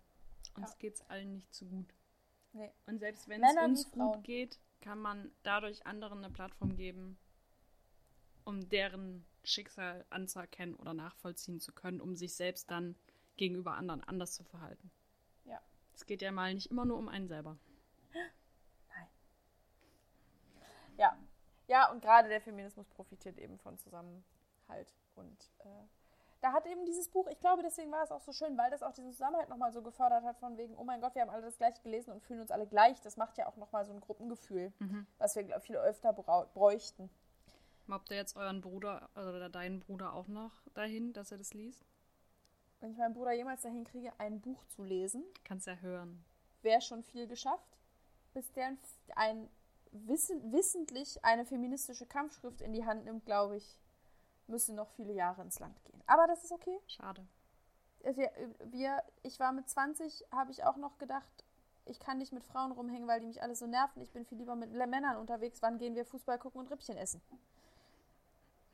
Uns 0.56 0.72
Ja. 0.72 0.76
geht's 0.80 1.02
allen 1.10 1.36
nicht 1.36 1.54
so 1.56 1.66
gut. 1.66 1.94
Nee. 2.52 2.70
Und 2.86 3.00
selbst 3.00 3.30
wenn 3.30 3.42
es 3.42 3.56
uns 3.56 3.92
gut 3.92 4.24
geht, 4.24 4.60
kann 4.82 5.00
man 5.00 5.32
dadurch 5.44 5.86
anderen 5.86 6.18
eine 6.24 6.34
Plattform 6.34 6.76
geben, 6.76 7.18
um 8.44 8.68
deren 8.68 9.26
Schicksal 9.46 10.06
anzuerkennen 10.10 10.76
oder 10.76 10.94
nachvollziehen 10.94 11.62
zu 11.62 11.72
können, 11.72 12.02
um 12.02 12.16
sich 12.16 12.36
selbst 12.36 12.70
dann 12.70 12.96
gegenüber 13.38 13.76
anderen 13.76 14.04
anders 14.04 14.34
zu 14.34 14.44
verhalten. 14.44 14.92
Ja. 15.46 15.62
Es 15.94 16.06
geht 16.06 16.22
ja 16.22 16.32
mal 16.34 16.54
nicht 16.54 16.70
immer 16.70 16.84
nur 16.84 16.98
um 16.98 17.08
einen 17.08 17.30
selber. 17.30 17.58
Ja. 20.98 21.18
Ja, 21.68 21.92
und 21.92 22.02
gerade 22.02 22.28
der 22.28 22.42
Feminismus 22.42 22.88
profitiert 22.90 23.38
eben 23.38 23.58
von 23.60 23.78
Zusammenhalt. 23.78 24.94
Und 25.16 25.52
äh, 25.60 25.84
da 26.42 26.54
hat 26.54 26.66
eben 26.68 26.86
dieses 26.86 27.10
Buch, 27.10 27.28
ich 27.28 27.40
glaube, 27.40 27.64
deswegen 27.64 27.92
war 27.92 28.04
es 28.04 28.12
auch 28.12 28.22
so 28.22 28.32
schön, 28.32 28.58
weil 28.58 28.70
das 28.70 28.84
auch 28.84 28.94
diesen 28.94 29.12
Zusammenhalt 29.12 29.50
nochmal 29.50 29.72
so 29.72 29.82
gefördert 29.82 30.24
hat, 30.24 30.38
von 30.38 30.58
wegen, 30.58 30.76
oh 30.78 30.84
mein 30.84 31.02
Gott, 31.02 31.16
wir 31.16 31.22
haben 31.22 31.30
alle 31.30 31.42
das 31.44 31.58
gleiche 31.58 31.82
gelesen 31.82 32.12
und 32.12 32.22
fühlen 32.22 32.42
uns 32.42 32.52
alle 32.52 32.68
gleich. 32.68 33.02
Das 33.02 33.18
macht 33.18 33.38
ja 33.38 33.48
auch 33.48 33.58
nochmal 33.58 33.86
so 33.86 33.94
ein 33.94 34.02
Gruppengefühl, 34.02 34.72
was 35.18 35.36
wir 35.36 35.44
glaub, 35.44 35.62
viel 35.64 35.78
öfter 35.78 36.14
bräuchten. 36.14 37.10
Habt 37.90 38.12
ihr 38.12 38.18
jetzt 38.18 38.36
euren 38.36 38.62
Bruder 38.62 39.10
oder 39.16 39.50
deinen 39.50 39.80
Bruder 39.80 40.14
auch 40.14 40.28
noch 40.28 40.52
dahin, 40.74 41.14
dass 41.14 41.32
er 41.32 41.38
das 41.38 41.54
liest? 41.54 41.86
Wenn 42.80 42.92
ich 42.92 42.98
meinen 42.98 43.14
Bruder 43.14 43.32
jemals 43.32 43.62
dahin 43.62 43.86
kriege, 43.86 44.12
ein 44.20 44.40
Buch 44.42 44.64
zu 44.66 44.84
lesen, 44.84 45.24
Kannst 45.44 45.66
ja 45.68 45.76
hören. 45.78 46.24
wäre 46.62 46.82
schon 46.82 47.02
viel 47.04 47.28
geschafft, 47.28 47.78
bis 48.34 48.52
der 48.52 48.68
ein, 48.68 48.80
ein 49.16 49.50
wissen, 49.92 50.52
wissentlich 50.52 51.24
eine 51.24 51.46
feministische 51.46 52.06
Kampfschrift 52.06 52.62
in 52.62 52.74
die 52.74 52.86
Hand 52.86 53.06
nimmt, 53.06 53.26
glaube 53.26 53.58
ich, 53.58 53.80
müssen 54.50 54.76
noch 54.76 54.90
viele 54.92 55.14
Jahre 55.14 55.42
ins 55.42 55.60
Land 55.60 55.84
gehen. 55.86 56.02
Aber 56.08 56.28
das 56.28 56.44
ist 56.44 56.52
okay. 56.52 56.80
Schade. 56.88 57.26
Wir, 58.04 58.32
wir, 58.66 59.04
ich 59.24 59.40
war 59.40 59.52
mit 59.52 59.68
20, 59.70 60.26
habe 60.32 60.52
ich 60.52 60.64
auch 60.64 60.78
noch 60.78 60.98
gedacht, 60.98 61.44
ich 61.86 62.00
kann 62.00 62.18
nicht 62.18 62.34
mit 62.34 62.44
Frauen 62.44 62.72
rumhängen, 62.72 63.08
weil 63.08 63.20
die 63.20 63.28
mich 63.28 63.42
alle 63.42 63.56
so 63.56 63.66
nerven. 63.66 64.02
Ich 64.02 64.12
bin 64.12 64.26
viel 64.26 64.38
lieber 64.38 64.56
mit 64.56 64.72
Männern 64.72 65.18
unterwegs. 65.18 65.62
Wann 65.62 65.78
gehen 65.78 65.96
wir 65.96 66.06
Fußball 66.06 66.38
gucken 66.38 66.60
und 66.62 66.72
Rippchen 66.72 66.98
essen? 66.98 67.22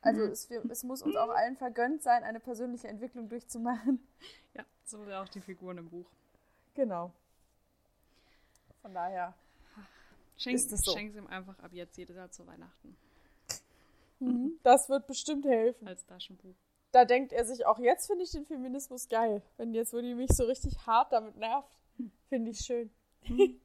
Also 0.02 0.22
es, 0.24 0.50
wir, 0.50 0.64
es 0.70 0.84
muss 0.84 1.02
uns 1.02 1.16
auch 1.16 1.30
allen 1.30 1.56
vergönnt 1.56 2.04
sein, 2.04 2.24
eine 2.24 2.40
persönliche 2.40 2.88
Entwicklung 2.88 3.30
durchzumachen. 3.30 4.06
Ja, 4.54 4.66
so 4.84 5.04
sind 5.04 5.14
auch 5.14 5.30
die 5.30 5.42
Figuren 5.42 5.78
im 5.78 5.90
Buch. 5.90 6.06
Genau. 6.74 7.12
Von 8.82 8.94
daher. 8.94 9.34
Schenk, 10.38 10.56
Ist 10.56 10.72
das 10.72 10.82
so? 10.82 10.92
Schenk's 10.92 11.16
ihm 11.16 11.28
einfach 11.28 11.58
ab 11.60 11.72
jetzt 11.72 11.98
jedes 11.98 12.16
Jahr 12.16 12.30
zu 12.30 12.46
Weihnachten 12.46 12.98
Das 14.64 14.90
wird 14.90 15.08
bestimmt 15.08 15.46
helfen. 15.46 15.88
als 15.88 16.06
Taschenbuch. 16.06 16.56
Da 16.92 17.06
denkt 17.06 17.34
er 17.34 17.44
sich 17.46 17.66
auch, 17.66 17.80
jetzt 17.80 18.08
finde 18.08 18.24
ich 18.24 18.32
den 18.32 18.46
Feminismus 18.46 19.10
geil. 19.10 19.42
Wenn 19.58 19.74
jetzt, 19.74 19.94
wo 19.94 20.02
die 20.02 20.14
mich 20.16 20.32
so 20.32 20.44
richtig 20.46 20.86
hart 20.86 21.12
damit 21.12 21.36
nervt, 21.38 21.78
finde 22.30 22.52
ich 22.52 22.60
schön. 22.60 22.92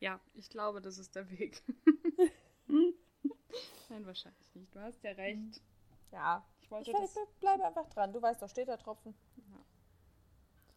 Ja, 0.00 0.18
ich 0.34 0.50
glaube, 0.50 0.80
das 0.80 0.98
ist 0.98 1.14
der 1.14 1.30
Weg. 1.30 1.62
Nein, 2.66 4.04
wahrscheinlich 4.04 4.52
nicht. 4.56 4.74
Du 4.74 4.80
hast 4.80 5.00
ja 5.04 5.12
recht. 5.12 5.62
Ja. 6.10 6.44
Ich 6.58 6.64
Ich, 6.64 6.70
wollte 6.72 6.90
bleib- 6.90 7.02
das 7.02 7.12
bleib- 7.14 7.38
bleibe 7.40 7.64
einfach 7.66 7.88
dran. 7.88 8.12
Du 8.12 8.20
weißt 8.20 8.42
doch, 8.42 8.48
steht 8.48 8.66
der 8.66 8.78
Tropfen. 8.78 9.14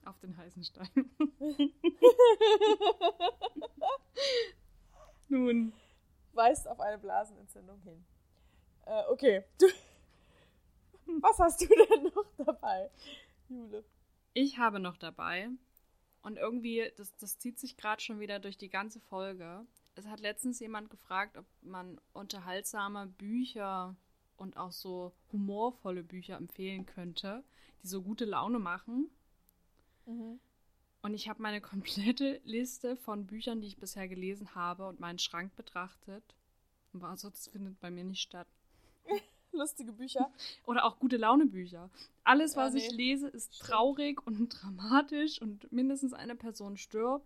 auf 0.06 0.20
den 0.20 0.38
heißen 0.38 0.64
Stein. 0.64 0.90
Nun, 5.28 5.74
Weist 6.34 6.68
auf 6.68 6.80
eine 6.80 6.98
Blasenentzündung 7.00 7.80
hin. 7.82 8.06
Äh, 8.86 9.04
okay. 9.10 9.44
Du, 9.60 9.66
was 11.22 11.40
hast 11.40 11.62
du 11.62 11.68
denn 11.68 12.04
noch 12.04 12.46
dabei, 12.46 12.90
Jule? 13.50 13.84
ich 14.36 14.58
habe 14.58 14.80
noch 14.80 14.98
dabei 14.98 15.50
und 16.22 16.38
irgendwie, 16.38 16.92
das, 16.98 17.16
das 17.18 17.40
zieht 17.40 17.58
sich 17.58 17.78
gerade 17.78 18.02
schon 18.02 18.20
wieder 18.20 18.40
durch 18.40 18.58
die 18.58 18.70
ganze 18.70 19.00
Folge. 19.00 19.66
Es 19.96 20.06
hat 20.06 20.20
letztens 20.20 20.60
jemand 20.60 20.90
gefragt, 20.90 21.38
ob 21.38 21.46
man 21.62 22.00
unterhaltsame 22.14 23.08
Bücher 23.08 23.96
und 24.36 24.58
auch 24.58 24.74
so 24.74 25.14
humorvolle 25.32 26.04
Bücher 26.04 26.36
empfehlen 26.36 26.86
könnte, 26.86 27.44
die 27.82 27.88
so 27.88 28.02
gute 28.02 28.26
Laune 28.26 28.60
machen. 28.60 29.10
Und 30.06 31.14
ich 31.14 31.30
habe 31.30 31.42
meine 31.42 31.62
komplette 31.72 32.42
Liste 32.44 32.98
von 32.98 33.26
Büchern, 33.26 33.62
die 33.62 33.68
ich 33.68 33.78
bisher 33.78 34.10
gelesen 34.10 34.54
habe 34.54 34.88
und 34.88 35.00
meinen 35.00 35.20
Schrank 35.20 35.56
betrachtet. 35.56 36.36
Und 36.92 37.02
war 37.02 37.16
so, 37.16 37.30
das 37.30 37.48
findet 37.48 37.80
bei 37.80 37.90
mir 37.90 38.04
nicht 38.04 38.22
statt. 38.22 38.48
Lustige 39.52 39.94
Bücher. 39.94 40.30
Oder 40.66 40.84
auch 40.86 41.00
gute 41.00 41.18
Laune 41.18 41.46
Bücher. 41.46 41.90
Alles, 42.26 42.56
Ja, 42.56 42.62
was 42.64 42.76
ich 42.76 42.90
nee. 42.92 42.98
lese, 42.98 43.28
ist 43.30 43.58
traurig 43.60 44.26
und 44.26 44.50
dramatisch 44.62 45.42
und 45.42 45.72
mindestens 45.72 46.14
eine 46.14 46.36
Person 46.36 46.76
stirbt. 46.78 47.26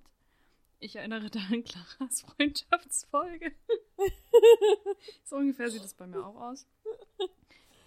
Ich 0.79 0.95
erinnere 0.95 1.29
da 1.29 1.39
an 1.51 1.63
Claras 1.63 2.21
Freundschaftsfolge. 2.37 3.51
so 5.25 5.37
ungefähr 5.37 5.69
sieht 5.69 5.83
es 5.83 5.93
bei 5.93 6.07
mir 6.07 6.25
auch 6.25 6.35
aus. 6.35 6.67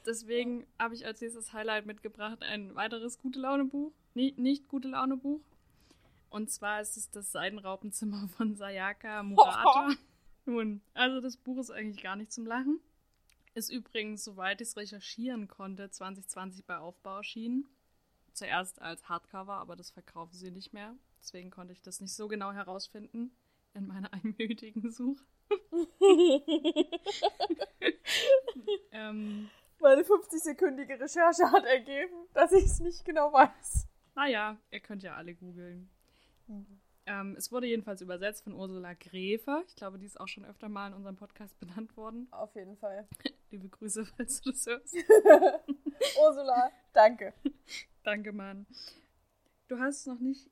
Deswegen 0.04 0.66
habe 0.78 0.94
ich 0.94 1.06
als 1.06 1.20
nächstes 1.20 1.52
Highlight 1.52 1.86
mitgebracht 1.86 2.42
ein 2.42 2.74
weiteres 2.74 3.18
gute 3.20 3.38
Laune 3.38 3.64
Buch. 3.66 3.92
Nee, 4.14 4.34
nicht 4.36 4.68
gute 4.68 4.88
Laune 4.88 5.16
Buch. 5.16 5.40
Und 6.28 6.50
zwar 6.50 6.80
ist 6.80 6.96
es 6.96 7.10
das 7.10 7.30
Seidenraupenzimmer 7.30 8.28
von 8.36 8.56
Sayaka 8.56 9.22
Murata. 9.22 9.90
Nun, 10.44 10.80
also 10.92 11.20
das 11.20 11.36
Buch 11.36 11.58
ist 11.58 11.70
eigentlich 11.70 12.02
gar 12.02 12.16
nicht 12.16 12.32
zum 12.32 12.46
Lachen. 12.46 12.80
Ist 13.54 13.70
übrigens, 13.70 14.24
soweit 14.24 14.60
ich 14.62 14.68
es 14.68 14.76
recherchieren 14.76 15.46
konnte, 15.46 15.90
2020 15.90 16.64
bei 16.64 16.78
Aufbau 16.78 17.18
erschienen. 17.18 17.66
Zuerst 18.32 18.80
als 18.80 19.08
Hardcover, 19.10 19.54
aber 19.54 19.76
das 19.76 19.90
verkaufen 19.90 20.34
sie 20.34 20.50
nicht 20.50 20.72
mehr. 20.72 20.94
Deswegen 21.20 21.50
konnte 21.50 21.74
ich 21.74 21.82
das 21.82 22.00
nicht 22.00 22.14
so 22.14 22.28
genau 22.28 22.52
herausfinden 22.52 23.30
in 23.74 23.86
meiner 23.86 24.10
einminütigen 24.14 24.90
Suche. 24.90 25.22
ähm, 28.92 29.50
Meine 29.80 30.02
50-sekündige 30.02 30.98
Recherche 30.98 31.50
hat 31.52 31.64
ergeben, 31.64 32.14
dass 32.32 32.52
ich 32.52 32.64
es 32.64 32.80
nicht 32.80 33.04
genau 33.04 33.32
weiß. 33.34 33.86
naja, 34.14 34.56
ihr 34.70 34.80
könnt 34.80 35.02
ja 35.02 35.14
alle 35.14 35.34
googeln. 35.34 35.90
Ähm, 37.06 37.34
es 37.36 37.50
wurde 37.50 37.66
jedenfalls 37.66 38.00
übersetzt 38.00 38.44
von 38.44 38.52
Ursula 38.52 38.94
Gräfe. 38.94 39.64
Ich 39.66 39.74
glaube, 39.74 39.98
die 39.98 40.06
ist 40.06 40.20
auch 40.20 40.28
schon 40.28 40.44
öfter 40.44 40.68
mal 40.68 40.88
in 40.88 40.94
unserem 40.94 41.16
Podcast 41.16 41.58
benannt 41.58 41.96
worden. 41.96 42.28
Auf 42.30 42.54
jeden 42.54 42.76
Fall. 42.76 43.08
Liebe 43.50 43.68
Grüße, 43.68 44.06
falls 44.06 44.40
du 44.40 44.50
das 44.52 44.66
hörst. 44.66 44.94
Ursula, 46.20 46.70
danke. 46.92 47.32
Danke, 48.04 48.32
Mann. 48.32 48.66
Du 49.68 49.78
hast 49.78 50.00
es 50.00 50.06
noch 50.06 50.18
nicht 50.18 50.50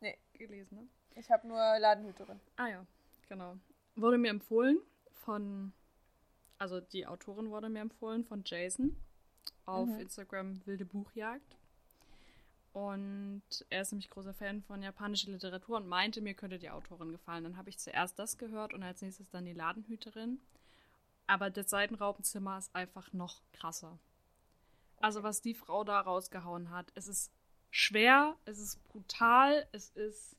Nee. 0.00 0.18
gelesen, 0.34 0.76
ne? 0.80 0.88
Ich 1.16 1.30
habe 1.30 1.46
nur 1.48 1.56
Ladenhüterin. 1.56 2.38
Ah 2.56 2.66
ja, 2.68 2.86
genau. 3.28 3.56
Wurde 3.94 4.18
mir 4.18 4.28
empfohlen 4.30 4.78
von, 5.12 5.72
also 6.58 6.80
die 6.80 7.06
Autorin 7.06 7.48
wurde 7.50 7.70
mir 7.70 7.80
empfohlen 7.80 8.24
von 8.24 8.42
Jason 8.44 8.96
auf 9.64 9.88
Mhm. 9.88 10.00
Instagram 10.00 10.66
Wilde 10.66 10.84
Buchjagd. 10.84 11.56
Und 12.74 13.64
er 13.70 13.82
ist 13.82 13.92
nämlich 13.92 14.10
großer 14.10 14.34
Fan 14.34 14.60
von 14.60 14.82
japanischer 14.82 15.30
Literatur 15.30 15.76
und 15.76 15.86
meinte, 15.86 16.20
mir 16.20 16.34
könnte 16.34 16.58
die 16.58 16.70
Autorin 16.70 17.12
gefallen. 17.12 17.44
Dann 17.44 17.56
habe 17.56 17.70
ich 17.70 17.78
zuerst 17.78 18.18
das 18.18 18.36
gehört 18.36 18.74
und 18.74 18.82
als 18.82 19.00
nächstes 19.00 19.30
dann 19.30 19.44
die 19.44 19.52
Ladenhüterin. 19.52 20.40
Aber 21.28 21.50
das 21.50 21.70
Seitenraupenzimmer 21.70 22.58
ist 22.58 22.74
einfach 22.74 23.12
noch 23.12 23.42
krasser. 23.52 24.00
Also 25.00 25.22
was 25.22 25.40
die 25.40 25.54
Frau 25.54 25.84
da 25.84 26.00
rausgehauen 26.00 26.70
hat, 26.70 26.90
es 26.96 27.06
ist 27.06 27.30
schwer, 27.70 28.36
es 28.44 28.58
ist 28.58 28.82
brutal, 28.88 29.68
es 29.70 29.90
ist 29.90 30.36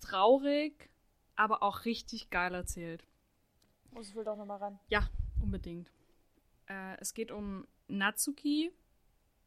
traurig, 0.00 0.90
aber 1.34 1.62
auch 1.62 1.86
richtig 1.86 2.28
geil 2.28 2.54
erzählt. 2.54 3.06
Muss 3.90 4.10
ich 4.10 4.14
wohl 4.14 4.24
doch 4.24 4.36
nochmal 4.36 4.58
ran. 4.58 4.78
Ja, 4.88 5.08
unbedingt. 5.40 5.90
Äh, 6.66 6.98
es 7.00 7.14
geht 7.14 7.30
um 7.30 7.66
Natsuki. 7.88 8.70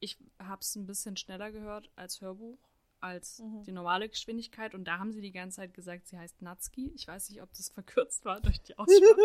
Ich 0.04 0.18
habe 0.38 0.60
es 0.60 0.76
ein 0.76 0.86
bisschen 0.86 1.16
schneller 1.16 1.50
gehört 1.54 1.90
als 1.96 2.20
Hörbuch, 2.20 2.58
als 3.00 3.40
Mhm. 3.40 3.64
die 3.64 3.72
normale 3.72 4.10
Geschwindigkeit. 4.10 4.76
Und 4.76 4.84
da 4.84 5.00
haben 5.00 5.14
sie 5.14 5.22
die 5.22 5.32
ganze 5.32 5.56
Zeit 5.58 5.74
gesagt, 5.74 6.10
sie 6.10 6.18
heißt 6.18 6.42
Natsuki. 6.42 6.92
Ich 6.94 7.08
weiß 7.08 7.30
nicht, 7.30 7.42
ob 7.42 7.50
das 7.54 7.70
verkürzt 7.80 8.26
war 8.26 8.42
durch 8.42 8.62
die 8.62 8.78
Aussprache. 8.78 9.22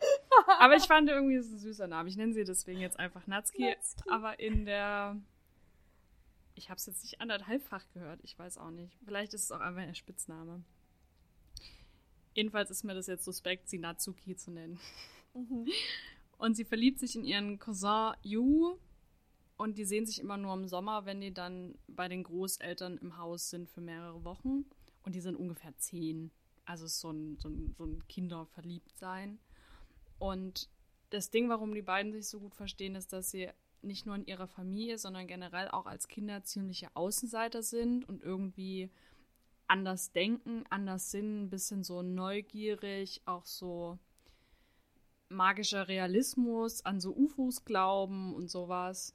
aber 0.60 0.76
ich 0.76 0.84
fand 0.84 1.10
irgendwie, 1.10 1.34
es 1.36 1.46
ist 1.48 1.52
ein 1.52 1.58
süßer 1.58 1.86
Name. 1.88 2.08
Ich 2.08 2.16
nenne 2.16 2.32
sie 2.32 2.44
deswegen 2.44 2.80
jetzt 2.80 2.98
einfach 2.98 3.26
Natsuki. 3.26 3.64
Natsuki. 3.68 4.08
Aber 4.08 4.40
in 4.40 4.64
der... 4.64 5.20
Ich 6.54 6.70
habe 6.70 6.78
es 6.78 6.86
jetzt 6.86 7.02
nicht 7.02 7.20
anderthalbfach 7.20 7.84
gehört. 7.92 8.20
Ich 8.22 8.38
weiß 8.38 8.56
auch 8.56 8.70
nicht. 8.70 8.96
Vielleicht 9.04 9.34
ist 9.34 9.42
es 9.44 9.52
auch 9.52 9.60
einfach 9.60 9.82
ein 9.82 9.94
Spitzname. 9.94 10.64
Jedenfalls 12.32 12.70
ist 12.70 12.82
mir 12.82 12.94
das 12.94 13.08
jetzt 13.08 13.24
suspekt, 13.26 13.68
sie 13.68 13.78
Natsuki 13.78 14.36
zu 14.36 14.52
nennen. 14.52 14.80
Und 16.38 16.54
sie 16.54 16.64
verliebt 16.64 16.98
sich 16.98 17.14
in 17.14 17.24
ihren 17.24 17.58
Cousin 17.58 18.14
Yu. 18.22 18.78
Und 19.56 19.78
die 19.78 19.84
sehen 19.84 20.06
sich 20.06 20.20
immer 20.20 20.36
nur 20.36 20.54
im 20.54 20.66
Sommer, 20.66 21.06
wenn 21.06 21.20
die 21.20 21.32
dann 21.32 21.78
bei 21.86 22.08
den 22.08 22.24
Großeltern 22.24 22.98
im 22.98 23.16
Haus 23.18 23.50
sind 23.50 23.68
für 23.68 23.80
mehrere 23.80 24.24
Wochen. 24.24 24.64
Und 25.04 25.14
die 25.14 25.20
sind 25.20 25.36
ungefähr 25.36 25.76
zehn. 25.76 26.30
Also 26.64 26.86
so 26.86 27.10
ein, 27.10 27.38
so 27.38 27.48
ein, 27.48 27.74
so 27.76 27.84
ein 27.84 28.06
Kinderverliebtsein. 28.08 29.38
Und 30.18 30.68
das 31.10 31.30
Ding, 31.30 31.48
warum 31.48 31.74
die 31.74 31.82
beiden 31.82 32.12
sich 32.12 32.26
so 32.26 32.40
gut 32.40 32.54
verstehen, 32.54 32.94
ist, 32.94 33.12
dass 33.12 33.30
sie 33.30 33.48
nicht 33.82 34.06
nur 34.06 34.16
in 34.16 34.26
ihrer 34.26 34.48
Familie, 34.48 34.98
sondern 34.98 35.26
generell 35.26 35.68
auch 35.68 35.86
als 35.86 36.08
Kinder 36.08 36.42
ziemliche 36.42 36.88
Außenseiter 36.96 37.62
sind 37.62 38.08
und 38.08 38.22
irgendwie 38.22 38.90
anders 39.66 40.12
denken, 40.12 40.64
anders 40.70 41.10
sind, 41.10 41.44
ein 41.44 41.50
bisschen 41.50 41.84
so 41.84 42.02
neugierig, 42.02 43.22
auch 43.26 43.44
so 43.44 43.98
magischer 45.28 45.88
Realismus, 45.88 46.84
an 46.84 47.00
so 47.00 47.14
UFOs 47.14 47.64
glauben 47.64 48.34
und 48.34 48.50
sowas. 48.50 49.14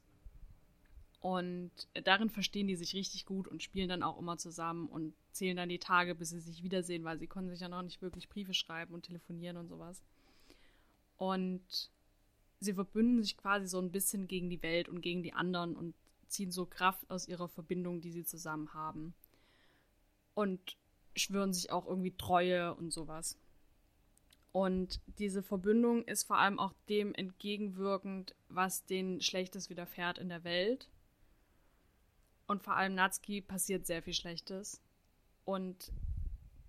Und 1.20 1.70
darin 2.04 2.30
verstehen 2.30 2.66
die 2.66 2.76
sich 2.76 2.94
richtig 2.94 3.26
gut 3.26 3.46
und 3.46 3.62
spielen 3.62 3.90
dann 3.90 4.02
auch 4.02 4.18
immer 4.18 4.38
zusammen 4.38 4.88
und 4.88 5.14
zählen 5.32 5.56
dann 5.56 5.68
die 5.68 5.78
Tage, 5.78 6.14
bis 6.14 6.30
sie 6.30 6.40
sich 6.40 6.62
wiedersehen, 6.62 7.04
weil 7.04 7.18
sie 7.18 7.26
konnten 7.26 7.50
sich 7.50 7.60
ja 7.60 7.68
noch 7.68 7.82
nicht 7.82 8.00
wirklich 8.00 8.28
Briefe 8.30 8.54
schreiben 8.54 8.94
und 8.94 9.04
telefonieren 9.04 9.58
und 9.58 9.68
sowas. 9.68 10.02
Und 11.18 11.90
sie 12.60 12.72
verbünden 12.72 13.22
sich 13.22 13.36
quasi 13.36 13.66
so 13.66 13.78
ein 13.78 13.92
bisschen 13.92 14.28
gegen 14.28 14.48
die 14.48 14.62
Welt 14.62 14.88
und 14.88 15.02
gegen 15.02 15.22
die 15.22 15.34
anderen 15.34 15.76
und 15.76 15.94
ziehen 16.26 16.50
so 16.50 16.64
Kraft 16.64 17.10
aus 17.10 17.28
ihrer 17.28 17.48
Verbindung, 17.48 18.00
die 18.00 18.12
sie 18.12 18.24
zusammen 18.24 18.72
haben. 18.72 19.14
Und 20.34 20.78
schwören 21.16 21.52
sich 21.52 21.70
auch 21.70 21.86
irgendwie 21.86 22.16
Treue 22.16 22.74
und 22.74 22.92
sowas. 22.92 23.36
Und 24.52 25.00
diese 25.18 25.42
Verbindung 25.42 26.04
ist 26.04 26.24
vor 26.24 26.38
allem 26.38 26.58
auch 26.58 26.72
dem 26.88 27.14
entgegenwirkend, 27.14 28.34
was 28.48 28.86
denen 28.86 29.20
Schlechtes 29.20 29.68
widerfährt 29.68 30.18
in 30.18 30.28
der 30.28 30.44
Welt. 30.44 30.88
Und 32.50 32.64
vor 32.64 32.74
allem 32.74 32.96
Natsuki 32.96 33.42
passiert 33.42 33.86
sehr 33.86 34.02
viel 34.02 34.12
Schlechtes. 34.12 34.82
Und 35.44 35.92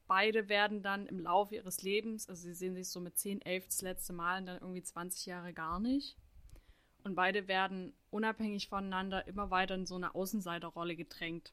beide 0.05 0.47
werden 0.47 0.83
dann 0.83 1.07
im 1.07 1.19
Laufe 1.21 1.55
ihres 1.55 1.81
Lebens, 1.81 2.29
also 2.29 2.43
sie 2.43 2.53
sehen 2.53 2.75
sich 2.75 2.89
so 2.89 2.99
mit 2.99 3.17
10, 3.17 3.41
11 3.41 3.65
das 3.65 3.81
letzte 3.81 4.13
Mal 4.13 4.41
und 4.41 4.45
dann 4.45 4.61
irgendwie 4.61 4.83
20 4.83 5.25
Jahre 5.25 5.53
gar 5.53 5.79
nicht. 5.79 6.15
Und 7.03 7.15
beide 7.15 7.47
werden 7.47 7.95
unabhängig 8.11 8.69
voneinander 8.69 9.25
immer 9.25 9.49
weiter 9.49 9.73
in 9.73 9.87
so 9.87 9.95
eine 9.95 10.13
Außenseiterrolle 10.13 10.95
gedrängt. 10.95 11.51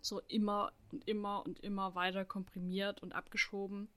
So 0.00 0.22
immer 0.28 0.72
und 0.90 1.06
immer 1.06 1.44
und 1.44 1.60
immer 1.60 1.94
weiter 1.94 2.24
komprimiert 2.24 3.02
und 3.02 3.12
abgeschoben. 3.12 3.90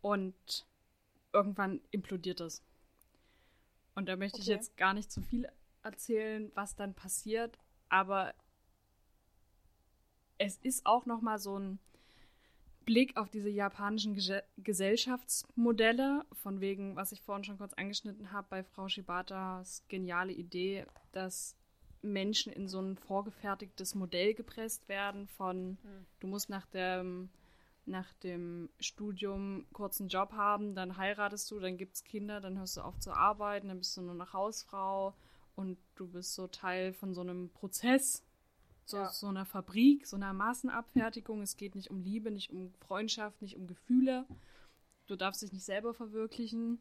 Und 0.00 0.66
irgendwann 1.32 1.80
implodiert 1.92 2.40
es. 2.40 2.64
Und 3.94 4.08
da 4.08 4.16
möchte 4.16 4.38
okay. 4.38 4.42
ich 4.42 4.48
jetzt 4.48 4.76
gar 4.76 4.94
nicht 4.94 5.12
zu 5.12 5.22
viel 5.22 5.48
erzählen, 5.84 6.50
was 6.56 6.74
dann 6.74 6.92
passiert, 6.92 7.56
aber 7.88 8.34
es 10.38 10.56
ist 10.58 10.86
auch 10.86 11.06
noch 11.06 11.20
mal 11.20 11.38
so 11.38 11.58
ein 11.58 11.78
Blick 12.84 13.16
auf 13.16 13.28
diese 13.28 13.50
japanischen 13.50 14.14
Ge 14.14 14.42
Gesellschaftsmodelle, 14.58 16.24
von 16.32 16.60
wegen, 16.60 16.94
was 16.94 17.12
ich 17.12 17.20
vorhin 17.20 17.44
schon 17.44 17.58
kurz 17.58 17.74
angeschnitten 17.74 18.30
habe, 18.30 18.46
bei 18.48 18.62
Frau 18.62 18.88
Shibatas 18.88 19.82
geniale 19.88 20.32
Idee, 20.32 20.86
dass 21.12 21.56
Menschen 22.00 22.52
in 22.52 22.68
so 22.68 22.80
ein 22.80 22.96
vorgefertigtes 22.96 23.96
Modell 23.96 24.34
gepresst 24.34 24.88
werden 24.88 25.26
von, 25.26 25.78
hm. 25.82 26.06
du 26.20 26.26
musst 26.28 26.48
nach 26.48 26.66
dem, 26.66 27.28
nach 27.86 28.12
dem 28.14 28.70
Studium 28.78 29.66
kurzen 29.72 30.08
Job 30.08 30.32
haben, 30.32 30.76
dann 30.76 30.96
heiratest 30.96 31.50
du, 31.50 31.58
dann 31.58 31.76
gibt 31.76 31.96
es 31.96 32.04
Kinder, 32.04 32.40
dann 32.40 32.56
hörst 32.56 32.76
du 32.76 32.82
auf 32.82 32.98
zu 33.00 33.10
arbeiten, 33.12 33.68
dann 33.68 33.78
bist 33.78 33.96
du 33.96 34.02
nur 34.02 34.14
noch 34.14 34.32
Hausfrau 34.32 35.14
und 35.56 35.78
du 35.96 36.06
bist 36.06 36.34
so 36.34 36.46
Teil 36.46 36.92
von 36.92 37.14
so 37.14 37.22
einem 37.22 37.50
Prozess, 37.50 38.24
so, 38.84 38.98
ja. 38.98 39.08
so 39.08 39.26
einer 39.26 39.44
Fabrik, 39.44 40.06
so 40.06 40.16
einer 40.16 40.32
Massenabfertigung. 40.32 41.42
Es 41.42 41.56
geht 41.56 41.74
nicht 41.74 41.90
um 41.90 42.00
Liebe, 42.00 42.30
nicht 42.30 42.52
um 42.52 42.72
Freundschaft, 42.74 43.42
nicht 43.42 43.56
um 43.56 43.66
Gefühle. 43.66 44.26
Du 45.06 45.16
darfst 45.16 45.42
dich 45.42 45.52
nicht 45.52 45.64
selber 45.64 45.92
verwirklichen. 45.94 46.80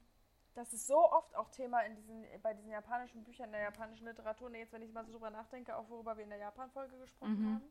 Das 0.54 0.72
ist 0.72 0.88
so 0.88 0.98
oft 0.98 1.36
auch 1.36 1.50
Thema 1.50 1.82
in 1.82 1.96
diesen, 1.96 2.24
bei 2.42 2.54
diesen 2.54 2.72
japanischen 2.72 3.24
Büchern, 3.24 3.48
in 3.48 3.54
der 3.54 3.64
japanischen 3.64 4.06
Literatur. 4.06 4.48
Und 4.48 4.56
jetzt, 4.56 4.72
wenn 4.72 4.82
ich 4.82 4.94
mal 4.94 5.06
so 5.06 5.12
drüber 5.12 5.30
nachdenke, 5.30 5.76
auch 5.76 5.90
worüber 5.90 6.16
wir 6.16 6.24
in 6.24 6.30
der 6.30 6.40
Japan-Folge 6.40 6.98
gesprochen 7.00 7.40
mhm. 7.40 7.56
haben. 7.56 7.62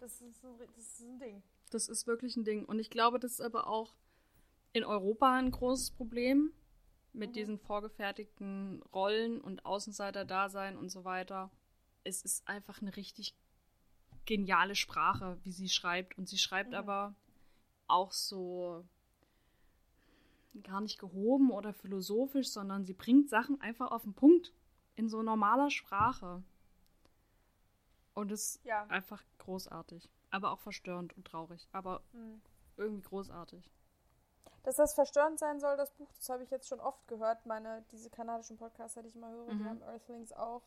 Das 0.00 0.20
ist, 0.20 0.44
ein, 0.44 0.58
das 0.58 0.76
ist 0.76 1.00
ein 1.00 1.18
Ding. 1.18 1.42
Das 1.70 1.88
ist 1.88 2.06
wirklich 2.06 2.36
ein 2.36 2.44
Ding. 2.44 2.64
Und 2.64 2.78
ich 2.78 2.90
glaube, 2.90 3.18
das 3.18 3.32
ist 3.32 3.40
aber 3.40 3.66
auch 3.66 3.96
in 4.72 4.84
Europa 4.84 5.34
ein 5.34 5.50
großes 5.50 5.92
Problem 5.92 6.52
mit 7.14 7.30
mhm. 7.30 7.34
diesen 7.34 7.58
vorgefertigten 7.58 8.82
Rollen 8.92 9.40
und 9.40 9.64
Außenseiter-Dasein 9.64 10.76
und 10.76 10.90
so 10.90 11.04
weiter. 11.04 11.50
Es 12.02 12.22
ist 12.22 12.46
einfach 12.46 12.82
eine 12.82 12.94
richtig 12.96 13.34
geniale 14.26 14.74
Sprache, 14.74 15.38
wie 15.42 15.52
sie 15.52 15.68
schreibt. 15.68 16.18
Und 16.18 16.28
sie 16.28 16.38
schreibt 16.38 16.70
mhm. 16.70 16.76
aber 16.76 17.14
auch 17.86 18.12
so 18.12 18.84
gar 20.62 20.80
nicht 20.80 20.98
gehoben 20.98 21.50
oder 21.50 21.72
philosophisch, 21.72 22.48
sondern 22.48 22.84
sie 22.84 22.94
bringt 22.94 23.28
Sachen 23.28 23.60
einfach 23.60 23.90
auf 23.90 24.02
den 24.02 24.14
Punkt 24.14 24.52
in 24.96 25.08
so 25.08 25.22
normaler 25.22 25.70
Sprache. 25.70 26.42
Und 28.14 28.30
es 28.30 28.56
ist 28.56 28.64
ja. 28.64 28.84
einfach 28.86 29.22
großartig. 29.38 30.08
Aber 30.30 30.52
auch 30.52 30.60
verstörend 30.60 31.16
und 31.16 31.26
traurig. 31.26 31.68
Aber 31.72 32.02
mhm. 32.12 32.40
irgendwie 32.76 33.02
großartig. 33.02 33.70
Dass 34.64 34.76
das 34.76 34.94
verstörend 34.94 35.38
sein 35.38 35.60
soll, 35.60 35.76
das 35.76 35.92
Buch, 35.92 36.10
das 36.14 36.28
habe 36.30 36.42
ich 36.42 36.50
jetzt 36.50 36.68
schon 36.68 36.80
oft 36.80 37.06
gehört. 37.06 37.44
Meine, 37.44 37.84
diese 37.92 38.08
kanadischen 38.08 38.56
Podcasts, 38.56 38.98
die 39.00 39.08
ich 39.08 39.14
immer 39.14 39.30
höre, 39.30 39.52
mhm. 39.52 39.58
die 39.58 39.64
haben 39.64 39.82
Earthlings 39.82 40.32
auch. 40.32 40.62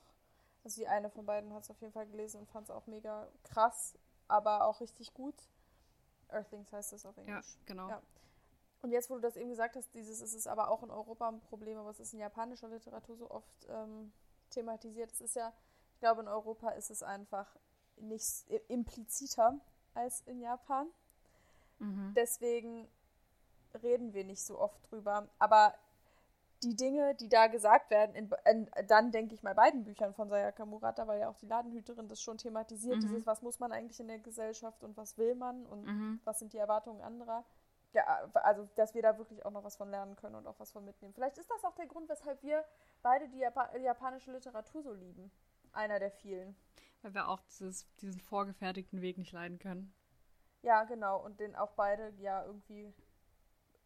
Also 0.63 0.79
die 0.79 0.87
eine 0.87 1.09
von 1.09 1.25
beiden 1.25 1.51
hat 1.53 1.63
es 1.63 1.71
auf 1.71 1.81
jeden 1.81 1.93
Fall 1.93 2.05
gelesen 2.05 2.41
und 2.41 2.49
fand 2.49 2.65
es 2.65 2.71
auch 2.71 2.85
mega 2.85 3.27
krass, 3.43 3.97
aber 4.27 4.65
auch 4.65 4.81
richtig 4.81 5.13
gut. 5.13 5.35
Earthlings 6.29 6.71
heißt 6.71 6.93
das 6.93 7.05
auf 7.05 7.17
Englisch. 7.17 7.55
Ja, 7.55 7.61
genau. 7.65 7.89
Ja. 7.89 8.01
Und 8.81 8.91
jetzt, 8.91 9.09
wo 9.09 9.15
du 9.15 9.21
das 9.21 9.35
eben 9.35 9.49
gesagt 9.49 9.75
hast, 9.75 9.91
dieses 9.95 10.21
ist 10.21 10.35
es 10.35 10.45
aber 10.45 10.69
auch 10.69 10.83
in 10.83 10.91
Europa 10.91 11.27
ein 11.27 11.41
Problem, 11.41 11.79
aber 11.79 11.89
es 11.89 11.99
ist 11.99 12.13
in 12.13 12.19
japanischer 12.19 12.67
Literatur 12.67 13.17
so 13.17 13.31
oft 13.31 13.67
ähm, 13.67 14.13
thematisiert. 14.51 15.11
Es 15.11 15.21
ist 15.21 15.35
ja, 15.35 15.51
ich 15.93 15.99
glaube, 15.99 16.21
in 16.21 16.27
Europa 16.27 16.69
ist 16.69 16.91
es 16.91 17.01
einfach 17.01 17.55
nicht 17.95 18.47
impliziter 18.67 19.59
als 19.95 20.21
in 20.21 20.39
Japan. 20.39 20.87
Mhm. 21.79 22.13
Deswegen 22.15 22.87
reden 23.82 24.13
wir 24.13 24.24
nicht 24.24 24.43
so 24.43 24.59
oft 24.59 24.91
drüber. 24.91 25.28
Aber 25.39 25.74
die 26.63 26.76
Dinge, 26.76 27.15
die 27.15 27.30
da 27.30 27.47
gesagt 27.47 27.91
werden, 27.91 28.15
in, 28.15 28.30
in, 28.49 28.70
dann 28.88 29.11
denke 29.11 29.36
ich 29.36 29.43
mal 29.43 29.53
beiden 29.53 29.84
Büchern 29.84 30.13
von 30.13 30.30
Sayaka 30.30 30.65
Murata, 30.65 31.07
weil 31.07 31.20
ja 31.20 31.30
auch 31.30 31.38
die 31.38 31.45
Ladenhüterin 31.45 32.07
das 32.07 32.22
schon 32.22 32.38
thematisiert, 32.38 32.97
mhm. 32.97 33.01
dieses, 33.01 33.28
was 33.28 33.41
muss 33.41 33.59
man 33.59 33.72
eigentlich 33.72 33.99
in 33.99 34.07
der 34.07 34.20
Gesellschaft 34.20 34.84
und 34.84 34.97
was 34.97 35.18
will 35.18 35.36
man 35.36 35.65
und 35.68 35.86
mhm. 35.86 36.20
was 36.24 36.39
sind 36.39 36.53
die 36.53 36.57
Erwartungen 36.57 37.01
anderer. 37.01 37.45
Ja, 37.93 38.03
also, 38.34 38.68
dass 38.76 38.93
wir 38.93 39.01
da 39.01 39.18
wirklich 39.18 39.45
auch 39.45 39.51
noch 39.51 39.63
was 39.63 39.78
von 39.78 39.89
lernen 39.89 40.15
können 40.15 40.36
und 40.36 40.45
auch 40.45 40.59
was 40.59 40.72
von 40.72 40.84
mitnehmen. 40.84 41.13
Vielleicht 41.13 41.38
ist 41.38 41.49
das 41.49 41.63
auch 41.63 41.74
der 41.76 41.88
Grund, 41.88 42.09
weshalb 42.09 42.43
wir 42.43 42.65
beide 43.01 43.30
die 43.30 43.39
Jap 43.39 43.55
japanische 43.80 44.32
Literatur 44.32 44.82
so 44.84 44.93
lieben. 44.93 45.32
Einer 45.74 45.99
der 45.99 46.11
vielen. 46.11 46.55
Weil 47.01 47.13
wir 47.13 47.28
auch 47.28 47.39
dieses, 47.41 47.88
diesen 47.97 48.20
vorgefertigten 48.20 49.01
Weg 49.01 49.18
nicht 49.18 49.32
leiden 49.32 49.59
können. 49.59 49.93
Ja, 50.63 50.84
genau. 50.84 51.24
Und 51.24 51.39
den 51.39 51.55
auch 51.55 51.72
beide 51.74 52.13
ja 52.20 52.43
irgendwie 52.45 52.93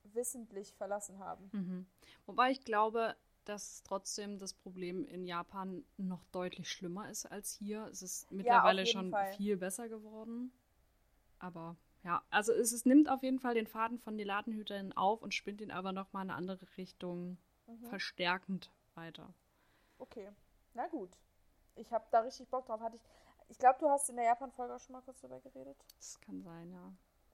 wissentlich 0.03 0.73
verlassen 0.73 1.19
haben. 1.19 1.49
Mhm. 1.51 1.85
Wobei 2.25 2.51
ich 2.51 2.63
glaube, 2.63 3.15
dass 3.45 3.83
trotzdem 3.83 4.37
das 4.37 4.53
Problem 4.53 5.05
in 5.05 5.25
Japan 5.25 5.83
noch 5.97 6.23
deutlich 6.25 6.69
schlimmer 6.71 7.09
ist 7.09 7.25
als 7.25 7.53
hier. 7.53 7.87
Es 7.87 8.01
ist 8.01 8.31
mittlerweile 8.31 8.81
ja, 8.81 8.85
schon 8.85 9.11
Fall. 9.11 9.33
viel 9.33 9.57
besser 9.57 9.89
geworden. 9.89 10.51
Aber 11.39 11.75
ja, 12.03 12.23
also 12.29 12.53
es, 12.53 12.71
es, 12.71 12.85
nimmt 12.85 13.09
auf 13.09 13.23
jeden 13.23 13.39
Fall 13.39 13.55
den 13.55 13.67
Faden 13.67 13.99
von 13.99 14.17
die 14.17 14.23
Ladenhüterin 14.23 14.93
auf 14.93 15.21
und 15.21 15.33
spinnt 15.33 15.61
ihn 15.61 15.71
aber 15.71 15.91
noch 15.91 16.13
mal 16.13 16.21
in 16.21 16.29
eine 16.29 16.37
andere 16.37 16.67
Richtung 16.77 17.37
mhm. 17.65 17.85
verstärkend 17.85 18.71
weiter. 18.93 19.33
Okay, 19.97 20.29
na 20.73 20.87
gut. 20.87 21.17
Ich 21.75 21.91
habe 21.91 22.05
da 22.11 22.19
richtig 22.19 22.47
Bock 22.49 22.65
drauf. 22.65 22.81
Hatte 22.81 22.97
ich, 22.97 23.03
ich 23.49 23.57
glaube, 23.57 23.79
du 23.79 23.89
hast 23.89 24.09
in 24.09 24.17
der 24.17 24.25
Japan-Folge 24.25 24.75
auch 24.75 24.79
schon 24.79 24.93
mal 24.93 25.01
kurz 25.01 25.21
drüber 25.21 25.39
geredet. 25.39 25.77
Das 25.97 26.19
kann 26.21 26.41
sein, 26.41 26.71
ja 26.71 26.93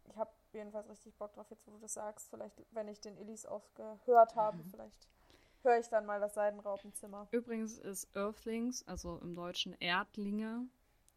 ich 0.10 0.18
habe 0.18 0.32
jedenfalls 0.58 0.90
richtig 0.90 1.16
Bock 1.16 1.34
drauf, 1.34 1.50
jetzt 1.50 1.66
wo 1.66 1.72
du 1.72 1.80
das 1.80 1.94
sagst. 1.94 2.30
Vielleicht, 2.30 2.56
wenn 2.72 2.88
ich 2.88 3.00
den 3.00 3.18
Illis 3.18 3.46
ausgehört 3.46 4.36
habe, 4.36 4.58
mhm. 4.58 4.66
vielleicht 4.66 5.08
höre 5.64 5.80
ich 5.80 5.88
dann 5.88 6.06
mal 6.06 6.20
das 6.20 6.34
Seidenraupenzimmer. 6.34 7.28
Übrigens 7.32 7.78
ist 7.78 8.16
Earthlings, 8.16 8.88
also 8.88 9.18
im 9.18 9.34
Deutschen 9.36 9.74
Erdlinge, 9.80 10.68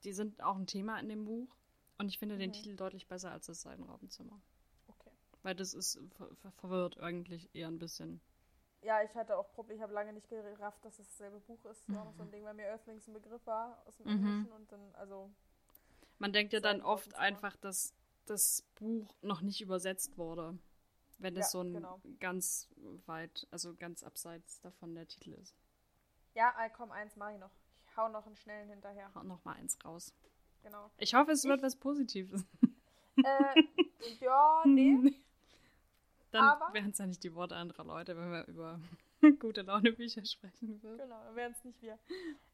die 0.04 0.12
sind 0.12 0.42
auch 0.42 0.56
ein 0.56 0.66
Thema 0.66 0.98
in 0.98 1.08
dem 1.08 1.24
Buch. 1.24 1.56
Und 1.98 2.08
ich 2.08 2.18
finde 2.18 2.36
mhm. 2.36 2.40
den 2.40 2.52
Titel 2.52 2.76
deutlich 2.76 3.06
besser 3.06 3.30
als 3.30 3.46
das 3.46 3.60
Seidenraupenzimmer. 3.62 4.40
Okay. 4.88 5.10
Weil 5.42 5.54
das 5.54 5.74
ist 5.74 6.00
ver 6.16 6.28
verwirrt 6.52 6.98
eigentlich 6.98 7.54
eher 7.54 7.68
ein 7.68 7.78
bisschen. 7.78 8.20
Ja, 8.82 9.02
ich 9.02 9.14
hatte 9.14 9.36
auch 9.36 9.52
Probleme, 9.52 9.76
ich 9.76 9.82
habe 9.82 9.92
lange 9.92 10.14
nicht 10.14 10.28
gerafft, 10.30 10.82
dass 10.84 10.98
es 10.98 11.08
dasselbe 11.08 11.40
Buch 11.40 11.62
ist. 11.66 11.86
Das 11.86 11.94
war 11.94 12.06
noch 12.06 12.14
so 12.14 12.22
ein 12.22 12.28
mhm. 12.28 12.32
Ding, 12.32 12.44
weil 12.44 12.54
mir 12.54 12.66
Earthlings 12.66 13.06
ein 13.06 13.12
Begriff 13.12 13.46
war 13.46 13.82
aus 13.86 13.96
dem 13.98 14.06
mhm. 14.06 14.12
Englischen 14.12 14.52
und 14.52 14.72
dann, 14.72 14.94
also. 14.94 15.30
Man 16.18 16.32
denkt 16.32 16.54
ja 16.54 16.60
dann 16.60 16.80
oft 16.80 17.14
einfach, 17.16 17.56
dass 17.56 17.94
das 18.30 18.62
Buch 18.76 19.14
noch 19.22 19.40
nicht 19.40 19.60
übersetzt 19.60 20.16
wurde. 20.16 20.58
Wenn 21.18 21.34
es 21.36 21.46
ja, 21.46 21.50
so 21.50 21.60
ein 21.60 21.74
genau. 21.74 22.00
ganz 22.18 22.68
weit, 23.04 23.46
also 23.50 23.74
ganz 23.74 24.02
abseits 24.02 24.60
davon 24.60 24.94
der 24.94 25.06
Titel 25.06 25.34
ist. 25.34 25.54
Ja, 26.34 26.54
komm, 26.74 26.90
eins 26.92 27.16
mache 27.16 27.34
ich 27.34 27.38
noch. 27.38 27.50
Ich 27.84 27.96
hau 27.96 28.08
noch 28.08 28.26
einen 28.26 28.36
schnellen 28.36 28.70
hinterher. 28.70 29.10
Hau 29.14 29.22
noch 29.24 29.44
mal 29.44 29.54
eins 29.56 29.76
raus. 29.84 30.14
Genau. 30.62 30.90
Ich 30.96 31.14
hoffe, 31.14 31.32
es 31.32 31.44
ich, 31.44 31.50
wird 31.50 31.62
was 31.62 31.76
Positives. 31.76 32.44
Äh, 33.22 33.64
ja, 34.20 34.62
nee. 34.64 34.96
Dann 36.30 36.58
wären 36.72 36.90
es 36.90 36.98
ja 36.98 37.06
nicht 37.06 37.22
die 37.22 37.34
Worte 37.34 37.54
anderer 37.54 37.84
Leute, 37.84 38.16
wenn 38.16 38.30
wir 38.30 38.46
über 38.46 38.80
gute 39.40 39.60
Laune 39.60 39.92
Bücher 39.92 40.24
sprechen 40.24 40.82
wird. 40.82 41.00
Genau, 41.00 41.22
dann 41.24 41.36
wären 41.36 41.52
es 41.52 41.62
nicht 41.62 41.82
wir. 41.82 41.98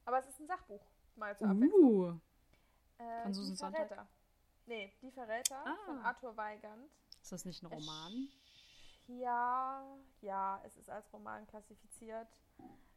Aber 0.04 0.18
es 0.18 0.26
ist 0.26 0.40
ein 0.40 0.48
Sachbuch, 0.48 0.80
mal 1.14 1.36
zur 1.36 1.48
Abwechslung. 1.48 1.84
Uh, 1.84 2.20
Äh, 2.98 3.22
Von 3.22 3.34
Susan 3.34 3.52
die 3.52 3.56
Sontag? 3.58 3.88
Verräter. 3.88 4.08
Nee, 4.66 4.92
Die 5.02 5.10
Verräter 5.10 5.64
Ah. 5.64 5.76
von 5.84 5.98
Arthur 6.00 6.36
Weigand. 6.36 6.90
ist 7.22 7.32
das 7.32 7.44
nicht 7.44 7.62
ein 7.62 7.66
Roman? 7.66 8.28
Ja, 9.08 9.84
ja, 10.20 10.60
es 10.64 10.76
ist 10.76 10.90
als 10.90 11.12
Roman 11.12 11.46
klassifiziert. 11.46 12.28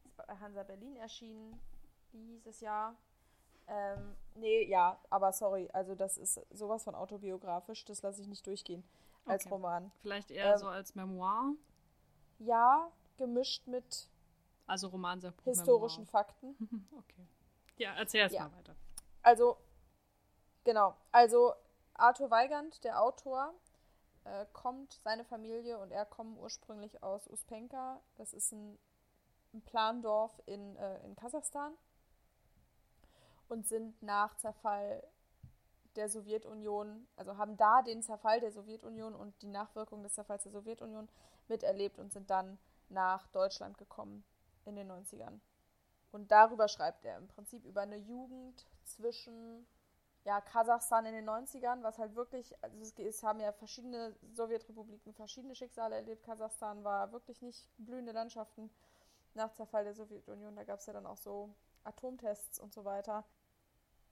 Ist 0.05 0.17
bei 0.17 0.23
Hansa 0.37 0.63
Berlin 0.63 0.95
erschienen 0.97 1.59
dieses 2.11 2.59
Jahr. 2.61 2.95
Ähm, 3.67 4.15
nee, 4.33 4.63
ja, 4.67 4.99
aber 5.11 5.31
sorry, 5.31 5.69
also 5.73 5.93
das 5.93 6.17
ist 6.17 6.41
sowas 6.49 6.83
von 6.83 6.95
autobiografisch, 6.95 7.85
das 7.85 8.01
lasse 8.01 8.19
ich 8.21 8.27
nicht 8.27 8.45
durchgehen 8.47 8.83
als 9.25 9.43
Okay. 9.45 9.53
Roman. 9.53 9.91
Vielleicht 10.01 10.31
eher 10.31 10.53
Ähm, 10.53 10.57
so 10.57 10.67
als 10.67 10.95
Memoir, 10.95 11.53
Ja, 12.39 12.91
gemischt 13.17 13.67
mit 13.67 14.09
also 14.65 14.87
Roman 14.87 15.21
historischen 15.43 16.07
Fakten. 16.07 16.55
Okay. 16.97 17.27
Ja, 17.77 17.93
erzähl 17.93 18.21
erst 18.21 18.33
Ja. 18.35 18.47
mal 18.49 18.57
weiter. 18.57 18.75
Also, 19.21 19.57
genau. 20.63 20.95
Also, 21.11 21.53
Arthur 21.93 22.31
Weigand, 22.31 22.83
der 22.83 23.01
Autor, 23.01 23.53
äh, 24.25 24.45
kommt, 24.53 24.99
seine 25.03 25.25
Familie 25.25 25.79
und 25.79 25.91
er 25.91 26.05
kommen 26.05 26.37
ursprünglich 26.37 27.03
aus 27.03 27.27
Uspenka. 27.27 28.01
Das 28.17 28.33
ist 28.33 28.51
ein, 28.51 28.77
ein 29.53 29.61
Plandorf 29.61 30.31
in, 30.45 30.75
äh, 30.75 31.03
in 31.05 31.15
Kasachstan. 31.15 31.73
Und 33.47 33.67
sind 33.67 34.01
nach 34.03 34.37
Zerfall 34.37 35.03
der 35.95 36.07
Sowjetunion, 36.07 37.07
also 37.15 37.37
haben 37.37 37.57
da 37.57 37.81
den 37.81 38.03
Zerfall 38.03 38.39
der 38.39 38.51
Sowjetunion 38.51 39.15
und 39.15 39.41
die 39.41 39.47
Nachwirkungen 39.47 40.03
des 40.03 40.13
Zerfalls 40.13 40.43
der 40.43 40.51
Sowjetunion 40.51 41.09
miterlebt 41.47 41.97
und 41.97 42.13
sind 42.13 42.29
dann 42.29 42.59
nach 42.89 43.27
Deutschland 43.27 43.77
gekommen 43.77 44.23
in 44.65 44.75
den 44.75 44.91
90ern. 44.91 45.39
Und 46.11 46.31
darüber 46.31 46.67
schreibt 46.67 47.05
er 47.05 47.17
im 47.17 47.27
Prinzip 47.27 47.65
über 47.65 47.81
eine 47.81 47.97
Jugend 47.97 48.67
zwischen 48.83 49.65
ja, 50.25 50.41
Kasachstan 50.41 51.05
in 51.05 51.13
den 51.13 51.29
90ern, 51.29 51.81
was 51.81 51.97
halt 51.97 52.15
wirklich, 52.15 52.53
also 52.61 52.77
es, 52.79 52.93
es 52.97 53.23
haben 53.23 53.39
ja 53.39 53.51
verschiedene 53.51 54.15
Sowjetrepubliken 54.33 55.13
verschiedene 55.13 55.55
Schicksale 55.55 55.95
erlebt. 55.95 56.23
Kasachstan 56.23 56.83
war 56.83 57.11
wirklich 57.11 57.41
nicht 57.41 57.69
blühende 57.77 58.11
Landschaften 58.11 58.69
nach 59.33 59.53
Zerfall 59.53 59.85
der 59.85 59.93
Sowjetunion. 59.93 60.55
Da 60.55 60.63
gab 60.63 60.79
es 60.79 60.85
ja 60.85 60.93
dann 60.93 61.05
auch 61.05 61.17
so 61.17 61.53
Atomtests 61.83 62.59
und 62.59 62.73
so 62.73 62.85
weiter. 62.85 63.25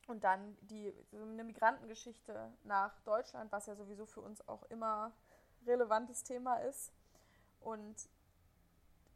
Und 0.08 0.24
dann 0.24 0.58
die, 0.62 0.94
so 1.12 1.22
eine 1.22 1.44
Migrantengeschichte 1.44 2.54
nach 2.64 3.00
Deutschland, 3.02 3.52
was 3.52 3.66
ja 3.66 3.76
sowieso 3.76 4.06
für 4.06 4.22
uns 4.22 4.48
auch 4.48 4.64
immer 4.70 5.12
relevantes 5.66 6.24
Thema 6.24 6.56
ist. 6.58 6.94
Und 7.60 8.10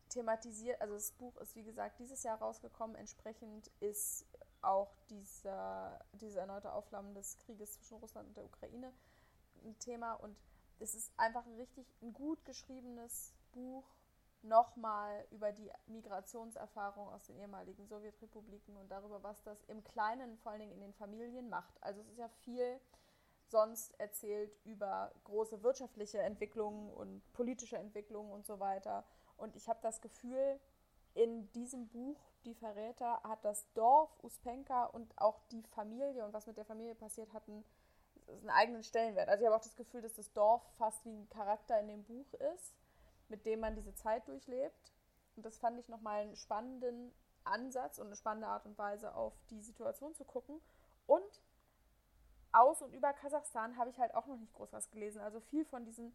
thematisiert, 0.09 0.81
also 0.81 0.93
das 0.93 1.11
Buch 1.13 1.37
ist 1.37 1.55
wie 1.55 1.63
gesagt 1.63 1.99
dieses 1.99 2.23
Jahr 2.23 2.37
rausgekommen, 2.39 2.97
entsprechend 2.97 3.71
ist 3.79 4.25
auch 4.61 4.95
dieser, 5.09 5.99
diese 6.13 6.39
erneute 6.39 6.73
Aufflammen 6.73 7.13
des 7.13 7.37
Krieges 7.39 7.73
zwischen 7.73 7.97
Russland 7.97 8.29
und 8.29 8.37
der 8.37 8.45
Ukraine 8.45 8.93
ein 9.63 9.77
Thema 9.79 10.13
und 10.13 10.35
es 10.79 10.95
ist 10.95 11.11
einfach 11.17 11.45
ein 11.45 11.55
richtig 11.55 11.85
ein 12.01 12.13
gut 12.13 12.43
geschriebenes 12.45 13.33
Buch 13.51 13.85
nochmal 14.43 15.25
über 15.29 15.51
die 15.51 15.71
Migrationserfahrung 15.85 17.09
aus 17.09 17.25
den 17.27 17.37
ehemaligen 17.37 17.85
Sowjetrepubliken 17.85 18.75
und 18.75 18.89
darüber, 18.89 19.21
was 19.21 19.43
das 19.43 19.63
im 19.65 19.83
Kleinen 19.83 20.37
vor 20.39 20.51
allen 20.51 20.61
Dingen 20.61 20.73
in 20.73 20.81
den 20.81 20.93
Familien 20.93 21.49
macht. 21.49 21.81
Also 21.83 22.01
es 22.01 22.07
ist 22.09 22.17
ja 22.17 22.27
viel 22.27 22.79
sonst 23.47 23.99
erzählt 23.99 24.57
über 24.63 25.11
große 25.25 25.61
wirtschaftliche 25.61 26.19
Entwicklungen 26.19 26.89
und 26.91 27.21
politische 27.33 27.77
Entwicklungen 27.77 28.31
und 28.31 28.45
so 28.45 28.59
weiter. 28.59 29.05
Und 29.37 29.55
ich 29.55 29.67
habe 29.67 29.79
das 29.83 30.01
Gefühl, 30.01 30.59
in 31.13 31.51
diesem 31.53 31.87
Buch, 31.87 32.19
Die 32.45 32.55
Verräter, 32.55 33.21
hat 33.23 33.45
das 33.45 33.71
Dorf 33.73 34.09
Uspenka 34.23 34.85
und 34.85 35.15
auch 35.19 35.39
die 35.51 35.61
Familie 35.61 36.25
und 36.25 36.33
was 36.33 36.47
mit 36.47 36.57
der 36.57 36.65
Familie 36.65 36.95
passiert 36.95 37.31
hatten, 37.33 37.63
einen 38.27 38.49
eigenen 38.49 38.83
Stellenwert. 38.83 39.29
Also 39.29 39.41
ich 39.41 39.45
habe 39.45 39.55
auch 39.55 39.63
das 39.63 39.75
Gefühl, 39.75 40.01
dass 40.01 40.13
das 40.13 40.31
Dorf 40.33 40.63
fast 40.77 41.05
wie 41.05 41.11
ein 41.11 41.29
Charakter 41.29 41.79
in 41.79 41.87
dem 41.87 42.03
Buch 42.03 42.33
ist, 42.55 42.73
mit 43.29 43.45
dem 43.45 43.59
man 43.59 43.75
diese 43.75 43.93
Zeit 43.93 44.27
durchlebt. 44.27 44.93
Und 45.35 45.45
das 45.45 45.59
fand 45.59 45.79
ich 45.79 45.87
nochmal 45.87 46.21
einen 46.21 46.35
spannenden 46.35 47.13
Ansatz 47.43 47.99
und 47.99 48.07
eine 48.07 48.15
spannende 48.15 48.47
Art 48.47 48.65
und 48.65 48.77
Weise, 48.77 49.15
auf 49.15 49.33
die 49.49 49.61
Situation 49.61 50.13
zu 50.15 50.25
gucken. 50.25 50.61
Und 51.07 51.41
aus 52.51 52.81
und 52.81 52.93
über 52.93 53.13
Kasachstan 53.13 53.77
habe 53.77 53.89
ich 53.89 53.99
halt 53.99 54.13
auch 54.13 54.27
noch 54.27 54.37
nicht 54.37 54.53
groß 54.53 54.73
was 54.73 54.89
gelesen. 54.89 55.21
Also 55.21 55.39
viel 55.39 55.65
von 55.65 55.85
diesen, 55.85 56.13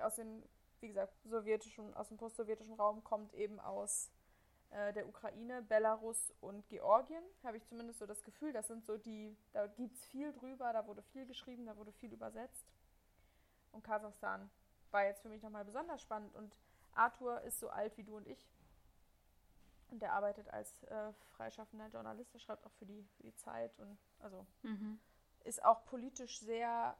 aus 0.00 0.16
den, 0.16 0.42
wie 0.80 0.88
gesagt, 0.88 1.14
sowjetischen, 1.24 1.94
aus 1.94 2.08
dem 2.08 2.16
postsowjetischen 2.16 2.74
Raum 2.74 3.02
kommt 3.04 3.34
eben 3.34 3.58
aus 3.60 4.10
äh, 4.70 4.92
der 4.92 5.06
Ukraine, 5.08 5.62
Belarus 5.62 6.32
und 6.40 6.66
Georgien. 6.68 7.22
Habe 7.44 7.56
ich 7.56 7.64
zumindest 7.66 7.98
so 7.98 8.06
das 8.06 8.22
Gefühl, 8.22 8.52
das 8.52 8.66
sind 8.66 8.84
so 8.84 8.96
die, 8.96 9.36
da 9.52 9.66
gibt 9.66 9.94
es 9.94 10.04
viel 10.06 10.32
drüber, 10.32 10.72
da 10.72 10.86
wurde 10.86 11.02
viel 11.02 11.26
geschrieben, 11.26 11.66
da 11.66 11.76
wurde 11.76 11.92
viel 11.92 12.12
übersetzt. 12.12 12.66
Und 13.72 13.82
Kasachstan 13.84 14.50
war 14.90 15.04
jetzt 15.04 15.20
für 15.22 15.28
mich 15.28 15.42
nochmal 15.42 15.64
besonders 15.64 16.00
spannend. 16.00 16.34
Und 16.34 16.56
Arthur 16.94 17.40
ist 17.42 17.60
so 17.60 17.68
alt 17.68 17.96
wie 17.96 18.04
du 18.04 18.16
und 18.16 18.26
ich. 18.26 18.48
Und 19.88 20.00
der 20.02 20.12
arbeitet 20.14 20.48
als 20.48 20.82
äh, 20.84 21.12
freischaffender 21.36 21.86
Journalist, 21.88 22.34
der 22.34 22.40
schreibt 22.40 22.66
auch 22.66 22.72
für 22.72 22.86
die, 22.86 23.06
für 23.16 23.22
die 23.22 23.34
Zeit 23.36 23.78
und 23.78 23.96
also 24.18 24.44
Mhm. 24.62 24.98
ist 25.44 25.64
auch 25.64 25.84
politisch 25.84 26.40
sehr 26.40 26.96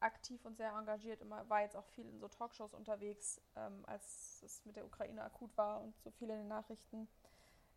aktiv 0.00 0.44
und 0.44 0.56
sehr 0.56 0.72
engagiert. 0.72 1.20
Immer 1.20 1.48
war 1.48 1.62
jetzt 1.62 1.76
auch 1.76 1.86
viel 1.86 2.06
in 2.08 2.18
so 2.20 2.28
Talkshows 2.28 2.74
unterwegs, 2.74 3.40
ähm, 3.56 3.84
als 3.86 4.42
es 4.44 4.64
mit 4.64 4.76
der 4.76 4.84
Ukraine 4.84 5.22
akut 5.22 5.56
war 5.56 5.80
und 5.80 5.94
so 6.02 6.10
viel 6.10 6.28
in 6.30 6.38
den 6.38 6.48
Nachrichten. 6.48 7.08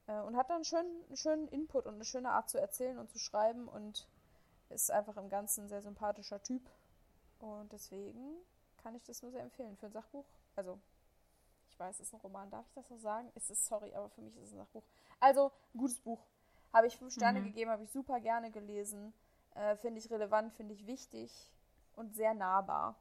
Äh, 0.07 0.19
und 0.21 0.35
hat 0.35 0.49
dann 0.49 0.63
schönen, 0.63 1.03
einen 1.05 1.17
schönen 1.17 1.47
Input 1.49 1.85
und 1.85 1.95
eine 1.95 2.05
schöne 2.05 2.31
Art 2.31 2.49
zu 2.49 2.59
erzählen 2.59 2.97
und 2.97 3.09
zu 3.09 3.19
schreiben 3.19 3.67
und 3.67 4.07
ist 4.69 4.91
einfach 4.91 5.17
im 5.17 5.29
Ganzen 5.29 5.65
ein 5.65 5.69
sehr 5.69 5.81
sympathischer 5.81 6.41
Typ. 6.43 6.61
Und 7.39 7.71
deswegen 7.71 8.35
kann 8.77 8.95
ich 8.95 9.03
das 9.03 9.21
nur 9.21 9.31
sehr 9.31 9.41
empfehlen 9.43 9.77
für 9.77 9.87
ein 9.87 9.91
Sachbuch. 9.91 10.25
Also, 10.55 10.79
ich 11.69 11.79
weiß, 11.79 11.99
es 11.99 12.07
ist 12.07 12.13
ein 12.13 12.19
Roman, 12.19 12.49
darf 12.49 12.65
ich 12.67 12.73
das 12.73 12.87
so 12.87 12.97
sagen? 12.97 13.31
Es 13.35 13.49
ist, 13.49 13.65
sorry, 13.65 13.93
aber 13.95 14.09
für 14.09 14.21
mich 14.21 14.35
ist 14.35 14.43
es 14.43 14.51
ein 14.51 14.57
Sachbuch. 14.57 14.83
Also, 15.19 15.51
ein 15.73 15.77
gutes 15.79 15.99
Buch. 16.01 16.19
Habe 16.73 16.87
ich 16.87 16.97
fünf 16.97 17.13
Sterne 17.13 17.39
Mhm. 17.39 17.45
gegeben, 17.45 17.71
habe 17.71 17.83
ich 17.83 17.89
super 17.91 18.19
gerne 18.19 18.51
gelesen. 18.51 19.13
Äh, 19.55 19.75
finde 19.77 19.99
ich 19.99 20.11
relevant, 20.11 20.53
finde 20.53 20.73
ich 20.73 20.85
wichtig 20.85 21.51
und 21.99 22.15
sehr 22.15 22.33
nahbar. 22.33 22.95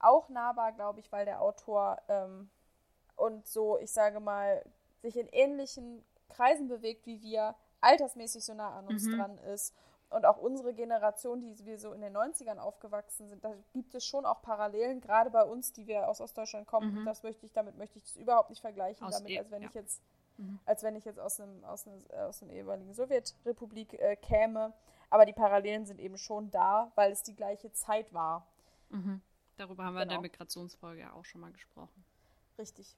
Auch 0.00 0.28
nahbar, 0.28 0.72
glaube 0.72 0.98
ich, 1.00 1.12
weil 1.12 1.24
der 1.24 1.40
Autor 1.40 2.00
ähm, 2.08 2.50
und 3.16 3.46
so, 3.46 3.78
ich 3.78 3.92
sage 3.92 4.18
mal, 4.20 4.64
sich 5.02 5.16
in 5.16 5.28
ähnlichen 5.28 6.04
Kreisen 6.28 6.66
bewegt 6.66 7.06
wie 7.06 7.20
wir, 7.22 7.54
altersmäßig 7.80 8.44
so 8.44 8.54
nah 8.54 8.76
an 8.78 8.88
uns 8.88 9.04
Mhm. 9.04 9.16
dran 9.16 9.38
ist. 9.38 9.74
Und 10.10 10.26
auch 10.26 10.36
unsere 10.38 10.74
Generation, 10.74 11.40
die 11.40 11.64
wir 11.64 11.78
so 11.78 11.92
in 11.92 12.00
den 12.02 12.14
90ern 12.14 12.58
aufgewachsen 12.58 13.28
sind, 13.28 13.44
da 13.44 13.54
gibt 13.72 13.94
es 13.94 14.04
schon 14.04 14.26
auch 14.26 14.42
Parallelen, 14.42 15.00
gerade 15.00 15.30
bei 15.30 15.42
uns, 15.42 15.72
die 15.72 15.86
wir 15.86 16.08
aus 16.08 16.20
Ostdeutschland 16.20 16.66
kommen. 16.66 17.00
Mhm. 17.00 17.04
Das 17.06 17.22
möchte 17.22 17.46
ich, 17.46 17.52
damit 17.52 17.76
möchte 17.78 17.98
ich 17.98 18.04
das 18.04 18.16
überhaupt 18.16 18.50
nicht 18.50 18.60
vergleichen, 18.60 19.06
Aus 19.06 19.14
damit, 19.16 19.30
e- 19.30 19.38
als 19.38 19.50
wenn 19.50 19.62
ja. 19.62 19.68
ich 19.68 19.74
jetzt 19.74 20.02
Mhm. 20.42 20.58
als 20.64 20.82
wenn 20.82 20.96
ich 20.96 21.04
jetzt 21.04 21.18
aus 21.20 21.40
einem 21.40 21.64
aus 21.64 21.86
einer, 21.86 21.96
äh, 22.10 22.20
aus 22.22 22.42
einer 22.42 22.52
ehemaligen 22.52 22.92
Sowjetrepublik 22.94 23.94
äh, 23.94 24.16
käme. 24.16 24.72
Aber 25.10 25.26
die 25.26 25.32
Parallelen 25.32 25.84
sind 25.86 26.00
eben 26.00 26.16
schon 26.16 26.50
da, 26.50 26.90
weil 26.94 27.12
es 27.12 27.22
die 27.22 27.34
gleiche 27.34 27.72
Zeit 27.72 28.12
war. 28.14 28.46
Mhm. 28.90 29.20
Darüber 29.56 29.84
haben 29.84 29.94
wir 29.94 30.02
in 30.02 30.08
der 30.08 30.16
Genau. 30.18 30.22
Migrationsfolge 30.22 31.02
ja 31.02 31.12
auch 31.12 31.24
schon 31.24 31.40
mal 31.42 31.52
gesprochen. 31.52 32.04
Richtig. 32.58 32.96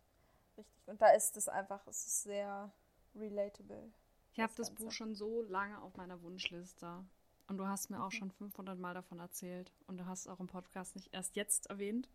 Richtig. 0.57 0.89
Und 0.89 1.03
da 1.03 1.09
ist 1.09 1.37
es 1.37 1.49
einfach, 1.49 1.85
es 1.89 2.07
ist 2.07 2.23
sehr 2.23 2.71
relatable. 3.17 3.91
Ich 4.33 4.41
habe 4.41 4.53
Das 4.57 4.71
Buch 4.71 4.91
schon 4.93 5.15
so 5.15 5.43
lange 5.43 5.81
auf 5.83 5.97
meiner 5.97 6.21
Wunschliste. 6.23 7.05
Und 7.49 7.59
du 7.59 7.67
hast 7.67 7.91
mir 7.91 8.01
auch 8.03 8.11
Mhm. 8.13 8.17
schon 8.17 8.31
500 8.31 8.79
Mal 8.79 8.95
davon 8.95 9.19
erzählt. 9.19 9.73
Und 9.89 9.99
du 9.99 10.07
hast 10.07 10.21
es 10.21 10.29
auch 10.29 10.39
im 10.41 10.47
Podcast 10.47 10.95
nicht 10.97 11.13
erst 11.13 11.35
jetzt 11.37 11.67
erwähnt. 11.67 12.09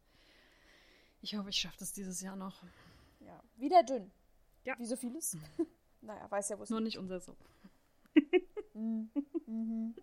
Ich 1.22 1.36
hoffe, 1.36 1.50
ich 1.50 1.58
schaffe 1.58 1.78
das 1.80 1.92
dieses 1.92 2.22
Jahr 2.22 2.36
noch. 2.38 2.64
Ja. 3.20 3.40
Wieder 3.58 3.84
dünn. 3.84 4.10
Ja. 4.64 4.76
Wie 4.78 4.86
so 4.86 4.95
vieles. 4.95 5.38
naja, 6.01 6.30
weiß 6.30 6.49
ja, 6.49 6.60
wo 6.60 6.64
es 6.64 6.70
Nur 6.70 6.82
nicht 6.82 6.97
unser 6.97 7.20
so. 7.20 7.36
Mhm. 8.74 9.10
Mhm. 9.45 9.95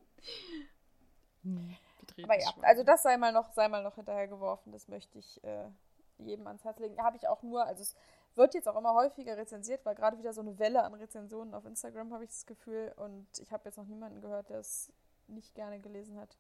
Betreten 2.00 2.30
Aber 2.30 2.38
ja, 2.38 2.50
also 2.62 2.82
das 2.82 3.02
sei 3.02 3.16
mal 3.16 3.32
noch, 3.32 3.52
sei 3.54 3.68
mal 3.68 3.82
noch 3.82 3.94
hinterhergeworfen. 3.94 4.72
Das 4.72 4.88
möchte 4.88 5.18
ich 5.18 5.42
äh, 5.44 5.70
jedem 6.18 6.46
ans 6.46 6.64
Herz 6.64 6.78
legen. 6.78 7.02
Habe 7.02 7.16
ich 7.16 7.28
auch 7.28 7.42
nur, 7.42 7.64
also 7.64 7.82
es 7.82 7.96
wird 8.34 8.54
jetzt 8.54 8.68
auch 8.68 8.76
immer 8.76 8.94
häufiger 8.94 9.36
rezensiert, 9.36 9.84
weil 9.84 9.94
gerade 9.94 10.18
wieder 10.18 10.32
so 10.32 10.40
eine 10.40 10.58
Welle 10.58 10.82
an 10.82 10.94
Rezensionen 10.94 11.54
auf 11.54 11.64
Instagram 11.64 12.12
habe 12.12 12.24
ich 12.24 12.30
das 12.30 12.46
Gefühl. 12.46 12.92
Und 12.96 13.26
ich 13.38 13.52
habe 13.52 13.64
jetzt 13.64 13.78
noch 13.78 13.86
niemanden 13.86 14.20
gehört, 14.20 14.50
der 14.50 14.58
es 14.58 14.92
nicht 15.26 15.54
gerne 15.54 15.80
gelesen 15.80 16.18
hat. 16.18 16.36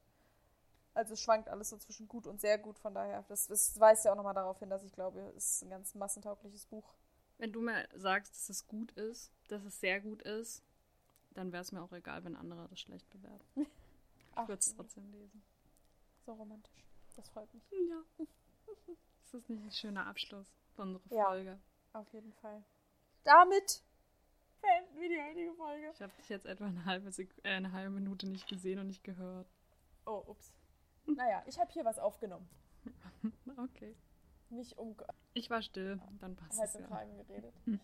Also 0.94 1.14
es 1.14 1.20
schwankt 1.20 1.48
alles 1.48 1.68
so 1.70 1.76
zwischen 1.76 2.08
gut 2.08 2.26
und 2.26 2.40
sehr 2.40 2.58
gut, 2.58 2.78
von 2.78 2.94
daher. 2.94 3.24
Das, 3.28 3.48
das 3.48 3.78
weist 3.78 4.04
ja 4.04 4.12
auch 4.12 4.16
nochmal 4.16 4.34
darauf 4.34 4.58
hin, 4.58 4.70
dass 4.70 4.82
ich 4.82 4.92
glaube, 4.92 5.20
es 5.36 5.56
ist 5.56 5.62
ein 5.62 5.70
ganz 5.70 5.94
massentaugliches 5.94 6.66
Buch. 6.66 6.94
Wenn 7.38 7.52
du 7.52 7.60
mir 7.60 7.86
sagst, 7.94 8.32
dass 8.34 8.48
es 8.48 8.66
gut 8.66 8.92
ist, 8.92 9.30
dass 9.48 9.64
es 9.64 9.78
sehr 9.80 10.00
gut 10.00 10.22
ist, 10.22 10.62
dann 11.34 11.52
wäre 11.52 11.62
es 11.62 11.70
mir 11.72 11.82
auch 11.82 11.92
egal, 11.92 12.24
wenn 12.24 12.34
andere 12.36 12.66
das 12.68 12.80
schlecht 12.80 13.08
bewerten. 13.10 13.44
Ich 13.56 14.36
würde 14.48 14.58
es 14.60 14.74
trotzdem 14.74 15.10
lesen. 15.12 15.42
so 16.24 16.32
romantisch. 16.32 16.84
Das 17.14 17.28
freut 17.28 17.52
mich. 17.54 17.62
Ja. 17.70 18.02
Das 19.22 19.34
ist 19.42 19.50
nicht 19.50 19.62
ein 19.64 19.72
schöner 19.72 20.06
Abschluss 20.06 20.46
von 20.76 20.94
unserer 20.94 21.14
Ja. 21.16 21.24
Folge. 21.26 21.58
Auf 21.92 22.10
jeden 22.12 22.32
Fall. 22.34 22.62
damit 23.24 23.82
beenden 24.62 25.00
wir 25.00 25.08
die 25.08 25.20
heutige 25.20 25.52
Folge. 25.54 25.90
Ich 25.92 26.00
habe 26.00 26.12
dich 26.16 26.28
jetzt 26.28 26.46
etwa 26.46 26.66
eine 26.66 26.84
halbe, 26.84 27.10
Sek 27.10 27.34
äh, 27.42 27.48
eine 27.50 27.72
halbe 27.72 27.90
Minute 27.90 28.28
nicht 28.28 28.46
gesehen 28.48 28.78
und 28.78 28.86
nicht 28.86 29.02
gehört. 29.02 29.48
Oh, 30.06 30.22
ups. 30.28 30.54
Naja, 31.06 31.42
ich 31.46 31.58
habe 31.58 31.72
hier 31.72 31.84
was 31.84 31.98
aufgenommen. 31.98 32.48
Okay. 33.58 33.96
Nicht 34.48 34.78
um 34.78 34.96
Ich 35.34 35.50
war 35.50 35.60
still, 35.62 36.00
dann 36.20 36.36
passt 36.36 36.58
Hals 36.58 36.70
es 36.70 36.76
und 36.76 36.82
ja. 36.82 36.88
Kragen 36.88 37.16
geredet. 37.16 37.52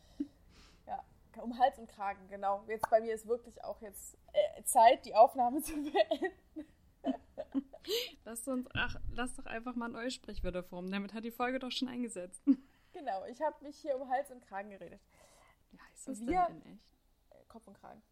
ja, 0.86 1.02
um 1.42 1.58
Hals 1.58 1.78
und 1.78 1.88
Kragen, 1.88 2.28
genau. 2.28 2.64
Jetzt 2.68 2.88
bei 2.90 3.00
mir 3.00 3.14
ist 3.14 3.26
wirklich 3.26 3.62
auch 3.64 3.80
jetzt 3.82 4.16
äh, 4.32 4.62
Zeit, 4.64 5.04
die 5.04 5.14
Aufnahme 5.14 5.60
zu 5.62 5.74
beenden. 5.74 6.66
Lasst 8.24 8.46
uns, 8.48 8.68
ach, 8.74 8.96
lasst 9.12 9.38
doch 9.38 9.46
einfach 9.46 9.74
mal 9.74 9.88
neue 9.88 10.10
Sprichwörter 10.10 10.62
formen. 10.62 10.90
Damit 10.92 11.12
hat 11.14 11.24
die 11.24 11.32
Folge 11.32 11.58
doch 11.58 11.70
schon 11.72 11.88
eingesetzt. 11.88 12.42
Genau, 12.94 13.24
ich 13.24 13.40
habe 13.40 13.56
mich 13.64 13.78
hier 13.78 13.98
um 13.98 14.06
Hals 14.10 14.30
und 14.30 14.42
Kragen 14.46 14.68
geredet. 14.68 15.00
Wie 15.70 15.80
heißt 15.80 16.08
das 16.08 16.20
Wir- 16.20 16.46
denn 16.50 16.60
in 16.60 16.72
echt? 17.30 17.48
Kopf 17.48 17.66
und 17.66 17.80
Kragen. 17.80 18.02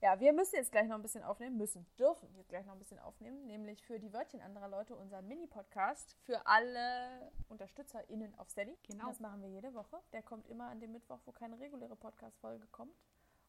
Ja, 0.00 0.20
wir 0.20 0.32
müssen 0.32 0.54
jetzt 0.54 0.70
gleich 0.70 0.86
noch 0.86 0.94
ein 0.94 1.02
bisschen 1.02 1.24
aufnehmen, 1.24 1.56
müssen, 1.56 1.84
dürfen 1.98 2.32
jetzt 2.36 2.48
gleich 2.48 2.64
noch 2.64 2.74
ein 2.74 2.78
bisschen 2.78 3.00
aufnehmen, 3.00 3.46
nämlich 3.46 3.84
für 3.84 3.98
die 3.98 4.12
Wörtchen 4.12 4.40
anderer 4.40 4.68
Leute 4.68 4.94
unseren 4.94 5.26
Mini-Podcast 5.26 6.16
für 6.22 6.46
alle 6.46 7.32
UnterstützerInnen 7.48 8.38
auf 8.38 8.48
Steady. 8.48 8.78
Genau. 8.86 9.08
Das 9.08 9.18
machen 9.18 9.42
wir 9.42 9.48
jede 9.48 9.74
Woche. 9.74 10.00
Der 10.12 10.22
kommt 10.22 10.46
immer 10.46 10.68
an 10.68 10.78
dem 10.78 10.92
Mittwoch, 10.92 11.18
wo 11.24 11.32
keine 11.32 11.58
reguläre 11.58 11.96
Podcast-Folge 11.96 12.68
kommt. 12.68 12.94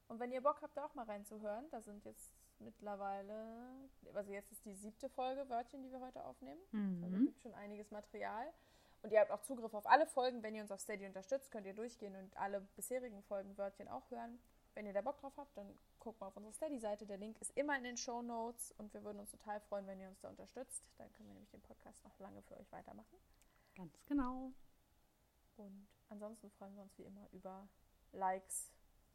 Und 0.07 0.19
wenn 0.19 0.31
ihr 0.31 0.41
Bock 0.41 0.59
habt, 0.63 0.75
da 0.75 0.85
auch 0.85 0.95
mal 0.95 1.05
reinzuhören, 1.05 1.69
da 1.69 1.81
sind 1.81 2.03
jetzt 2.05 2.33
mittlerweile, 2.57 3.87
also 4.15 4.31
jetzt 4.31 4.51
ist 4.51 4.65
die 4.65 4.73
siebte 4.73 5.07
Folge 5.09 5.47
Wörtchen, 5.49 5.83
die 5.83 5.91
wir 5.91 5.99
heute 5.99 6.25
aufnehmen. 6.25 6.59
Also 7.03 7.15
Mhm. 7.15 7.25
gibt 7.25 7.41
schon 7.41 7.53
einiges 7.53 7.91
Material. 7.91 8.51
Und 9.03 9.11
ihr 9.13 9.19
habt 9.19 9.29
auch 9.31 9.41
Zugriff 9.43 9.73
auf 9.75 9.85
alle 9.85 10.07
Folgen. 10.07 10.41
Wenn 10.41 10.55
ihr 10.55 10.63
uns 10.63 10.71
auf 10.71 10.79
Steady 10.81 11.05
unterstützt, 11.05 11.51
könnt 11.51 11.67
ihr 11.67 11.75
durchgehen 11.75 12.15
und 12.15 12.35
alle 12.35 12.61
bisherigen 12.75 13.21
Folgen 13.23 13.55
Wörtchen 13.57 13.87
auch 13.87 14.09
hören. 14.09 14.39
Wenn 14.73 14.87
ihr 14.87 14.93
da 14.93 15.01
Bock 15.01 15.19
drauf 15.19 15.33
habt, 15.37 15.55
dann 15.55 15.77
guckt 15.99 16.19
mal 16.19 16.27
auf 16.27 16.37
unsere 16.37 16.53
Steady-Seite. 16.53 17.05
Der 17.05 17.17
Link 17.17 17.39
ist 17.39 17.55
immer 17.57 17.77
in 17.77 17.83
den 17.83 17.97
Show 17.97 18.21
Notes 18.21 18.73
und 18.77 18.93
wir 18.93 19.03
würden 19.03 19.19
uns 19.19 19.31
total 19.31 19.59
freuen, 19.61 19.87
wenn 19.87 19.99
ihr 19.99 20.09
uns 20.09 20.19
da 20.21 20.29
unterstützt. 20.29 20.83
Dann 20.97 21.11
können 21.13 21.29
wir 21.29 21.33
nämlich 21.33 21.51
den 21.51 21.61
Podcast 21.61 22.03
noch 22.03 22.17
lange 22.19 22.41
für 22.43 22.57
euch 22.57 22.71
weitermachen. 22.71 23.17
Ganz 23.75 23.93
genau. 24.05 24.51
Und 25.57 25.87
ansonsten 26.09 26.49
freuen 26.51 26.75
wir 26.75 26.83
uns 26.83 26.97
wie 26.97 27.03
immer 27.03 27.27
über 27.31 27.67
Likes, 28.11 28.71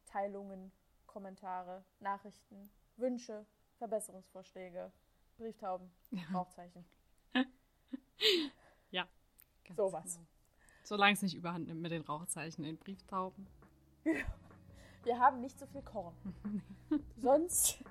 Teilungen, 0.07 0.73
Kommentare, 1.07 1.85
Nachrichten, 2.01 2.71
Wünsche, 2.97 3.47
Verbesserungsvorschläge, 3.79 4.93
Brieftauben, 5.37 5.91
Rauchzeichen. 6.33 6.85
Ganz 9.65 9.77
Sowas. 9.77 10.15
Genau. 10.15 10.27
Solange 10.85 11.15
es 11.15 11.23
nicht 11.23 11.35
überhand 11.35 11.67
nimmt 11.67 11.81
mit 11.81 11.91
den 11.91 12.03
Rauchzeichen 12.03 12.65
in 12.65 12.77
Brieftauben. 12.77 13.47
Wir 15.05 15.19
haben 15.19 15.41
nicht 15.41 15.59
so 15.59 15.67
viel 15.67 15.83
Korn. 15.83 16.15
Sonst. 17.19 17.85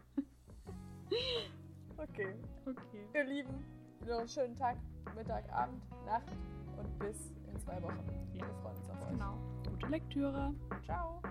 Okay. 1.98 2.34
Okay. 2.66 3.08
Ihr 3.14 3.24
Lieben, 3.24 3.64
noch 4.08 4.20
einen 4.20 4.28
schönen 4.28 4.56
Tag, 4.56 4.78
Mittag, 5.16 5.48
Abend, 5.54 5.82
Nacht 6.06 6.32
und 6.78 7.00
bis 7.00 7.32
in 7.52 7.60
zwei 7.60 7.82
Wochen. 7.84 8.04
Ja. 8.34 8.46
Wir 8.48 8.54
freuen 8.56 8.78
uns 8.78 8.90
auf 8.90 9.02
euch. 9.04 9.10
Genau. 9.12 9.38
Gute 9.70 9.88
Lektüre. 9.88 10.54
Ciao. 10.84 11.22